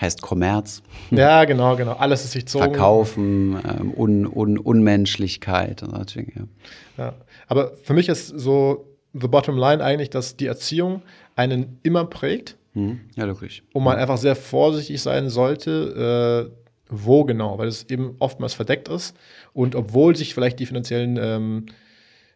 Heißt 0.00 0.22
Kommerz. 0.22 0.82
Ja, 1.10 1.44
genau, 1.44 1.76
genau. 1.76 1.92
Alles 1.92 2.24
ist 2.24 2.32
sich 2.32 2.46
zogen. 2.46 2.64
Verkaufen, 2.64 3.58
ähm, 3.68 3.92
Un 3.94 4.26
Un 4.26 4.56
Unmenschlichkeit 4.56 5.82
und 5.82 5.90
solche 5.90 6.24
Dinge. 6.24 6.48
Ja. 6.96 7.14
Aber 7.48 7.72
für 7.82 7.92
mich 7.92 8.08
ist 8.08 8.28
so 8.28 8.86
the 9.12 9.28
bottom 9.28 9.58
line 9.58 9.84
eigentlich, 9.84 10.08
dass 10.08 10.36
die 10.36 10.46
Erziehung 10.46 11.02
einen 11.36 11.78
immer 11.82 12.04
prägt. 12.04 12.56
Mhm. 12.74 13.00
Ja, 13.16 13.24
logisch. 13.24 13.62
Und 13.72 13.84
man 13.84 13.98
einfach 13.98 14.16
sehr 14.16 14.36
vorsichtig 14.36 15.02
sein 15.02 15.28
sollte, 15.28 16.50
äh, 16.50 16.69
wo 16.90 17.24
genau, 17.24 17.58
weil 17.58 17.68
es 17.68 17.88
eben 17.88 18.16
oftmals 18.18 18.54
verdeckt 18.54 18.88
ist. 18.88 19.16
Und 19.52 19.74
obwohl 19.74 20.16
sich 20.16 20.34
vielleicht 20.34 20.58
die 20.58 20.66
finanziellen 20.66 21.18
ähm, 21.20 21.66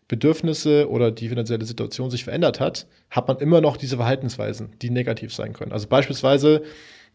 Bedürfnisse 0.09 0.89
oder 0.91 1.11
die 1.11 1.29
finanzielle 1.29 1.65
Situation 1.65 2.11
sich 2.11 2.25
verändert 2.25 2.61
hat, 2.61 2.87
hat 3.11 3.29
man 3.29 3.39
immer 3.39 3.61
noch 3.61 3.77
diese 3.77 3.97
Verhaltensweisen, 3.97 4.73
die 4.83 4.91
negativ 4.91 5.35
sein 5.35 5.53
können. 5.53 5.73
Also 5.73 5.89
beispielsweise 5.89 6.63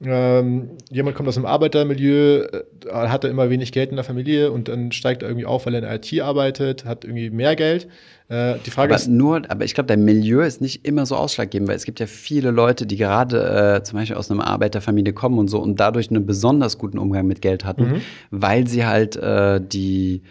ähm, 0.02 0.70
jemand 0.90 1.18
kommt 1.18 1.28
aus 1.28 1.36
einem 1.36 1.46
Arbeitermilieu, 1.46 2.44
äh, 2.44 2.64
hat 2.90 3.26
er 3.26 3.30
immer 3.30 3.50
wenig 3.50 3.72
Geld 3.74 3.90
in 3.90 3.98
der 3.98 4.06
Familie 4.06 4.52
und 4.52 4.70
dann 4.70 4.92
steigt 4.94 5.24
er 5.24 5.30
irgendwie 5.30 5.46
auf, 5.46 5.66
weil 5.66 5.76
er 5.76 5.84
in 5.84 5.96
IT 5.96 6.22
arbeitet, 6.22 6.86
hat 6.86 7.04
irgendwie 7.04 7.30
mehr 7.30 7.56
Geld. 7.58 7.88
Äh, 8.30 8.56
die 8.66 8.72
Frage 8.72 8.94
aber 8.94 8.96
ist 9.02 9.08
nur, 9.08 9.42
aber 9.50 9.66
ich 9.66 9.74
glaube, 9.74 9.88
dein 9.88 10.06
Milieu 10.06 10.42
ist 10.42 10.62
nicht 10.62 10.86
immer 10.88 11.06
so 11.06 11.16
ausschlaggebend, 11.18 11.68
weil 11.68 11.76
es 11.76 11.84
gibt 11.84 12.00
ja 12.00 12.08
viele 12.08 12.52
Leute, 12.52 12.86
die 12.86 12.96
gerade 12.96 13.78
äh, 13.80 13.84
zum 13.84 14.00
Beispiel 14.00 14.16
aus 14.16 14.32
einer 14.32 14.48
Arbeiterfamilie 14.48 15.12
kommen 15.14 15.38
und 15.38 15.50
so 15.50 15.60
und 15.60 15.80
dadurch 15.80 16.10
einen 16.10 16.26
besonders 16.26 16.78
guten 16.78 16.98
Umgang 16.98 17.28
mit 17.28 17.42
Geld 17.42 17.66
hatten, 17.66 17.84
Mhm. 17.84 18.02
weil 18.32 18.68
sie 18.68 18.86
halt 18.86 19.18
äh, 19.18 19.60
die 19.60 20.22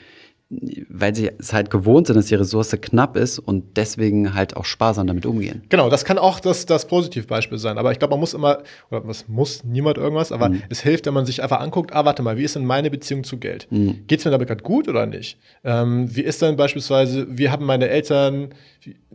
weil 0.51 1.15
sie 1.15 1.31
es 1.39 1.53
halt 1.53 1.69
gewohnt 1.71 2.07
sind, 2.07 2.17
dass 2.17 2.27
die 2.27 2.35
Ressource 2.35 2.75
knapp 2.81 3.17
ist 3.17 3.39
und 3.39 3.77
deswegen 3.77 4.33
halt 4.33 4.57
auch 4.57 4.65
sparsam 4.65 5.07
damit 5.07 5.27
umgehen. 5.27 5.63
Genau, 5.69 5.91
das 5.91 6.07
kann 6.07 6.17
auch 6.17 6.41
das, 6.41 6.65
das 6.65 6.87
Positivbeispiel 6.87 7.59
sein. 7.59 7.77
Aber 7.77 7.93
ich 7.93 7.99
glaube, 7.99 8.13
man 8.13 8.21
muss 8.21 8.33
immer, 8.33 8.63
oder 8.91 9.07
was 9.07 9.29
muss 9.29 9.63
niemand 9.65 9.99
irgendwas, 9.99 10.33
aber 10.33 10.49
Mhm. 10.49 10.63
es 10.71 10.81
hilft, 10.81 11.05
wenn 11.05 11.13
man 11.13 11.27
sich 11.27 11.43
einfach 11.43 11.61
anguckt, 11.61 11.93
ah, 11.93 12.07
warte 12.07 12.23
mal, 12.23 12.39
wie 12.39 12.45
ist 12.45 12.57
denn 12.57 12.65
meine 12.65 12.91
Beziehung 12.91 13.25
zu 13.25 13.37
Geld? 13.37 13.67
Mhm. 13.71 14.07
Geht 14.07 14.21
es 14.21 14.25
mir 14.25 14.31
damit 14.31 14.49
gerade 14.49 14.63
gut 14.63 14.89
oder 14.89 15.05
nicht? 15.05 15.39
Ähm, 15.65 16.15
wie 16.17 16.23
ist 16.23 16.41
denn 16.41 16.57
beispielsweise, 16.57 17.27
wie 17.29 17.51
haben 17.51 17.67
meine 17.67 17.89
Eltern 17.89 18.49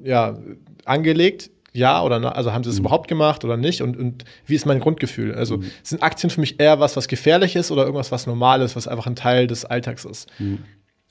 ja, 0.04 0.38
angelegt? 0.86 1.50
Ja 1.76 2.04
oder 2.04 2.20
nein? 2.20 2.34
Also 2.34 2.54
haben 2.54 2.64
sie 2.64 2.70
Mhm. 2.70 2.74
es 2.74 2.80
überhaupt 2.80 3.08
gemacht 3.08 3.44
oder 3.44 3.58
nicht? 3.58 3.82
Und, 3.82 3.98
und 3.98 4.24
wie 4.46 4.54
ist 4.54 4.68
mein 4.68 4.80
Grundgefühl? 4.80 5.34
Also 5.34 5.62
sind 5.82 6.04
Aktien 6.04 6.30
für 6.30 6.42
mich 6.42 6.60
eher 6.60 6.80
was, 6.80 6.96
was 6.96 7.08
gefährlich 7.08 7.56
ist 7.56 7.72
oder 7.72 7.84
irgendwas, 7.86 8.12
was 8.12 8.28
normal 8.28 8.62
ist, 8.62 8.76
was 8.76 8.88
einfach 8.88 9.08
ein 9.08 9.16
Teil 9.16 9.48
des 9.48 9.66
Alltags 9.66 10.06
ist? 10.06 10.30
Mhm. 10.38 10.60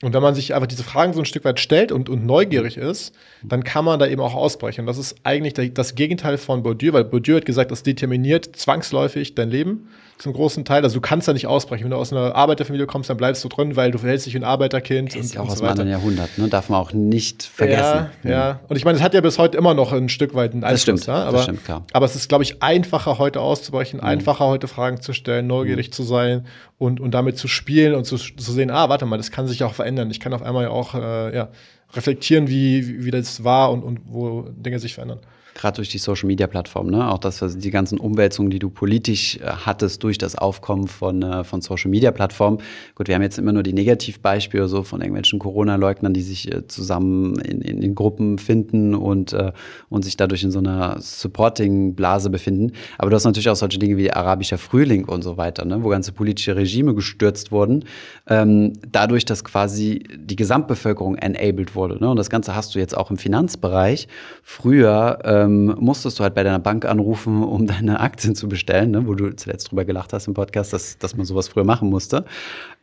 Und 0.01 0.13
wenn 0.13 0.21
man 0.21 0.35
sich 0.35 0.53
einfach 0.53 0.67
diese 0.67 0.83
Fragen 0.83 1.13
so 1.13 1.19
ein 1.19 1.25
Stück 1.25 1.45
weit 1.45 1.59
stellt 1.61 1.91
und, 1.91 2.09
und 2.09 2.25
neugierig 2.25 2.75
ist, 2.75 3.15
dann 3.41 3.63
kann 3.63 3.85
man 3.85 3.99
da 3.99 4.07
eben 4.07 4.21
auch 4.21 4.33
ausbrechen. 4.33 4.81
Und 4.81 4.87
das 4.87 4.97
ist 4.97 5.15
eigentlich 5.23 5.73
das 5.73 5.95
Gegenteil 5.95 6.37
von 6.37 6.61
Bourdieu, 6.61 6.91
weil 6.91 7.05
Bourdieu 7.05 7.37
hat 7.37 7.45
gesagt, 7.45 7.71
das 7.71 7.83
determiniert 7.83 8.55
zwangsläufig 8.55 9.35
dein 9.35 9.49
Leben 9.49 9.87
zum 10.23 10.31
großen 10.31 10.63
Teil. 10.63 10.83
Also 10.83 10.95
du 10.95 11.01
kannst 11.01 11.27
da 11.27 11.33
nicht 11.33 11.47
ausbrechen. 11.47 11.83
Wenn 11.83 11.91
du 11.91 11.97
aus 11.97 12.13
einer 12.13 12.33
Arbeiterfamilie 12.33 12.87
kommst, 12.87 13.09
dann 13.09 13.17
bleibst 13.17 13.43
du 13.43 13.49
drin, 13.49 13.75
weil 13.75 13.91
du 13.91 13.97
verhältst 13.97 14.25
dich 14.25 14.33
wie 14.33 14.37
ein 14.37 14.45
Arbeiterkind 14.45 15.13
Ist 15.13 15.33
ja 15.33 15.41
auch 15.41 15.45
und 15.45 15.51
aus 15.51 15.57
so 15.57 15.63
dem 15.63 15.65
weiter. 15.65 15.81
anderen 15.81 15.89
Jahrhundert, 15.89 16.37
ne? 16.37 16.47
darf 16.47 16.69
man 16.69 16.79
auch 16.79 16.93
nicht 16.93 17.43
vergessen. 17.43 18.07
Ja, 18.23 18.29
ja. 18.29 18.59
Und 18.69 18.77
ich 18.77 18.85
meine, 18.85 18.97
es 18.97 19.03
hat 19.03 19.13
ja 19.13 19.19
bis 19.19 19.37
heute 19.37 19.57
immer 19.57 19.73
noch 19.73 19.91
ein 19.91 20.07
Stück 20.07 20.33
weit 20.33 20.53
einen 20.53 20.63
Einfluss. 20.63 20.81
stimmt, 20.81 21.05
ja? 21.07 21.25
das 21.25 21.27
aber, 21.27 21.43
stimmt, 21.43 21.65
klar. 21.65 21.79
Mhm. 21.81 21.85
aber 21.91 22.05
es 22.05 22.15
ist, 22.15 22.29
glaube 22.29 22.45
ich, 22.45 22.63
einfacher 22.63 23.17
heute 23.19 23.41
auszubrechen, 23.41 23.99
einfacher 23.99 24.45
heute 24.45 24.69
Fragen 24.69 25.01
zu 25.01 25.11
stellen, 25.11 25.45
neugierig 25.45 25.91
zu 25.91 26.03
sein 26.03 26.45
und, 26.77 27.01
und 27.01 27.11
damit 27.11 27.37
zu 27.37 27.49
spielen 27.49 27.93
und 27.93 28.05
zu, 28.05 28.15
zu 28.15 28.51
sehen, 28.53 28.71
ah, 28.71 28.87
warte 28.87 29.05
mal, 29.05 29.17
das 29.17 29.29
kann 29.29 29.45
sich 29.47 29.61
auch 29.65 29.73
verändern. 29.73 30.09
Ich 30.09 30.21
kann 30.21 30.33
auf 30.33 30.41
einmal 30.41 30.67
auch 30.67 30.95
äh, 30.95 31.35
ja, 31.35 31.49
reflektieren, 31.93 32.47
wie, 32.47 32.87
wie, 32.87 33.05
wie 33.05 33.11
das 33.11 33.43
war 33.43 33.73
und, 33.73 33.83
und 33.83 33.99
wo 34.05 34.43
Dinge 34.43 34.79
sich 34.79 34.93
verändern. 34.93 35.19
Gerade 35.53 35.75
durch 35.75 35.89
die 35.89 35.97
Social 35.97 36.27
Media 36.27 36.47
Plattform, 36.47 36.87
ne? 36.87 37.09
Auch 37.09 37.19
das, 37.19 37.39
die 37.57 37.71
ganzen 37.71 37.99
Umwälzungen, 37.99 38.49
die 38.49 38.59
du 38.59 38.69
politisch 38.69 39.37
äh, 39.37 39.41
hattest 39.65 40.03
durch 40.03 40.17
das 40.17 40.35
Aufkommen 40.35 40.87
von, 40.87 41.21
äh, 41.21 41.43
von 41.43 41.61
Social 41.61 41.91
Media 41.91 42.11
Plattformen. 42.11 42.59
Gut, 42.95 43.07
wir 43.07 43.15
haben 43.15 43.21
jetzt 43.21 43.37
immer 43.37 43.53
nur 43.53 43.63
die 43.63 43.73
Negativbeispiele 43.73 44.67
so 44.67 44.83
von 44.83 45.01
irgendwelchen 45.01 45.39
Corona-Leugnern, 45.39 46.13
die 46.13 46.21
sich 46.21 46.51
äh, 46.51 46.67
zusammen 46.67 47.39
in, 47.39 47.61
in, 47.61 47.81
in 47.81 47.95
Gruppen 47.95 48.39
finden 48.39 48.95
und, 48.95 49.33
äh, 49.33 49.51
und 49.89 50.03
sich 50.03 50.17
dadurch 50.17 50.43
in 50.43 50.51
so 50.51 50.59
einer 50.59 50.99
Supporting-Blase 50.99 52.29
befinden. 52.29 52.71
Aber 52.97 53.09
du 53.09 53.15
hast 53.15 53.25
natürlich 53.25 53.49
auch 53.49 53.55
solche 53.55 53.79
Dinge 53.79 53.97
wie 53.97 54.11
arabischer 54.11 54.57
Frühling 54.57 55.05
und 55.05 55.21
so 55.21 55.37
weiter, 55.37 55.65
ne? 55.65 55.83
wo 55.83 55.89
ganze 55.89 56.11
politische 56.11 56.55
Regime 56.55 56.95
gestürzt 56.95 57.51
wurden, 57.51 57.85
ähm, 58.27 58.73
dadurch, 58.91 59.25
dass 59.25 59.43
quasi 59.43 60.03
die 60.15 60.35
Gesamtbevölkerung 60.35 61.15
enabled 61.15 61.75
wurde. 61.75 61.99
Ne? 61.99 62.09
Und 62.09 62.17
das 62.17 62.29
Ganze 62.29 62.55
hast 62.55 62.75
du 62.75 62.79
jetzt 62.79 62.97
auch 62.97 63.11
im 63.11 63.17
Finanzbereich. 63.17 64.07
Früher 64.41 65.19
ähm, 65.43 65.75
musstest 65.79 66.19
du 66.19 66.23
halt 66.23 66.35
bei 66.35 66.43
deiner 66.43 66.59
Bank 66.59 66.85
anrufen, 66.85 67.43
um 67.43 67.67
deine 67.67 67.99
Aktien 67.99 68.35
zu 68.35 68.47
bestellen, 68.47 68.91
ne? 68.91 69.07
wo 69.07 69.13
du 69.13 69.35
zuletzt 69.35 69.71
drüber 69.71 69.85
gelacht 69.85 70.13
hast 70.13 70.27
im 70.27 70.33
Podcast, 70.33 70.73
dass, 70.73 70.97
dass 70.97 71.15
man 71.15 71.25
sowas 71.25 71.47
früher 71.47 71.63
machen 71.63 71.89
musste. 71.89 72.25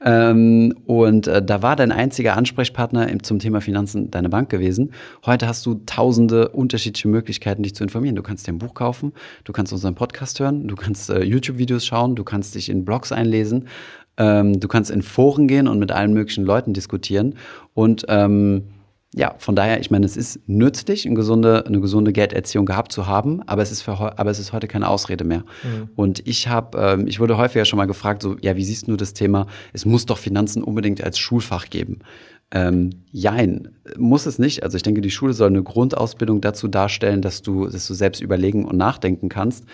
Ähm, 0.04 0.74
und 0.86 1.26
äh, 1.26 1.44
da 1.44 1.62
war 1.62 1.76
dein 1.76 1.92
einziger 1.92 2.36
Ansprechpartner 2.36 3.08
im, 3.08 3.22
zum 3.22 3.38
Thema 3.38 3.60
Finanzen 3.60 4.10
deine 4.10 4.28
Bank 4.28 4.48
gewesen. 4.48 4.92
Heute 5.26 5.46
hast 5.46 5.64
du 5.66 5.80
tausende 5.86 6.48
unterschiedliche 6.48 7.08
Möglichkeiten, 7.08 7.62
dich 7.62 7.74
zu 7.74 7.84
informieren. 7.84 8.16
Du 8.16 8.22
kannst 8.22 8.46
dir 8.46 8.52
ein 8.52 8.58
Buch 8.58 8.74
kaufen, 8.74 9.12
du 9.44 9.52
kannst 9.52 9.72
unseren 9.72 9.94
Podcast 9.94 10.40
hören, 10.40 10.68
du 10.68 10.74
kannst 10.74 11.10
äh, 11.10 11.22
YouTube-Videos 11.22 11.84
schauen, 11.84 12.14
du 12.14 12.24
kannst 12.24 12.54
dich 12.54 12.68
in 12.68 12.84
Blogs 12.84 13.12
einlesen, 13.12 13.68
ähm, 14.16 14.58
du 14.58 14.68
kannst 14.68 14.90
in 14.90 15.02
Foren 15.02 15.48
gehen 15.48 15.68
und 15.68 15.78
mit 15.78 15.92
allen 15.92 16.12
möglichen 16.12 16.44
Leuten 16.44 16.72
diskutieren. 16.72 17.34
Und 17.74 18.06
ähm, 18.08 18.64
ja, 19.12 19.34
von 19.38 19.56
daher, 19.56 19.80
ich 19.80 19.90
meine, 19.90 20.06
es 20.06 20.16
ist 20.16 20.38
nützlich, 20.46 21.04
eine 21.04 21.16
gesunde, 21.16 21.66
eine 21.66 21.80
gesunde 21.80 22.12
Gelderziehung 22.12 22.64
gehabt 22.64 22.92
zu 22.92 23.08
haben, 23.08 23.42
aber 23.48 23.60
es 23.60 23.72
ist, 23.72 23.82
für, 23.82 24.18
aber 24.18 24.30
es 24.30 24.38
ist 24.38 24.52
heute 24.52 24.68
keine 24.68 24.88
Ausrede 24.88 25.24
mehr. 25.24 25.44
Und 25.96 26.26
ich 26.28 26.46
habe, 26.46 26.78
ähm, 26.78 27.06
ich 27.08 27.18
wurde 27.18 27.36
häufiger 27.36 27.64
schon 27.64 27.76
mal 27.78 27.86
gefragt, 27.86 28.22
so, 28.22 28.36
ja, 28.40 28.54
wie 28.56 28.64
siehst 28.64 28.86
du 28.86 28.96
das 28.96 29.12
Thema? 29.12 29.48
Es 29.72 29.84
muss 29.84 30.06
doch 30.06 30.18
Finanzen 30.18 30.62
unbedingt 30.62 31.02
als 31.02 31.18
Schulfach 31.18 31.70
geben. 31.70 31.98
Ähm, 32.52 32.90
jein, 33.12 33.68
muss 33.96 34.26
es 34.26 34.40
nicht. 34.40 34.64
Also 34.64 34.76
ich 34.76 34.82
denke, 34.82 35.00
die 35.00 35.10
Schule 35.10 35.32
soll 35.34 35.48
eine 35.48 35.62
Grundausbildung 35.62 36.40
dazu 36.40 36.66
darstellen, 36.66 37.22
dass 37.22 37.42
du, 37.42 37.68
dass 37.68 37.86
du 37.86 37.94
selbst 37.94 38.20
überlegen 38.20 38.64
und 38.64 38.76
nachdenken 38.76 39.28
kannst. 39.28 39.66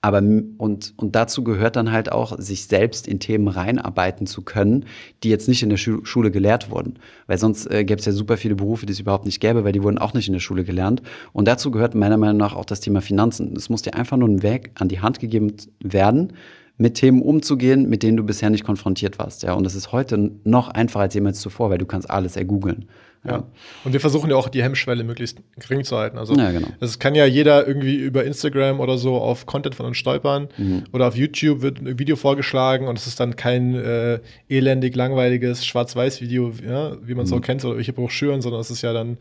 Aber 0.00 0.18
und, 0.18 0.92
und 0.96 1.14
dazu 1.14 1.44
gehört 1.44 1.76
dann 1.76 1.92
halt 1.92 2.10
auch, 2.12 2.38
sich 2.38 2.66
selbst 2.66 3.06
in 3.06 3.20
Themen 3.20 3.48
reinarbeiten 3.48 4.26
zu 4.26 4.42
können, 4.42 4.84
die 5.22 5.30
jetzt 5.30 5.48
nicht 5.48 5.62
in 5.62 5.70
der 5.70 5.76
Schu 5.76 6.04
Schule 6.04 6.30
gelehrt 6.30 6.70
wurden. 6.70 6.98
Weil 7.26 7.38
sonst 7.38 7.70
äh, 7.70 7.84
gäbe 7.84 8.00
es 8.00 8.04
ja 8.04 8.12
super 8.12 8.36
viele 8.36 8.56
Berufe, 8.56 8.84
die 8.84 8.92
es 8.92 9.00
überhaupt 9.00 9.24
nicht 9.24 9.40
gäbe, 9.40 9.64
weil 9.64 9.72
die 9.72 9.82
wurden 9.82 9.98
auch 9.98 10.12
nicht 10.12 10.26
in 10.26 10.34
der 10.34 10.40
Schule 10.40 10.64
gelernt. 10.64 11.02
Und 11.32 11.46
dazu 11.46 11.70
gehört 11.70 11.94
meiner 11.94 12.18
Meinung 12.18 12.36
nach 12.36 12.54
auch 12.54 12.66
das 12.66 12.80
Thema 12.80 13.00
Finanzen. 13.00 13.54
Es 13.56 13.70
muss 13.70 13.82
dir 13.82 13.94
einfach 13.94 14.16
nur 14.16 14.28
ein 14.28 14.42
Weg 14.42 14.72
an 14.74 14.88
die 14.88 15.00
Hand 15.00 15.20
gegeben 15.20 15.54
werden, 15.80 16.32
mit 16.76 16.94
Themen 16.94 17.22
umzugehen, 17.22 17.88
mit 17.88 18.02
denen 18.02 18.16
du 18.16 18.24
bisher 18.24 18.50
nicht 18.50 18.64
konfrontiert 18.64 19.18
warst. 19.18 19.42
Ja, 19.44 19.54
und 19.54 19.64
das 19.64 19.74
ist 19.74 19.92
heute 19.92 20.32
noch 20.44 20.68
einfacher 20.68 21.02
als 21.04 21.14
jemals 21.14 21.40
zuvor, 21.40 21.70
weil 21.70 21.78
du 21.78 21.86
kannst 21.86 22.10
alles 22.10 22.36
ergoogeln. 22.36 22.86
Ja. 23.26 23.44
Und 23.84 23.94
wir 23.94 24.00
versuchen 24.00 24.28
ja 24.28 24.36
auch 24.36 24.50
die 24.50 24.62
Hemmschwelle 24.62 25.02
möglichst 25.02 25.38
gering 25.58 25.82
zu 25.84 25.96
halten. 25.96 26.18
Also 26.18 26.34
Ja, 26.34 26.50
genau. 26.50 26.68
es 26.80 26.98
kann 26.98 27.14
ja 27.14 27.24
jeder 27.24 27.66
irgendwie 27.66 27.94
über 27.96 28.22
Instagram 28.24 28.80
oder 28.80 28.98
so 28.98 29.14
auf 29.14 29.46
Content 29.46 29.74
von 29.74 29.86
uns 29.86 29.96
stolpern 29.96 30.48
Mhm. 30.58 30.82
oder 30.92 31.08
auf 31.08 31.16
YouTube 31.16 31.62
wird 31.62 31.80
ein 31.80 31.98
Video 31.98 32.16
vorgeschlagen 32.16 32.86
und 32.86 32.98
es 32.98 33.06
ist 33.06 33.18
dann 33.20 33.34
kein 33.34 33.74
äh, 33.76 34.18
elendig 34.50 34.94
langweiliges 34.94 35.64
Schwarz-Weiß-Video, 35.64 36.52
ja, 36.68 36.96
wie 37.02 37.14
man 37.14 37.24
es 37.24 37.30
Mhm. 37.30 37.38
auch 37.38 37.40
kennt 37.40 37.64
oder 37.64 37.76
welche 37.78 37.94
Broschüren, 37.94 38.42
sondern 38.42 38.60
es 38.60 38.70
ist 38.70 38.82
ja 38.82 38.92
dann 38.92 39.16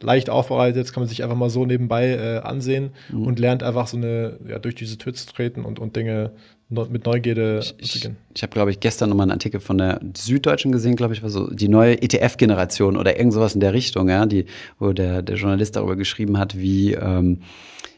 leicht 0.00 0.30
aufbereitet, 0.30 0.82
das 0.82 0.92
kann 0.92 1.02
man 1.02 1.08
sich 1.08 1.22
einfach 1.22 1.36
mal 1.36 1.48
so 1.48 1.64
nebenbei 1.64 2.08
äh, 2.10 2.38
ansehen 2.38 2.90
Mhm. 3.12 3.22
und 3.26 3.38
lernt 3.38 3.62
einfach 3.62 3.86
so 3.86 3.96
eine, 3.96 4.36
ja, 4.48 4.58
durch 4.58 4.74
diese 4.74 4.98
Tür 4.98 5.14
zu 5.14 5.26
treten 5.32 5.64
und, 5.64 5.78
und 5.78 5.94
Dinge 5.94 6.32
mit 6.68 7.04
Neugierde 7.06 7.60
Ich, 7.78 8.00
gehen. 8.00 8.16
ich 8.34 8.42
habe, 8.42 8.52
glaube 8.52 8.70
ich, 8.70 8.80
gestern 8.80 9.10
nochmal 9.10 9.24
einen 9.24 9.32
Artikel 9.32 9.60
von 9.60 9.78
der 9.78 10.00
Süddeutschen 10.16 10.72
gesehen, 10.72 10.96
glaube 10.96 11.14
ich, 11.14 11.22
war 11.22 11.30
so 11.30 11.48
die 11.48 11.68
neue 11.68 12.00
ETF-Generation 12.00 12.96
oder 12.96 13.16
irgend 13.16 13.32
sowas 13.32 13.54
in 13.54 13.60
der 13.60 13.72
Richtung, 13.72 14.08
ja, 14.08 14.26
die, 14.26 14.46
wo 14.78 14.92
der, 14.92 15.22
der 15.22 15.36
Journalist 15.36 15.76
darüber 15.76 15.96
geschrieben 15.96 16.38
hat, 16.38 16.56
wie, 16.58 16.94
ähm, 16.94 17.40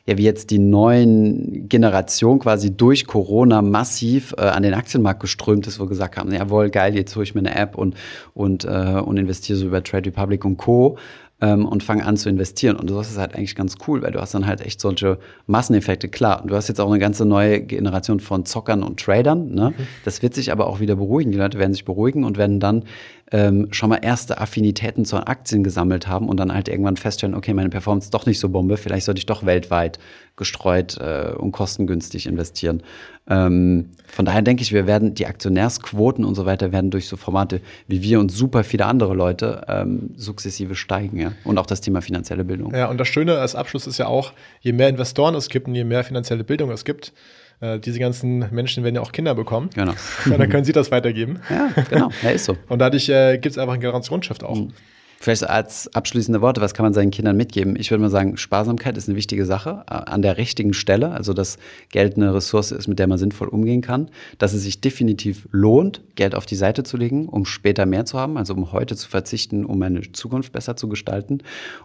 ja, 0.07 0.17
wie 0.19 0.25
jetzt 0.25 0.51
die 0.51 0.59
neuen 0.59 1.69
Generation 1.69 2.39
quasi 2.39 2.77
durch 2.77 3.07
Corona 3.07 3.61
massiv 3.63 4.35
äh, 4.39 4.43
an 4.43 4.63
den 4.63 4.75
Aktienmarkt 4.75 5.21
geströmt 5.21 5.67
ist, 5.67 5.81
wo 5.81 5.87
gesagt 5.87 6.17
haben, 6.17 6.33
jawohl, 6.33 6.71
geil, 6.71 6.95
jetzt 6.95 7.17
hole 7.17 7.25
ich 7.25 7.35
mir 7.35 7.41
eine 7.41 7.57
App 7.57 7.77
und, 7.77 7.97
und, 8.35 8.65
äh, 8.65 9.01
und 9.05 9.17
investiere 9.17 9.59
so 9.59 9.67
über 9.67 9.83
Trade 9.83 10.07
Republic 10.07 10.45
und 10.45 10.59
Co. 10.59 10.97
Ähm, 11.39 11.67
und 11.67 11.83
fange 11.83 12.07
an 12.07 12.17
zu 12.17 12.31
investieren. 12.31 12.77
Und 12.77 12.91
das 12.91 13.11
ist 13.11 13.19
halt 13.19 13.35
eigentlich 13.35 13.55
ganz 13.55 13.75
cool, 13.87 14.01
weil 14.01 14.11
du 14.11 14.21
hast 14.21 14.33
dann 14.33 14.47
halt 14.47 14.63
echt 14.63 14.81
solche 14.81 15.19
Masseneffekte. 15.47 16.09
Klar, 16.09 16.41
und 16.41 16.51
du 16.51 16.57
hast 16.57 16.69
jetzt 16.69 16.81
auch 16.81 16.89
eine 16.89 16.99
ganze 16.99 17.27
neue 17.27 17.61
Generation 17.61 18.21
von 18.21 18.47
Zockern 18.47 18.83
und 18.83 18.99
Tradern. 18.99 19.51
Ne? 19.51 19.75
Das 20.07 20.23
wird 20.23 20.33
sich 20.33 20.51
aber 20.51 20.67
auch 20.67 20.81
wieder 20.81 20.97
beruhigen. 20.97 21.33
Die 21.33 21.39
Leute 21.39 21.59
werden 21.59 21.75
sich 21.75 21.85
beruhigen 21.85 22.25
und 22.25 22.39
werden 22.39 22.59
dann 22.59 22.85
ähm, 23.33 23.69
schon 23.73 23.91
mal 23.91 23.99
erste 24.03 24.39
Affinitäten 24.39 25.05
zu 25.05 25.17
Aktien 25.27 25.65
gesammelt 25.65 26.07
haben 26.07 26.29
und 26.29 26.39
dann 26.39 26.55
halt 26.55 26.69
irgendwann 26.69 26.97
feststellen, 26.97 27.35
okay, 27.35 27.55
meine 27.55 27.71
Performance 27.71 28.07
ist 28.07 28.15
doch 28.15 28.27
nicht 28.27 28.39
so 28.39 28.49
Bombe, 28.49 28.77
vielleicht 28.77 29.07
sollte 29.07 29.19
ich 29.19 29.27
doch 29.27 29.45
weltweit 29.45 29.99
gestreut 30.37 30.99
äh, 30.99 31.33
und 31.37 31.51
kostengünstig 31.51 32.27
investieren. 32.27 32.83
Ähm, 33.29 33.91
von 34.07 34.25
daher 34.25 34.43
denke 34.43 34.63
ich, 34.63 34.73
wir 34.73 34.87
werden 34.87 35.15
die 35.15 35.27
Aktionärsquoten 35.27 36.25
und 36.25 36.37
so 36.37 36.47
weiter 36.47 36.71
werden 36.71 36.91
durch 36.91 37.09
so 37.09 37.17
Formate 37.17 37.61
wie 37.89 38.03
wir 38.03 38.21
und 38.21 38.31
super 38.31 38.63
viele 38.63 38.87
andere 38.87 39.15
Leute 39.15 39.65
ähm, 39.67 40.11
sukzessive 40.17 40.77
steigen, 40.77 41.19
ja. 41.19 41.33
Und 41.43 41.59
auch 41.59 41.67
das 41.67 41.81
Thema 41.81 42.03
finanzielle 42.03 42.45
Bildung. 42.45 42.73
Ja, 42.75 42.89
und 42.89 42.99
das 42.99 43.09
Schöne 43.09 43.39
als 43.39 43.57
Abschluss 43.57 43.89
ist 43.89 43.99
ja 43.99 44.07
auch, 44.07 44.33
je 44.61 44.73
mehr 44.73 44.89
Investoren 44.89 45.35
es 45.35 45.49
gibt 45.49 45.67
und 45.67 45.75
je 45.75 45.85
mehr 45.85 46.05
finanzielle 46.05 46.45
Bildung 46.45 46.71
es 46.71 46.85
gibt, 46.85 47.13
äh, 47.61 47.79
diese 47.79 47.99
ganzen 47.99 48.47
Menschen 48.51 48.85
werden 48.85 48.97
ja 48.97 49.01
auch 49.01 49.13
Kinder 49.13 49.35
bekommen. 49.35 49.71
Genau. 49.75 49.93
Und 50.25 50.39
dann 50.39 50.49
können 50.49 50.65
sie 50.65 50.73
das 50.73 50.91
weitergeben. 50.91 51.41
Ja, 51.51 51.71
genau. 51.89 52.11
Ja, 52.23 52.31
ist 52.31 52.45
so. 52.45 52.57
Und 52.69 52.79
dadurch 52.79 53.09
äh, 53.09 53.39
gibt 53.39 53.53
es 53.53 53.59
einfach 53.59 53.75
einen 53.75 53.83
Generationsshift 53.83 54.45
auch. 54.45 54.57
Mhm. 54.57 54.73
Vielleicht 55.19 55.49
als 55.49 55.93
abschließende 55.95 56.43
Worte, 56.43 56.61
was 56.61 56.75
kann 56.75 56.85
man 56.85 56.93
seinen 56.93 57.11
Kindern 57.11 57.39
mitgeben? 57.39 57.75
Ich 57.77 57.91
würde 57.91 58.03
mal 58.03 58.11
sagen, 58.11 58.37
Sparsamkeit 58.37 58.99
ist 58.99 59.09
eine 59.09 59.17
wichtige 59.17 59.47
Sache 59.47 59.85
äh, 59.89 59.95
an 59.95 60.21
der 60.21 60.37
richtigen 60.37 60.75
Stelle, 60.75 61.11
also 61.11 61.33
dass 61.33 61.59
Geld 61.91 62.17
eine 62.17 62.35
Ressource 62.35 62.71
ist, 62.71 62.87
mit 62.87 62.99
der 62.99 63.07
man 63.07 63.17
sinnvoll 63.17 63.49
umgehen 63.49 63.81
kann, 63.81 64.11
dass 64.37 64.53
es 64.53 64.63
sich 64.63 64.83
definitiv 64.83 65.49
lohnt, 65.51 66.03
Geld 66.17 66.35
auf 66.35 66.45
die 66.45 66.55
Seite 66.55 66.83
zu 66.83 66.99
legen, 66.99 67.29
um 67.29 67.47
später 67.47 67.87
mehr 67.87 68.05
zu 68.05 68.19
haben, 68.19 68.37
also 68.37 68.53
um 68.53 68.73
heute 68.73 68.95
zu 68.95 69.09
verzichten, 69.09 69.65
um 69.65 69.79
meine 69.79 70.03
Zukunft 70.13 70.53
besser 70.53 70.77
zu 70.77 70.89
gestalten 70.89 71.39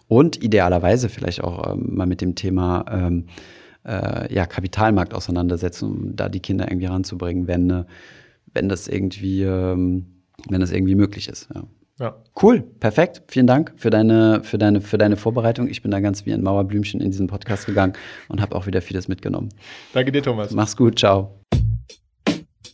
und 0.09 0.43
idealerweise 0.43 1.07
vielleicht 1.07 1.41
auch 1.41 1.73
ähm, 1.73 1.95
mal 1.95 2.07
mit 2.07 2.19
dem 2.19 2.35
Thema 2.35 2.85
ähm, 2.91 3.27
äh, 3.85 4.33
ja, 4.33 4.45
Kapitalmarkt 4.45 5.13
auseinandersetzen, 5.13 5.85
um 5.89 6.15
da 6.15 6.29
die 6.29 6.39
Kinder 6.39 6.69
irgendwie 6.69 6.87
ranzubringen, 6.87 7.47
wenn, 7.47 7.69
äh, 7.69 7.83
wenn 8.53 8.69
das 8.69 8.87
irgendwie, 8.87 9.43
ähm, 9.43 10.05
wenn 10.49 10.61
das 10.61 10.71
irgendwie 10.71 10.95
möglich 10.95 11.27
ist. 11.27 11.49
Ja. 11.53 11.63
Ja. 11.99 12.15
Cool, 12.41 12.61
perfekt. 12.61 13.21
Vielen 13.27 13.45
Dank 13.45 13.73
für 13.75 13.91
deine, 13.91 14.41
für, 14.43 14.57
deine, 14.57 14.81
für 14.81 14.97
deine 14.97 15.17
Vorbereitung. 15.17 15.67
Ich 15.67 15.83
bin 15.83 15.91
da 15.91 15.99
ganz 15.99 16.25
wie 16.25 16.33
ein 16.33 16.41
Mauerblümchen 16.41 16.99
in 16.99 17.11
diesen 17.11 17.27
Podcast 17.27 17.67
gegangen 17.67 17.93
und 18.27 18.41
habe 18.41 18.55
auch 18.55 18.65
wieder 18.65 18.81
vieles 18.81 19.07
mitgenommen. 19.07 19.49
Danke 19.93 20.11
dir, 20.11 20.23
Thomas. 20.23 20.51
Mach's 20.51 20.75
gut, 20.75 20.97
ciao. 20.97 21.37